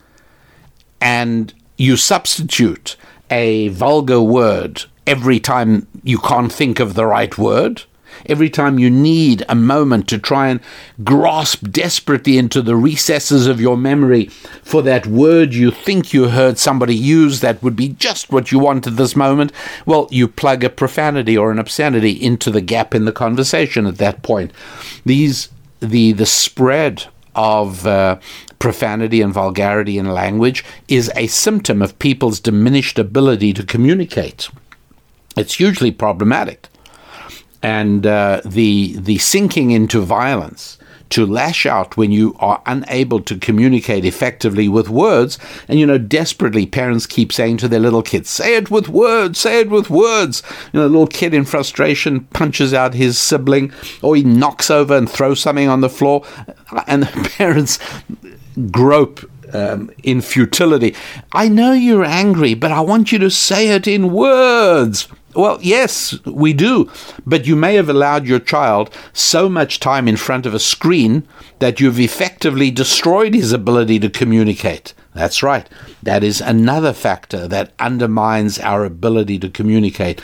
and 1.02 1.54
you 1.78 1.98
substitute 1.98 2.96
a 3.30 3.68
vulgar 3.68 4.22
word 4.22 4.86
every 5.06 5.42
time 5.42 5.88
you 6.04 6.18
can't 6.20 6.54
think 6.54 6.80
of 6.80 6.94
the 6.94 7.06
right 7.06 7.38
word. 7.38 7.84
Every 8.26 8.50
time 8.50 8.80
you 8.80 8.90
need 8.90 9.44
a 9.48 9.56
moment 9.56 10.08
to 10.10 10.18
try 10.18 10.48
and 10.50 10.60
grasp 11.04 11.68
desperately 11.70 12.38
into 12.38 12.62
the 12.62 12.76
recesses 12.76 13.48
of 13.48 13.62
your 13.62 13.78
memory 13.78 14.26
for 14.64 14.82
that 14.84 15.08
word 15.08 15.54
you 15.54 15.72
think 15.72 16.14
you 16.14 16.30
heard 16.30 16.58
somebody 16.58 16.96
use 16.96 17.42
that 17.42 17.62
would 17.62 17.76
be 17.76 17.90
just 17.90 18.32
what 18.32 18.52
you 18.52 18.60
want 18.60 18.88
at 18.88 18.98
this 18.98 19.16
moment, 19.16 19.52
well, 19.86 20.08
you 20.12 20.28
plug 20.28 20.64
a 20.64 20.70
profanity 20.70 21.38
or 21.38 21.52
an 21.52 21.60
obscenity 21.60 22.12
into 22.12 22.50
the 22.52 22.62
gap 22.62 22.96
in 22.96 23.06
the 23.06 23.12
conversation 23.12 23.86
at 23.86 23.98
that 23.98 24.22
point. 24.24 24.52
These 25.06 25.50
the 25.80 26.14
the 26.14 26.26
spread 26.26 27.06
of 27.36 27.86
uh, 27.86 28.20
profanity 28.60 29.22
and 29.22 29.34
vulgarity 29.34 29.98
in 29.98 30.10
language 30.10 30.64
is 30.88 31.12
a 31.16 31.28
symptom 31.28 31.82
of 31.82 32.00
people's 32.00 32.40
diminished 32.40 33.00
ability 33.00 33.54
to 33.54 33.64
communicate. 33.64 34.50
It's 35.36 35.56
hugely 35.56 35.92
problematic 35.92 36.70
and 37.64 38.06
uh, 38.06 38.42
the 38.46 38.96
the 39.00 39.18
sinking 39.18 39.72
into 39.72 40.02
violence 40.02 40.78
to 41.14 41.28
lash 41.28 41.68
out 41.68 41.96
when 41.96 42.12
you 42.12 42.36
are 42.40 42.60
unable 42.66 43.20
to 43.22 43.38
communicate 43.38 44.04
effectively 44.04 44.68
with 44.68 44.90
words. 44.90 45.38
And, 45.68 45.80
you 45.80 45.86
know, 45.86 46.00
desperately, 46.00 46.66
parents 46.66 47.06
keep 47.06 47.32
saying 47.32 47.58
to 47.58 47.68
their 47.68 47.80
little 47.80 48.02
kids, 48.02 48.32
say 48.32 48.56
it 48.56 48.72
with 48.72 48.90
words, 48.90 49.38
say 49.38 49.60
it 49.60 49.70
with 49.70 49.92
words. 49.92 50.42
You 50.72 50.80
know, 50.80 50.88
the 50.88 50.90
little 50.90 51.06
kid 51.06 51.36
in 51.36 51.46
frustration 51.46 52.22
punches 52.22 52.74
out 52.74 52.96
his 52.96 53.20
sibling 53.20 53.72
or 54.02 54.16
he 54.16 54.24
knocks 54.24 54.72
over 54.72 54.98
and 54.98 55.08
throws 55.08 55.40
something 55.40 55.70
on 55.70 55.82
the 55.82 55.90
floor. 55.90 56.26
And 56.88 57.04
the 57.04 57.30
parents 57.38 57.78
grope 58.72 59.30
um, 59.54 59.92
in 60.02 60.22
futility. 60.22 60.96
I 61.32 61.48
know 61.48 61.74
you're 61.74 62.04
angry, 62.04 62.56
but 62.56 62.72
I 62.72 62.82
want 62.82 63.12
you 63.12 63.20
to 63.20 63.30
say 63.30 63.70
it 63.70 63.88
in 63.88 64.12
words. 64.12 65.08
Well, 65.36 65.58
yes, 65.62 66.18
we 66.26 66.54
do. 66.54 66.92
But 67.26 67.48
you 67.48 67.56
may 67.56 67.76
have 67.76 67.90
allowed 67.90 68.28
your 68.28 68.40
child 68.40 68.96
so 69.14 69.50
much 69.50 69.80
time 69.80 70.08
in 70.08 70.18
front 70.18 70.46
of 70.46 70.54
a 70.54 70.60
screen 70.60 71.28
that 71.60 71.80
you've 71.80 72.00
effectively 72.00 72.72
destroyed 72.72 73.34
his 73.34 73.52
ability 73.52 74.00
to 74.00 74.10
communicate. 74.10 74.94
That's 75.14 75.44
right. 75.44 75.70
That 76.02 76.24
is 76.24 76.42
another 76.42 76.94
factor 76.94 77.48
that 77.48 77.74
undermines 77.80 78.60
our 78.60 78.84
ability 78.86 79.40
to 79.40 79.50
communicate. 79.50 80.22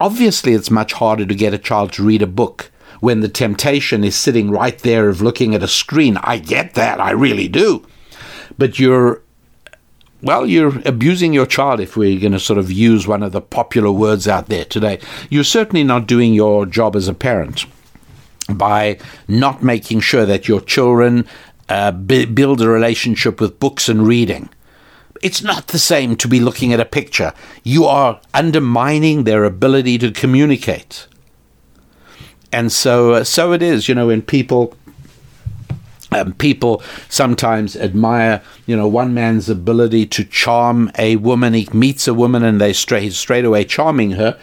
Obviously, 0.00 0.52
it's 0.52 0.70
much 0.70 0.94
harder 0.94 1.26
to 1.26 1.34
get 1.34 1.54
a 1.54 1.58
child 1.58 1.92
to 1.92 2.04
read 2.04 2.22
a 2.22 2.26
book 2.26 2.70
when 3.00 3.20
the 3.20 3.28
temptation 3.28 4.04
is 4.04 4.14
sitting 4.14 4.50
right 4.50 4.78
there 4.80 5.08
of 5.08 5.20
looking 5.20 5.54
at 5.54 5.62
a 5.62 5.68
screen. 5.68 6.16
I 6.18 6.38
get 6.38 6.74
that, 6.74 7.00
I 7.00 7.10
really 7.10 7.48
do. 7.48 7.86
But 8.58 8.78
you're 8.78 9.22
well, 10.22 10.46
you're 10.46 10.80
abusing 10.86 11.32
your 11.32 11.46
child 11.46 11.80
if 11.80 11.96
we're 11.96 12.20
going 12.20 12.32
to 12.32 12.40
sort 12.40 12.58
of 12.58 12.70
use 12.70 13.06
one 13.06 13.22
of 13.22 13.32
the 13.32 13.40
popular 13.40 13.90
words 13.90 14.28
out 14.28 14.46
there 14.46 14.64
today. 14.64 15.00
You're 15.30 15.44
certainly 15.44 15.82
not 15.82 16.06
doing 16.06 16.32
your 16.32 16.64
job 16.64 16.94
as 16.94 17.08
a 17.08 17.14
parent 17.14 17.66
by 18.48 18.98
not 19.26 19.62
making 19.62 20.00
sure 20.00 20.24
that 20.24 20.46
your 20.46 20.60
children 20.60 21.26
uh, 21.68 21.90
b- 21.90 22.26
build 22.26 22.60
a 22.60 22.68
relationship 22.68 23.40
with 23.40 23.58
books 23.58 23.88
and 23.88 24.06
reading. 24.06 24.48
It's 25.22 25.42
not 25.42 25.68
the 25.68 25.78
same 25.78 26.16
to 26.16 26.28
be 26.28 26.40
looking 26.40 26.72
at 26.72 26.80
a 26.80 26.84
picture. 26.84 27.32
You 27.64 27.84
are 27.84 28.20
undermining 28.34 29.24
their 29.24 29.44
ability 29.44 29.98
to 29.98 30.12
communicate. 30.12 31.06
And 32.52 32.70
so, 32.70 33.14
uh, 33.14 33.24
so 33.24 33.52
it 33.52 33.62
is, 33.62 33.88
you 33.88 33.94
know, 33.94 34.08
when 34.08 34.22
people 34.22 34.76
um, 36.14 36.32
people 36.34 36.82
sometimes 37.08 37.76
admire, 37.76 38.42
you 38.66 38.76
know, 38.76 38.88
one 38.88 39.14
man's 39.14 39.48
ability 39.48 40.06
to 40.06 40.24
charm 40.24 40.90
a 40.98 41.16
woman. 41.16 41.54
He 41.54 41.68
meets 41.72 42.08
a 42.08 42.14
woman 42.14 42.42
and 42.42 42.60
they 42.60 42.72
straight 42.72 43.12
straight 43.12 43.44
away 43.44 43.64
charming 43.64 44.12
her. 44.12 44.38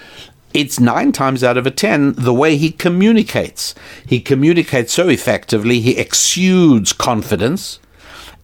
It's 0.54 0.80
nine 0.80 1.12
times 1.12 1.44
out 1.44 1.58
of 1.58 1.68
a 1.68 1.72
ten 1.72 2.14
the 2.14 2.34
way 2.34 2.58
he 2.58 2.72
communicates. 2.72 3.76
He 4.06 4.20
communicates 4.20 4.94
so 4.94 5.08
effectively. 5.08 5.80
He 5.80 5.98
exudes 5.98 6.92
confidence. 6.92 7.80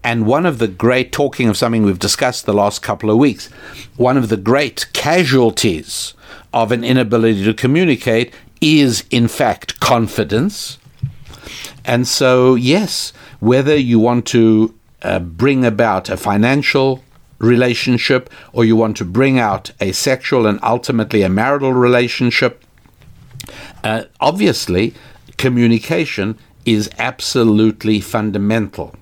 And 0.03 0.27
one 0.27 0.45
of 0.45 0.59
the 0.59 0.67
great, 0.67 1.11
talking 1.11 1.49
of 1.49 1.57
something 1.57 1.81
we've 1.81 1.97
discussed 1.97 2.45
the 2.45 2.53
last 2.53 2.83
couple 2.83 3.09
of 3.09 3.17
weeks, 3.17 3.47
one 3.97 4.17
of 4.17 4.29
the 4.29 4.37
great 4.37 4.85
casualties 4.93 6.13
of 6.53 6.71
an 6.71 6.83
inability 6.83 7.43
to 7.43 7.55
communicate 7.55 8.31
is, 8.61 9.03
in 9.09 9.27
fact, 9.27 9.79
confidence. 9.79 10.77
And 11.85 12.07
so, 12.07 12.55
yes, 12.55 13.13
whether 13.39 13.75
you 13.75 13.99
want 13.99 14.25
to 14.27 14.73
uh, 15.01 15.19
bring 15.19 15.63
about 15.65 16.09
a 16.09 16.17
financial 16.17 17.03
relationship 17.37 18.29
or 18.53 18.65
you 18.65 18.75
want 18.75 18.97
to 18.97 19.05
bring 19.05 19.37
out 19.37 19.71
a 19.79 19.91
sexual 19.91 20.47
and 20.47 20.59
ultimately 20.63 21.21
a 21.21 21.29
marital 21.29 21.73
relationship, 21.73 22.63
uh, 23.83 24.03
obviously, 24.19 24.93
communication 25.37 26.37
is 26.65 26.89
absolutely 26.97 28.01
fundamental. 28.01 28.95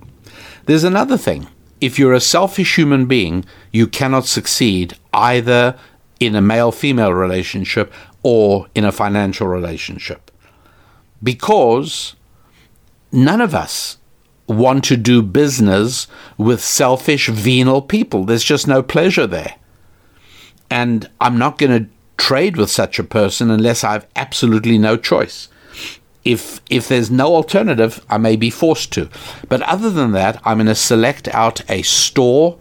There's 0.65 0.83
another 0.83 1.17
thing. 1.17 1.47
If 1.79 1.97
you're 1.97 2.13
a 2.13 2.19
selfish 2.19 2.77
human 2.77 3.05
being, 3.05 3.45
you 3.71 3.87
cannot 3.87 4.25
succeed 4.25 4.95
either 5.13 5.77
in 6.19 6.35
a 6.35 6.41
male 6.41 6.71
female 6.71 7.13
relationship 7.13 7.93
or 8.23 8.67
in 8.75 8.85
a 8.85 8.91
financial 8.91 9.47
relationship. 9.47 10.31
Because 11.21 12.15
none 13.13 13.41
of 13.41 13.53
us 13.53 13.97
want 14.47 14.83
to 14.85 14.97
do 14.97 15.21
business 15.21 16.07
with 16.37 16.61
selfish, 16.61 17.27
venal 17.29 17.81
people. 17.81 18.25
There's 18.25 18.43
just 18.43 18.67
no 18.67 18.83
pleasure 18.83 19.27
there. 19.27 19.55
And 20.69 21.09
I'm 21.21 21.37
not 21.37 21.57
going 21.57 21.85
to 21.85 21.89
trade 22.17 22.57
with 22.57 22.69
such 22.69 22.99
a 22.99 23.03
person 23.03 23.49
unless 23.49 23.83
I 23.83 23.93
have 23.93 24.07
absolutely 24.15 24.77
no 24.77 24.97
choice. 24.97 25.49
If 26.25 26.61
if 26.69 26.87
there's 26.87 27.11
no 27.11 27.35
alternative, 27.35 28.03
I 28.09 28.17
may 28.17 28.37
be 28.37 28.49
forced 28.49 28.93
to. 28.93 29.09
But 29.49 29.61
other 29.63 29.89
than 29.89 30.13
that, 30.13 30.41
I'm 30.45 30.57
going 30.57 30.67
to 30.67 30.75
select 30.75 31.27
out 31.29 31.69
a 31.69 31.81
store, 31.81 32.57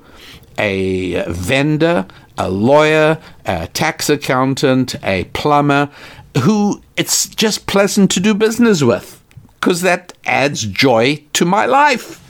a 0.58 1.22
vendor, 1.30 2.06
a 2.36 2.50
lawyer, 2.50 3.18
a 3.46 3.68
tax 3.68 4.10
accountant, 4.10 4.96
a 5.04 5.24
plumber, 5.32 5.90
who 6.38 6.82
it's 6.96 7.28
just 7.28 7.68
pleasant 7.68 8.10
to 8.12 8.20
do 8.20 8.34
business 8.34 8.82
with 8.82 9.21
because 9.62 9.82
that 9.82 10.12
adds 10.26 10.64
joy 10.64 11.22
to 11.34 11.44
my 11.44 11.66
life. 11.66 12.20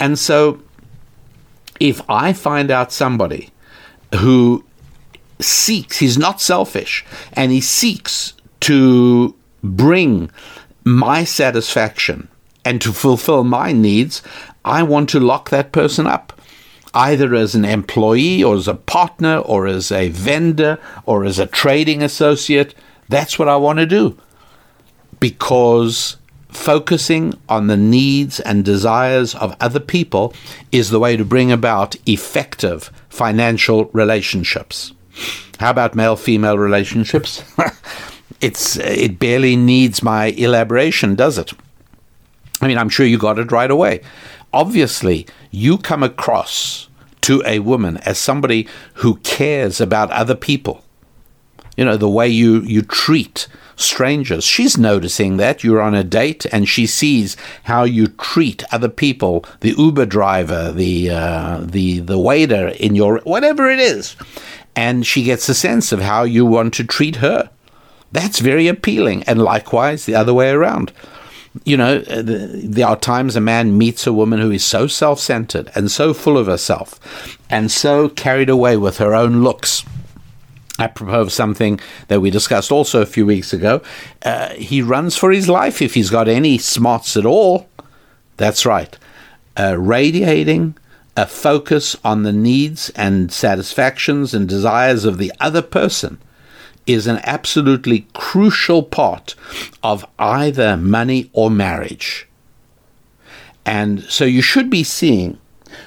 And 0.00 0.18
so, 0.18 0.62
if 1.78 2.00
I 2.08 2.32
find 2.32 2.70
out 2.70 2.92
somebody 2.92 3.50
who 4.14 4.64
seeks, 5.38 5.98
he's 5.98 6.16
not 6.16 6.40
selfish, 6.40 7.04
and 7.34 7.52
he 7.52 7.60
seeks 7.60 8.32
to 8.60 9.34
bring 9.62 10.30
my 10.82 11.24
satisfaction 11.24 12.26
and 12.64 12.80
to 12.80 12.94
fulfill 12.94 13.44
my 13.44 13.72
needs, 13.72 14.22
I 14.64 14.82
want 14.82 15.10
to 15.10 15.20
lock 15.20 15.50
that 15.50 15.72
person 15.72 16.06
up. 16.06 16.40
Either 16.94 17.34
as 17.34 17.54
an 17.54 17.66
employee 17.66 18.42
or 18.42 18.56
as 18.56 18.66
a 18.66 18.74
partner 18.74 19.36
or 19.38 19.66
as 19.66 19.92
a 19.92 20.08
vendor 20.08 20.78
or 21.04 21.26
as 21.26 21.38
a 21.38 21.46
trading 21.46 22.02
associate. 22.02 22.74
That's 23.10 23.38
what 23.38 23.46
I 23.46 23.56
want 23.56 23.78
to 23.78 23.86
do. 23.86 24.18
Because 25.20 26.16
focusing 26.52 27.34
on 27.48 27.66
the 27.66 27.76
needs 27.76 28.40
and 28.40 28.64
desires 28.64 29.34
of 29.34 29.56
other 29.60 29.80
people 29.80 30.34
is 30.72 30.90
the 30.90 31.00
way 31.00 31.16
to 31.16 31.24
bring 31.24 31.50
about 31.50 31.96
effective 32.06 32.90
financial 33.08 33.86
relationships. 33.86 34.92
How 35.58 35.70
about 35.70 35.94
male 35.94 36.16
female 36.16 36.58
relationships? 36.58 37.42
it's 38.40 38.76
it 38.76 39.18
barely 39.18 39.56
needs 39.56 40.02
my 40.02 40.26
elaboration, 40.26 41.14
does 41.14 41.38
it? 41.38 41.52
I 42.60 42.66
mean, 42.66 42.78
I'm 42.78 42.88
sure 42.88 43.06
you 43.06 43.18
got 43.18 43.38
it 43.38 43.52
right 43.52 43.70
away. 43.70 44.00
Obviously, 44.52 45.26
you 45.50 45.78
come 45.78 46.02
across 46.02 46.88
to 47.22 47.42
a 47.46 47.58
woman 47.60 47.98
as 47.98 48.18
somebody 48.18 48.66
who 48.94 49.16
cares 49.16 49.80
about 49.80 50.10
other 50.10 50.34
people. 50.34 50.84
You 51.76 51.84
know, 51.84 51.96
the 51.96 52.08
way 52.08 52.28
you, 52.28 52.60
you 52.60 52.82
treat 52.82 53.46
strangers. 53.80 54.44
She's 54.44 54.76
noticing 54.76 55.38
that 55.38 55.64
you're 55.64 55.80
on 55.80 55.94
a 55.94 56.04
date 56.04 56.46
and 56.52 56.68
she 56.68 56.86
sees 56.86 57.36
how 57.64 57.84
you 57.84 58.08
treat 58.08 58.62
other 58.72 58.88
people, 58.88 59.44
the 59.60 59.74
Uber 59.76 60.06
driver, 60.06 60.70
the 60.70 61.10
uh, 61.10 61.60
the 61.62 62.00
the 62.00 62.18
waiter 62.18 62.68
in 62.68 62.94
your 62.94 63.18
whatever 63.20 63.70
it 63.70 63.80
is, 63.80 64.16
and 64.76 65.06
she 65.06 65.24
gets 65.24 65.48
a 65.48 65.54
sense 65.54 65.92
of 65.92 66.00
how 66.00 66.22
you 66.22 66.44
want 66.44 66.74
to 66.74 66.84
treat 66.84 67.16
her. 67.16 67.50
That's 68.12 68.40
very 68.40 68.68
appealing, 68.68 69.22
and 69.24 69.42
likewise 69.42 70.04
the 70.04 70.14
other 70.14 70.34
way 70.34 70.50
around. 70.50 70.92
You 71.64 71.76
know, 71.76 71.96
uh, 72.08 72.22
there 72.24 72.86
are 72.86 72.96
times 72.96 73.34
a 73.34 73.40
man 73.40 73.76
meets 73.76 74.06
a 74.06 74.12
woman 74.12 74.38
who 74.38 74.52
is 74.52 74.64
so 74.64 74.86
self 74.86 75.18
centered 75.18 75.70
and 75.74 75.90
so 75.90 76.14
full 76.14 76.38
of 76.38 76.46
herself 76.46 77.00
and 77.48 77.72
so 77.72 78.08
carried 78.08 78.48
away 78.48 78.76
with 78.76 78.98
her 78.98 79.16
own 79.16 79.42
looks 79.42 79.84
apropos 80.80 81.20
of 81.20 81.32
something 81.32 81.78
that 82.08 82.20
we 82.20 82.30
discussed 82.30 82.72
also 82.72 83.00
a 83.00 83.06
few 83.06 83.26
weeks 83.26 83.52
ago, 83.52 83.82
uh, 84.24 84.50
he 84.54 84.82
runs 84.82 85.16
for 85.16 85.30
his 85.30 85.48
life 85.48 85.80
if 85.80 85.94
he's 85.94 86.10
got 86.10 86.26
any 86.26 86.58
smarts 86.58 87.16
at 87.16 87.26
all. 87.26 87.68
That's 88.36 88.66
right. 88.66 88.98
Uh, 89.58 89.76
radiating 89.78 90.76
a 91.16 91.26
focus 91.26 91.96
on 92.04 92.22
the 92.22 92.32
needs 92.32 92.90
and 92.90 93.30
satisfactions 93.30 94.32
and 94.32 94.48
desires 94.48 95.04
of 95.04 95.18
the 95.18 95.32
other 95.38 95.62
person 95.62 96.18
is 96.86 97.06
an 97.06 97.20
absolutely 97.24 98.06
crucial 98.14 98.82
part 98.82 99.34
of 99.82 100.04
either 100.18 100.76
money 100.76 101.30
or 101.32 101.50
marriage. 101.50 102.26
And 103.66 104.02
so 104.04 104.24
you 104.24 104.42
should 104.42 104.70
be 104.70 104.82
seeing 104.82 105.38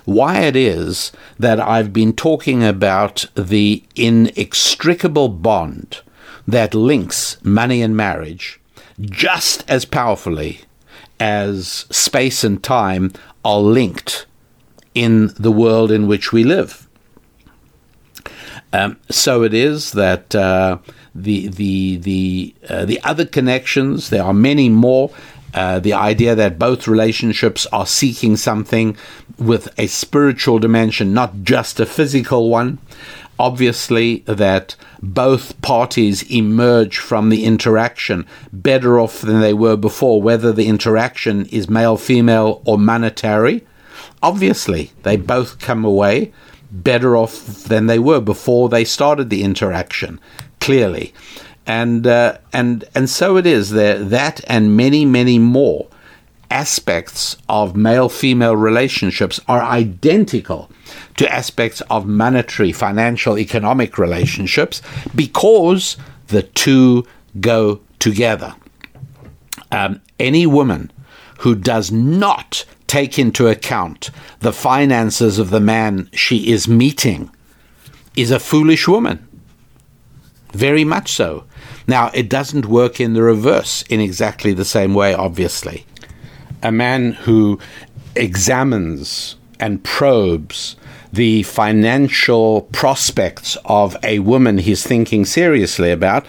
why 0.06 0.42
it 0.42 0.56
is 0.56 1.12
that 1.40 1.60
I've 1.60 1.94
been 1.94 2.14
talking 2.14 2.64
about 2.64 3.26
the 3.36 3.84
inextricable 3.96 5.30
bond 5.30 6.02
that 6.48 6.74
links 6.74 7.38
money 7.44 7.82
and 7.82 7.96
marriage 7.96 8.60
just 9.00 9.64
as 9.70 9.86
powerfully 9.86 10.62
as 11.20 11.86
space 11.90 12.44
and 12.44 12.62
time 12.62 13.12
are 13.46 13.60
linked 13.60 14.26
in 14.94 15.32
the 15.40 15.52
world 15.52 15.92
in 15.92 16.08
which 16.08 16.32
we 16.32 16.44
live. 16.44 16.88
Um, 18.72 19.00
so 19.10 19.44
it 19.44 19.54
is 19.54 19.92
that 19.92 20.34
uh, 20.34 20.80
the 21.14 21.48
the 21.48 21.98
the 21.98 22.56
uh, 22.68 22.86
the 22.86 23.00
other 23.04 23.26
connections 23.26 24.10
there 24.10 24.24
are 24.24 24.34
many 24.34 24.68
more 24.68 25.12
uh, 25.54 25.80
the 25.80 25.94
idea 25.94 26.36
that 26.36 26.60
both 26.60 26.88
relationships 26.88 27.66
are 27.72 27.86
seeking 27.86 28.36
something 28.36 28.98
with 29.38 29.68
a 29.78 29.88
spiritual 29.88 30.60
dimension, 30.60 31.14
not 31.14 31.44
just 31.44 31.80
a 31.80 31.86
physical 31.86 32.50
one. 32.50 32.80
Obviously, 33.40 34.20
that 34.26 34.76
both 35.02 35.60
parties 35.62 36.24
emerge 36.32 36.98
from 37.00 37.30
the 37.30 37.46
interaction 37.46 38.26
better 38.52 39.00
off 39.00 39.22
than 39.22 39.42
they 39.42 39.54
were 39.54 39.76
before, 39.76 40.22
whether 40.22 40.54
the 40.54 40.68
interaction 40.68 41.46
is 41.48 41.70
male, 41.70 41.98
female, 41.98 42.62
or 42.66 42.78
monetary. 42.78 43.66
Obviously, 44.22 44.92
they 45.02 45.18
both 45.18 45.60
come 45.60 45.84
away 45.84 46.32
better 46.72 47.18
off 47.18 47.46
than 47.66 47.88
they 47.88 48.00
were 48.00 48.22
before 48.22 48.70
they 48.70 48.86
started 48.86 49.30
the 49.30 49.44
interaction. 49.44 50.20
clearly. 50.64 51.14
And, 51.66 52.06
uh, 52.06 52.38
and, 52.52 52.84
and 52.94 53.10
so 53.10 53.38
it 53.38 53.46
is 53.46 53.72
there, 53.72 53.98
that 54.00 54.42
and 54.48 54.76
many, 54.76 55.06
many 55.06 55.40
more 55.40 55.88
aspects 56.52 57.36
of 57.50 57.76
male 57.76 58.10
female 58.10 58.56
relationships 58.56 59.40
are 59.48 59.62
identical 59.62 60.70
to 61.18 61.32
aspects 61.32 61.82
of 61.90 62.06
monetary, 62.06 62.72
financial, 62.72 63.40
economic 63.40 63.98
relationships 63.98 64.82
because 65.16 65.98
the 66.28 66.44
two 66.44 67.06
go 67.40 67.82
together. 68.00 68.56
Um, 69.72 70.02
any 70.20 70.46
woman 70.46 70.92
who 71.40 71.56
does 71.56 71.92
not 71.92 72.66
take 72.88 73.18
into 73.18 73.48
account 73.48 74.12
the 74.40 74.54
finances 74.54 75.40
of 75.40 75.50
the 75.50 75.60
man 75.60 76.10
she 76.14 76.52
is 76.52 76.68
meeting 76.68 77.32
is 78.16 78.30
a 78.30 78.40
foolish 78.40 78.88
woman. 78.88 79.28
Very 80.52 80.84
much 80.84 81.12
so. 81.12 81.46
Now, 81.88 82.12
it 82.14 82.30
doesn't 82.30 82.66
work 82.66 83.00
in 83.00 83.14
the 83.14 83.24
reverse 83.24 83.84
in 83.84 84.00
exactly 84.00 84.54
the 84.54 84.66
same 84.66 84.94
way, 84.94 85.14
obviously. 85.14 85.86
A 86.62 86.72
man 86.72 87.14
who 87.14 87.60
examines 88.16 89.36
and 89.60 89.84
probes 89.84 90.76
the 91.12 91.44
financial 91.44 92.64
prospects 92.72 93.58
of 93.66 93.96
a 94.04 94.20
woman 94.20 94.58
he's 94.58 94.84
thinking 94.84 95.26
seriously 95.26 95.92
about 95.92 96.26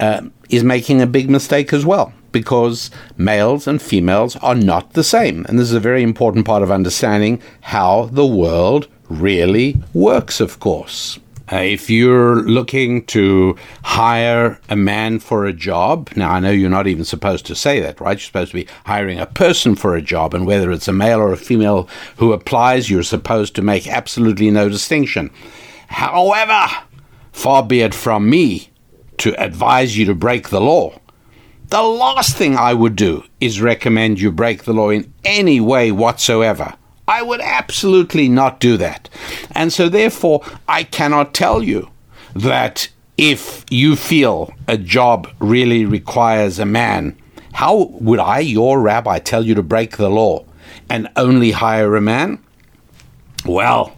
uh, 0.00 0.22
is 0.50 0.62
making 0.62 1.00
a 1.00 1.06
big 1.06 1.30
mistake 1.30 1.72
as 1.72 1.86
well 1.86 2.12
because 2.30 2.90
males 3.16 3.66
and 3.66 3.80
females 3.80 4.36
are 4.36 4.54
not 4.54 4.92
the 4.92 5.04
same. 5.04 5.46
And 5.48 5.58
this 5.58 5.68
is 5.68 5.74
a 5.74 5.80
very 5.80 6.02
important 6.02 6.44
part 6.44 6.62
of 6.62 6.70
understanding 6.70 7.40
how 7.62 8.10
the 8.12 8.26
world 8.26 8.86
really 9.08 9.80
works, 9.94 10.40
of 10.40 10.60
course. 10.60 11.18
Uh, 11.50 11.56
if 11.56 11.88
you're 11.88 12.42
looking 12.42 13.04
to 13.06 13.56
hire 13.82 14.60
a 14.68 14.76
man 14.76 15.18
for 15.18 15.46
a 15.46 15.52
job, 15.52 16.10
now 16.14 16.30
I 16.30 16.40
know 16.40 16.50
you're 16.50 16.68
not 16.68 16.86
even 16.86 17.04
supposed 17.04 17.46
to 17.46 17.54
say 17.54 17.80
that, 17.80 18.00
right? 18.00 18.18
You're 18.18 18.20
supposed 18.20 18.50
to 18.50 18.64
be 18.64 18.68
hiring 18.84 19.18
a 19.18 19.26
person 19.26 19.74
for 19.74 19.94
a 19.94 20.02
job, 20.02 20.34
and 20.34 20.46
whether 20.46 20.70
it's 20.70 20.88
a 20.88 20.92
male 20.92 21.20
or 21.20 21.32
a 21.32 21.38
female 21.38 21.88
who 22.16 22.32
applies, 22.32 22.90
you're 22.90 23.02
supposed 23.02 23.54
to 23.54 23.62
make 23.62 23.86
absolutely 23.86 24.50
no 24.50 24.68
distinction. 24.68 25.30
However, 25.88 26.66
far 27.32 27.62
be 27.62 27.80
it 27.80 27.94
from 27.94 28.28
me 28.28 28.70
to 29.18 29.34
advise 29.42 29.96
you 29.96 30.04
to 30.04 30.14
break 30.14 30.50
the 30.50 30.60
law. 30.60 31.00
The 31.68 31.82
last 31.82 32.36
thing 32.36 32.56
I 32.56 32.72
would 32.74 32.96
do 32.96 33.24
is 33.40 33.60
recommend 33.60 34.20
you 34.20 34.32
break 34.32 34.64
the 34.64 34.72
law 34.72 34.90
in 34.90 35.12
any 35.24 35.60
way 35.60 35.92
whatsoever. 35.92 36.74
I 37.08 37.22
would 37.22 37.40
absolutely 37.40 38.28
not 38.28 38.60
do 38.60 38.76
that. 38.76 39.08
And 39.52 39.72
so, 39.72 39.88
therefore, 39.88 40.42
I 40.68 40.84
cannot 40.84 41.32
tell 41.32 41.62
you 41.62 41.90
that 42.36 42.90
if 43.16 43.64
you 43.70 43.96
feel 43.96 44.52
a 44.68 44.76
job 44.76 45.28
really 45.40 45.86
requires 45.86 46.58
a 46.58 46.66
man, 46.66 47.16
how 47.54 47.90
would 47.98 48.20
I, 48.20 48.40
your 48.40 48.80
rabbi, 48.80 49.18
tell 49.18 49.44
you 49.44 49.54
to 49.54 49.62
break 49.62 49.96
the 49.96 50.10
law 50.10 50.44
and 50.88 51.08
only 51.16 51.52
hire 51.52 51.96
a 51.96 52.00
man? 52.00 52.38
Well, 53.44 53.96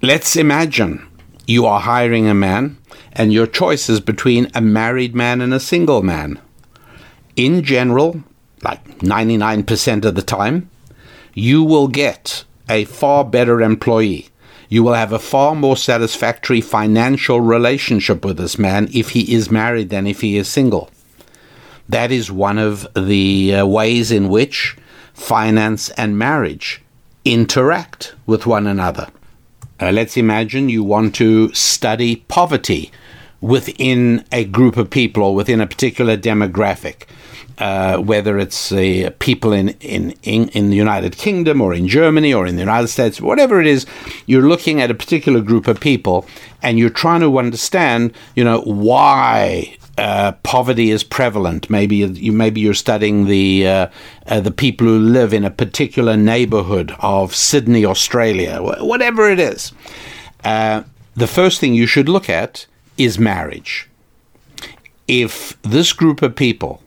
let's 0.00 0.34
imagine 0.34 1.06
you 1.46 1.66
are 1.66 1.80
hiring 1.80 2.26
a 2.26 2.34
man 2.34 2.78
and 3.12 3.32
your 3.32 3.46
choice 3.46 3.90
is 3.90 4.00
between 4.00 4.50
a 4.54 4.60
married 4.62 5.14
man 5.14 5.40
and 5.42 5.52
a 5.52 5.60
single 5.60 6.02
man. 6.02 6.40
In 7.36 7.62
general, 7.62 8.22
like 8.62 8.82
99% 9.00 10.04
of 10.04 10.14
the 10.14 10.22
time, 10.22 10.70
you 11.34 11.62
will 11.62 11.88
get 11.88 12.44
a 12.68 12.84
far 12.84 13.24
better 13.24 13.60
employee. 13.60 14.28
You 14.68 14.82
will 14.82 14.94
have 14.94 15.12
a 15.12 15.18
far 15.18 15.54
more 15.54 15.76
satisfactory 15.76 16.60
financial 16.60 17.40
relationship 17.40 18.24
with 18.24 18.38
this 18.38 18.58
man 18.58 18.88
if 18.92 19.10
he 19.10 19.34
is 19.34 19.50
married 19.50 19.90
than 19.90 20.06
if 20.06 20.22
he 20.22 20.36
is 20.36 20.48
single. 20.48 20.90
That 21.88 22.10
is 22.10 22.32
one 22.32 22.58
of 22.58 22.86
the 22.94 23.54
uh, 23.54 23.66
ways 23.66 24.10
in 24.10 24.28
which 24.28 24.76
finance 25.12 25.90
and 25.90 26.18
marriage 26.18 26.80
interact 27.24 28.14
with 28.24 28.46
one 28.46 28.66
another. 28.66 29.08
Uh, 29.80 29.90
let's 29.90 30.16
imagine 30.16 30.68
you 30.68 30.82
want 30.82 31.14
to 31.16 31.52
study 31.52 32.16
poverty 32.28 32.90
within 33.40 34.24
a 34.32 34.44
group 34.44 34.76
of 34.76 34.88
people 34.88 35.22
or 35.22 35.34
within 35.34 35.60
a 35.60 35.66
particular 35.66 36.16
demographic 36.16 37.06
uh, 37.62 37.96
whether 37.98 38.38
it's 38.38 38.72
uh, 38.72 39.08
people 39.20 39.52
in, 39.52 39.68
in, 39.78 40.10
in, 40.24 40.48
in 40.48 40.68
the 40.68 40.74
United 40.74 41.16
Kingdom 41.16 41.60
or 41.60 41.72
in 41.72 41.86
Germany 41.86 42.34
or 42.34 42.44
in 42.44 42.56
the 42.56 42.60
United 42.60 42.88
States, 42.88 43.20
whatever 43.20 43.60
it 43.60 43.68
is, 43.68 43.86
you're 44.26 44.48
looking 44.48 44.80
at 44.80 44.90
a 44.90 44.94
particular 44.94 45.40
group 45.40 45.68
of 45.68 45.78
people 45.78 46.26
and 46.60 46.76
you're 46.76 46.90
trying 46.90 47.20
to 47.20 47.38
understand, 47.38 48.14
you 48.34 48.42
know, 48.42 48.62
why 48.62 49.76
uh, 49.96 50.32
poverty 50.42 50.90
is 50.90 51.04
prevalent. 51.04 51.70
Maybe 51.70 51.98
you 51.98 52.32
maybe 52.32 52.60
you're 52.60 52.74
studying 52.74 53.26
the 53.26 53.68
uh, 53.68 53.86
uh, 54.26 54.40
the 54.40 54.50
people 54.50 54.88
who 54.88 54.98
live 54.98 55.32
in 55.32 55.44
a 55.44 55.50
particular 55.50 56.16
neighborhood 56.16 56.92
of 56.98 57.32
Sydney, 57.32 57.86
Australia, 57.86 58.58
whatever 58.60 59.30
it 59.30 59.38
is. 59.38 59.72
Uh, 60.42 60.82
the 61.14 61.28
first 61.28 61.60
thing 61.60 61.74
you 61.74 61.86
should 61.86 62.08
look 62.08 62.28
at 62.28 62.66
is 62.98 63.20
marriage. 63.20 63.88
If 65.06 65.62
this 65.62 65.92
group 65.92 66.22
of 66.22 66.34
people 66.34 66.81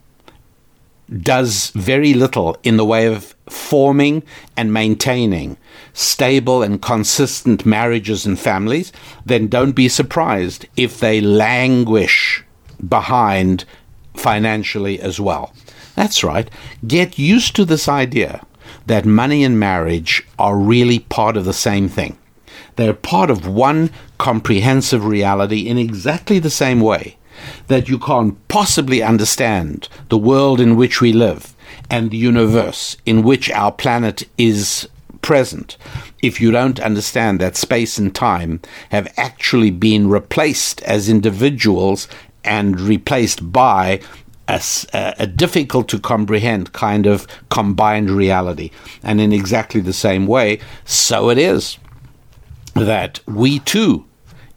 does 1.21 1.69
very 1.71 2.13
little 2.13 2.57
in 2.63 2.77
the 2.77 2.85
way 2.85 3.05
of 3.05 3.35
forming 3.47 4.23
and 4.57 4.73
maintaining 4.73 5.57
stable 5.93 6.63
and 6.63 6.81
consistent 6.81 7.65
marriages 7.65 8.25
and 8.25 8.39
families, 8.39 8.91
then 9.25 9.47
don't 9.47 9.73
be 9.73 9.87
surprised 9.87 10.65
if 10.75 10.99
they 10.99 11.21
languish 11.21 12.43
behind 12.87 13.65
financially 14.15 14.99
as 14.99 15.19
well. 15.19 15.53
That's 15.95 16.23
right. 16.23 16.49
Get 16.85 17.19
used 17.19 17.55
to 17.55 17.65
this 17.65 17.87
idea 17.87 18.45
that 18.87 19.05
money 19.05 19.43
and 19.43 19.59
marriage 19.59 20.25
are 20.37 20.57
really 20.57 20.99
part 20.99 21.37
of 21.37 21.45
the 21.45 21.53
same 21.53 21.87
thing. 21.87 22.17
They're 22.75 22.93
part 22.93 23.29
of 23.29 23.47
one 23.47 23.91
comprehensive 24.17 25.05
reality 25.05 25.67
in 25.67 25.77
exactly 25.77 26.39
the 26.39 26.49
same 26.49 26.81
way 26.81 27.17
that 27.67 27.89
you 27.89 27.99
can't 27.99 28.47
possibly 28.47 29.01
understand 29.01 29.87
the 30.09 30.17
world 30.17 30.59
in 30.59 30.75
which 30.75 31.01
we 31.01 31.13
live 31.13 31.55
and 31.89 32.11
the 32.11 32.17
universe 32.17 32.97
in 33.05 33.23
which 33.23 33.49
our 33.51 33.71
planet 33.71 34.27
is 34.37 34.87
present 35.21 35.77
if 36.21 36.39
you 36.39 36.51
don't 36.51 36.79
understand 36.79 37.39
that 37.39 37.55
space 37.55 37.97
and 37.97 38.13
time 38.15 38.59
have 38.89 39.11
actually 39.17 39.71
been 39.71 40.07
replaced 40.09 40.81
as 40.83 41.09
individuals 41.09 42.07
and 42.43 42.79
replaced 42.79 43.51
by 43.51 43.99
a, 44.47 44.61
a, 44.93 45.25
difficult 45.25 45.87
to 45.89 45.99
comprehend 45.99 46.73
kind 46.73 47.07
of 47.07 47.27
combined 47.49 48.09
reality. 48.09 48.69
And 49.03 49.19
in 49.19 49.33
exactly 49.33 49.81
the 49.81 49.93
same 49.93 50.27
way, 50.27 50.59
so 50.83 51.29
it 51.29 51.37
is 51.37 51.77
that 52.75 53.19
we 53.27 53.59
too 53.59 54.05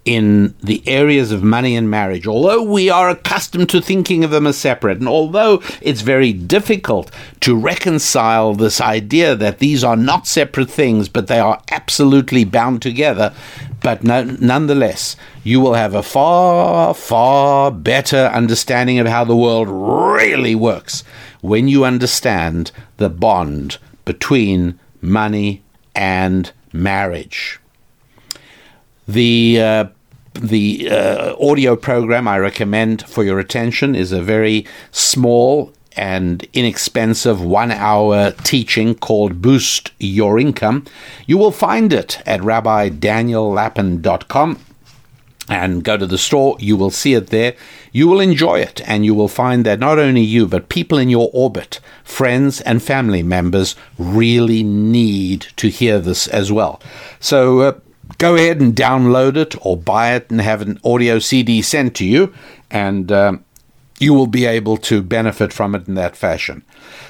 in 0.08 0.54
the 0.62 0.82
areas 0.86 1.30
of 1.32 1.42
money 1.42 1.76
and 1.76 1.90
marriage, 1.90 2.26
although 2.26 2.62
we 2.62 2.88
are 2.88 3.10
accustomed 3.10 3.68
to 3.68 3.78
thinking 3.78 4.24
of 4.24 4.30
them 4.30 4.46
as 4.46 4.56
separate, 4.56 4.96
and 4.96 5.06
although 5.06 5.62
it's 5.82 6.00
very 6.00 6.32
difficult 6.32 7.10
to 7.40 7.54
reconcile 7.54 8.54
this 8.54 8.80
idea 8.80 9.36
that 9.36 9.58
these 9.58 9.84
are 9.84 9.96
not 9.96 10.26
separate 10.26 10.70
things, 10.70 11.10
but 11.10 11.26
they 11.26 11.38
are 11.38 11.60
absolutely 11.70 12.42
bound 12.42 12.80
together, 12.80 13.34
but 13.82 14.02
no, 14.02 14.24
nonetheless, 14.24 15.14
you 15.44 15.60
will 15.60 15.74
have 15.74 15.94
a 15.94 16.02
far, 16.02 16.94
far 16.94 17.70
better 17.70 18.30
understanding 18.32 18.98
of 18.98 19.06
how 19.06 19.24
the 19.24 19.36
world 19.36 19.68
really 19.68 20.54
works 20.54 21.04
when 21.42 21.68
you 21.68 21.84
understand 21.84 22.72
the 22.96 23.10
bond 23.10 23.76
between 24.06 24.78
money 25.02 25.62
and 25.94 26.50
marriage. 26.72 27.60
The 29.06 29.60
uh, 29.60 29.84
the 30.40 30.90
uh, 30.90 31.36
audio 31.40 31.76
program 31.76 32.26
I 32.28 32.38
recommend 32.38 33.06
for 33.06 33.24
your 33.24 33.38
attention 33.38 33.94
is 33.94 34.12
a 34.12 34.22
very 34.22 34.66
small 34.90 35.72
and 35.96 36.46
inexpensive 36.52 37.42
one 37.42 37.70
hour 37.72 38.32
teaching 38.44 38.94
called 38.94 39.40
Boost 39.42 39.90
Your 39.98 40.38
Income. 40.38 40.84
You 41.26 41.38
will 41.38 41.50
find 41.50 41.92
it 41.92 42.22
at 42.24 42.40
rabbidaniellapin.com 42.40 44.60
and 45.48 45.82
go 45.82 45.96
to 45.96 46.06
the 46.06 46.18
store. 46.18 46.56
You 46.60 46.76
will 46.76 46.90
see 46.90 47.14
it 47.14 47.28
there. 47.28 47.56
You 47.90 48.06
will 48.06 48.20
enjoy 48.20 48.60
it, 48.60 48.80
and 48.86 49.04
you 49.04 49.14
will 49.14 49.28
find 49.28 49.66
that 49.66 49.80
not 49.80 49.98
only 49.98 50.20
you, 50.20 50.46
but 50.46 50.68
people 50.68 50.98
in 50.98 51.08
your 51.08 51.30
orbit, 51.32 51.80
friends 52.04 52.60
and 52.60 52.82
family 52.82 53.22
members, 53.22 53.74
really 53.98 54.62
need 54.62 55.46
to 55.56 55.68
hear 55.68 55.98
this 55.98 56.28
as 56.28 56.52
well. 56.52 56.80
So, 57.18 57.60
uh, 57.60 57.72
go 58.18 58.34
ahead 58.34 58.60
and 58.60 58.74
download 58.74 59.36
it 59.36 59.54
or 59.64 59.76
buy 59.76 60.14
it 60.14 60.30
and 60.30 60.40
have 60.40 60.60
an 60.60 60.78
audio 60.84 61.18
CD 61.18 61.62
sent 61.62 61.94
to 61.96 62.04
you, 62.04 62.34
and 62.70 63.10
um, 63.10 63.44
you 63.98 64.14
will 64.14 64.26
be 64.26 64.44
able 64.44 64.76
to 64.76 65.02
benefit 65.02 65.52
from 65.52 65.74
it 65.74 65.88
in 65.88 65.94
that 65.94 66.16
fashion. 66.16 66.62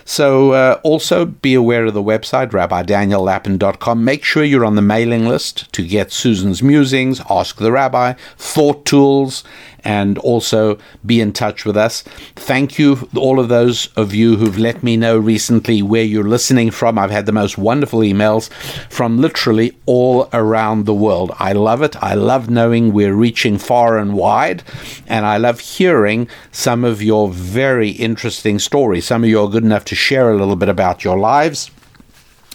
So, 0.04 0.52
uh, 0.52 0.80
also 0.82 1.26
be 1.26 1.54
aware 1.54 1.84
of 1.84 1.94
the 1.94 2.02
website, 2.02 2.50
rabbidaniellapin.com. 2.50 4.04
Make 4.04 4.24
sure 4.24 4.42
you're 4.42 4.64
on 4.64 4.74
the 4.74 4.82
mailing 4.82 5.26
list 5.26 5.70
to 5.74 5.86
get 5.86 6.12
Susan's 6.12 6.62
musings, 6.62 7.20
Ask 7.28 7.56
the 7.56 7.72
Rabbi, 7.72 8.14
thought 8.38 8.86
tools, 8.86 9.44
and 9.88 10.18
also 10.18 10.76
be 11.06 11.18
in 11.18 11.32
touch 11.32 11.64
with 11.64 11.74
us. 11.74 12.02
Thank 12.36 12.78
you, 12.78 13.08
all 13.16 13.40
of 13.40 13.48
those 13.48 13.86
of 13.96 14.12
you 14.12 14.36
who've 14.36 14.58
let 14.58 14.82
me 14.82 14.98
know 14.98 15.16
recently 15.16 15.80
where 15.80 16.04
you're 16.04 16.28
listening 16.28 16.70
from. 16.70 16.98
I've 16.98 17.10
had 17.10 17.24
the 17.24 17.32
most 17.32 17.56
wonderful 17.56 18.00
emails 18.00 18.50
from 18.90 19.16
literally 19.16 19.78
all 19.86 20.28
around 20.30 20.84
the 20.84 20.92
world. 20.92 21.32
I 21.38 21.54
love 21.54 21.80
it. 21.80 21.96
I 22.02 22.12
love 22.12 22.50
knowing 22.50 22.92
we're 22.92 23.14
reaching 23.14 23.56
far 23.56 23.96
and 23.96 24.12
wide, 24.12 24.62
and 25.06 25.24
I 25.24 25.38
love 25.38 25.60
hearing 25.60 26.28
some 26.52 26.84
of 26.84 27.02
your 27.02 27.30
very 27.30 27.92
interesting 27.92 28.58
stories. 28.58 29.06
Some 29.06 29.24
of 29.24 29.30
you 29.30 29.40
are 29.40 29.48
good 29.48 29.64
enough 29.64 29.86
to 29.86 29.94
share 29.94 30.30
a 30.30 30.36
little 30.36 30.56
bit 30.56 30.68
about 30.68 31.02
your 31.02 31.18
lives. 31.18 31.70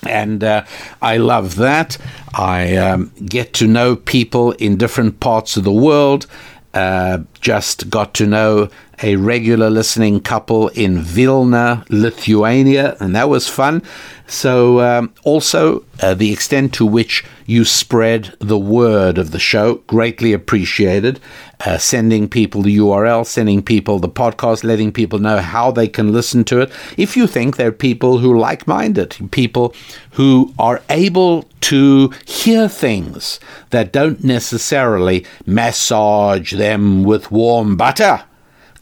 And 0.05 0.43
uh, 0.43 0.65
I 1.01 1.17
love 1.17 1.55
that. 1.55 1.97
I 2.33 2.75
um, 2.75 3.11
get 3.25 3.53
to 3.53 3.67
know 3.67 3.95
people 3.95 4.51
in 4.53 4.75
different 4.75 5.19
parts 5.19 5.55
of 5.55 5.63
the 5.63 5.71
world. 5.71 6.27
Uh, 6.73 7.19
just 7.39 7.89
got 7.89 8.13
to 8.15 8.25
know 8.25 8.69
a 9.01 9.15
regular 9.15 9.69
listening 9.69 10.19
couple 10.19 10.69
in 10.69 10.99
Vilna, 10.99 11.85
Lithuania, 11.89 12.97
and 12.99 13.15
that 13.15 13.29
was 13.29 13.47
fun. 13.47 13.83
So, 14.27 14.79
um, 14.81 15.13
also, 15.23 15.83
uh, 16.01 16.13
the 16.15 16.31
extent 16.31 16.73
to 16.75 16.85
which 16.85 17.23
you 17.45 17.65
spread 17.65 18.35
the 18.39 18.57
word 18.57 19.17
of 19.17 19.31
the 19.31 19.39
show, 19.39 19.75
greatly 19.87 20.33
appreciated. 20.33 21.19
Uh, 21.65 21.77
sending 21.77 22.27
people 22.27 22.61
the 22.61 22.77
URL, 22.77 23.25
sending 23.25 23.63
people 23.63 23.99
the 23.99 24.09
podcast, 24.09 24.63
letting 24.63 24.91
people 24.91 25.19
know 25.19 25.37
how 25.37 25.71
they 25.71 25.87
can 25.87 26.11
listen 26.11 26.43
to 26.43 26.59
it. 26.59 26.71
If 26.97 27.15
you 27.15 27.25
think 27.25 27.55
they're 27.55 27.71
people 27.71 28.17
who 28.17 28.37
like 28.37 28.67
minded, 28.67 29.15
people 29.31 29.73
who 30.11 30.53
are 30.59 30.81
able 30.89 31.43
to 31.61 32.11
hear 32.25 32.67
things 32.67 33.39
that 33.69 33.93
don't 33.93 34.23
necessarily 34.23 35.25
massage 35.45 36.53
them 36.53 37.03
with 37.03 37.31
warm 37.31 37.77
butter 37.77 38.25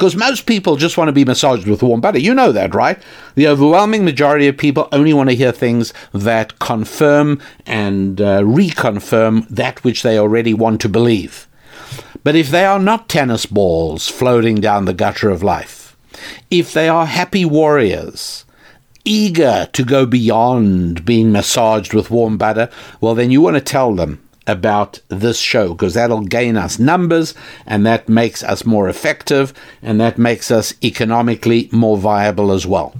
because 0.02 0.16
most 0.16 0.48
people 0.48 0.78
just 0.78 0.98
want 0.98 1.10
to 1.10 1.14
be 1.14 1.24
massaged 1.24 1.68
with 1.68 1.84
warm 1.84 2.02
butter. 2.02 2.18
You 2.18 2.34
know 2.34 2.52
that, 2.52 2.74
right? 2.74 3.00
The 3.36 3.48
overwhelming 3.48 4.04
majority 4.04 4.48
of 4.48 4.58
people 4.58 4.90
only 4.92 5.14
want 5.14 5.30
to 5.30 5.36
hear 5.36 5.52
things 5.52 5.94
that 6.12 6.58
confirm 6.58 7.40
and 7.68 8.20
uh, 8.20 8.42
reconfirm 8.42 9.48
that 9.50 9.84
which 9.84 10.02
they 10.02 10.18
already 10.18 10.56
want 10.56 10.82
to 10.82 10.90
believe. 10.90 11.48
But 12.24 12.36
if 12.36 12.50
they 12.50 12.66
are 12.66 12.80
not 12.80 13.10
tennis 13.10 13.46
balls 13.46 14.08
floating 14.08 14.56
down 14.56 14.86
the 14.86 14.96
gutter 14.96 15.30
of 15.30 15.44
life, 15.44 15.96
if 16.50 16.74
they 16.74 16.90
are 16.90 17.06
happy 17.06 17.46
warriors, 17.46 18.44
eager 19.06 19.70
to 19.72 19.86
go 19.86 20.08
beyond 20.08 21.06
being 21.06 21.32
massaged 21.32 21.94
with 21.94 22.10
warm 22.10 22.40
butter, 22.40 22.72
well, 23.02 23.14
then 23.14 23.30
you 23.30 23.40
want 23.40 23.58
to 23.58 23.62
tell 23.62 23.94
them 23.94 24.20
about 24.48 25.00
this 25.10 25.40
show 25.40 25.70
because 25.74 25.94
that'll 25.94 26.22
gain 26.22 26.58
us 26.58 26.80
numbers 26.80 27.34
and 27.66 27.86
that 27.86 28.10
makes 28.10 28.44
us 28.44 28.66
more 28.66 28.90
effective 28.90 29.54
and 29.82 30.00
that 30.00 30.18
makes 30.18 30.52
us 30.52 30.74
economically 30.84 31.70
more 31.72 31.98
viable 31.98 32.52
as 32.52 32.66
well. 32.66 32.94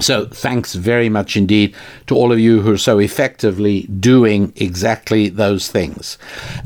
So, 0.00 0.24
thanks 0.24 0.74
very 0.74 1.10
much 1.10 1.36
indeed 1.36 1.74
to 2.06 2.14
all 2.14 2.32
of 2.32 2.38
you 2.38 2.62
who 2.62 2.72
are 2.72 2.78
so 2.78 2.98
effectively 2.98 3.82
doing 3.82 4.52
exactly 4.56 5.28
those 5.28 5.68
things. 5.68 6.16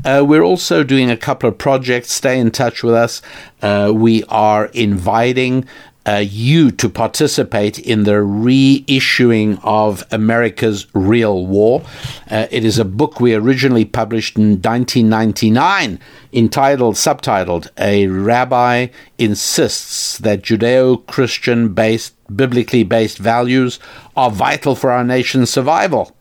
Uh, 0.05 0.23
we're 0.25 0.43
also 0.43 0.83
doing 0.83 1.11
a 1.11 1.17
couple 1.17 1.49
of 1.49 1.57
projects. 1.57 2.13
Stay 2.13 2.39
in 2.39 2.51
touch 2.51 2.81
with 2.81 2.93
us. 2.93 3.21
Uh, 3.61 3.91
we 3.93 4.23
are 4.25 4.67
inviting 4.67 5.65
uh, 6.07 6.23
you 6.27 6.71
to 6.71 6.89
participate 6.89 7.79
in 7.79 8.03
the 8.03 8.11
reissuing 8.11 9.59
of 9.63 10.03
America's 10.11 10.87
Real 10.93 11.45
War. 11.45 11.83
Uh, 12.29 12.47
it 12.51 12.63
is 12.63 12.77
a 12.77 12.85
book 12.85 13.19
we 13.19 13.33
originally 13.33 13.85
published 13.85 14.37
in 14.37 14.61
1999 14.61 15.99
entitled, 16.31 16.95
subtitled, 16.95 17.69
A 17.79 18.07
Rabbi 18.07 18.87
Insists 19.17 20.17
That 20.19 20.41
Judeo 20.41 21.05
Christian 21.07 21.73
based, 21.73 22.13
biblically 22.35 22.83
based 22.83 23.17
values 23.17 23.79
are 24.15 24.29
vital 24.29 24.75
for 24.75 24.91
our 24.91 25.03
nation's 25.03 25.49
survival. 25.49 26.15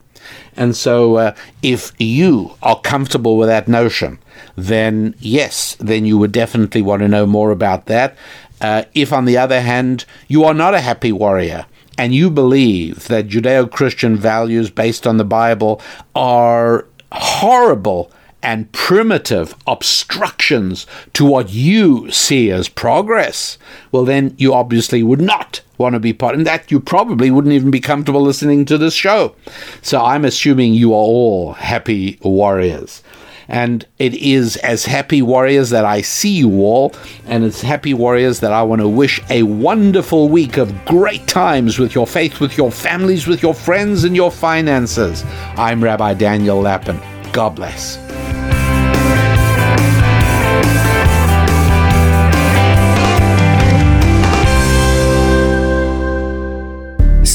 And 0.56 0.76
so, 0.76 1.16
uh, 1.16 1.34
if 1.62 1.92
you 1.98 2.56
are 2.62 2.80
comfortable 2.80 3.36
with 3.36 3.48
that 3.48 3.68
notion, 3.68 4.18
then 4.56 5.14
yes, 5.18 5.76
then 5.80 6.04
you 6.04 6.16
would 6.18 6.32
definitely 6.32 6.80
want 6.80 7.02
to 7.02 7.08
know 7.08 7.26
more 7.26 7.50
about 7.50 7.86
that. 7.86 8.16
Uh, 8.64 8.84
if, 8.94 9.12
on 9.12 9.26
the 9.26 9.36
other 9.36 9.60
hand, 9.60 10.06
you 10.26 10.42
are 10.42 10.54
not 10.54 10.72
a 10.72 10.80
happy 10.80 11.12
warrior 11.12 11.66
and 11.98 12.14
you 12.14 12.30
believe 12.30 13.08
that 13.08 13.28
Judeo 13.28 13.70
Christian 13.70 14.16
values 14.16 14.70
based 14.70 15.06
on 15.06 15.18
the 15.18 15.24
Bible 15.40 15.82
are 16.14 16.86
horrible 17.12 18.10
and 18.42 18.72
primitive 18.72 19.54
obstructions 19.66 20.86
to 21.12 21.26
what 21.26 21.50
you 21.50 22.10
see 22.10 22.50
as 22.50 22.70
progress, 22.70 23.58
well, 23.92 24.06
then 24.06 24.34
you 24.38 24.54
obviously 24.54 25.02
would 25.02 25.20
not 25.20 25.60
want 25.76 25.92
to 25.92 26.00
be 26.00 26.14
part. 26.14 26.34
And 26.34 26.46
that 26.46 26.70
you 26.70 26.80
probably 26.80 27.30
wouldn't 27.30 27.52
even 27.52 27.70
be 27.70 27.80
comfortable 27.80 28.22
listening 28.22 28.64
to 28.64 28.78
this 28.78 28.94
show. 28.94 29.34
So 29.82 30.02
I'm 30.02 30.24
assuming 30.24 30.72
you 30.72 30.92
are 30.92 30.96
all 30.96 31.52
happy 31.52 32.18
warriors. 32.22 33.02
And 33.48 33.86
it 33.98 34.14
is 34.14 34.56
as 34.58 34.84
happy 34.84 35.22
warriors 35.22 35.70
that 35.70 35.84
I 35.84 36.00
see 36.00 36.30
you 36.30 36.50
all, 36.60 36.94
and 37.26 37.44
as 37.44 37.60
happy 37.60 37.94
warriors 37.94 38.40
that 38.40 38.52
I 38.52 38.62
want 38.62 38.80
to 38.80 38.88
wish 38.88 39.20
a 39.30 39.42
wonderful 39.42 40.28
week 40.28 40.56
of 40.56 40.84
great 40.84 41.26
times 41.26 41.78
with 41.78 41.94
your 41.94 42.06
faith, 42.06 42.40
with 42.40 42.56
your 42.56 42.70
families, 42.70 43.26
with 43.26 43.42
your 43.42 43.54
friends, 43.54 44.04
and 44.04 44.16
your 44.16 44.30
finances. 44.30 45.24
I'm 45.56 45.82
Rabbi 45.82 46.14
Daniel 46.14 46.60
Lapin. 46.60 47.00
God 47.32 47.56
bless. 47.56 47.98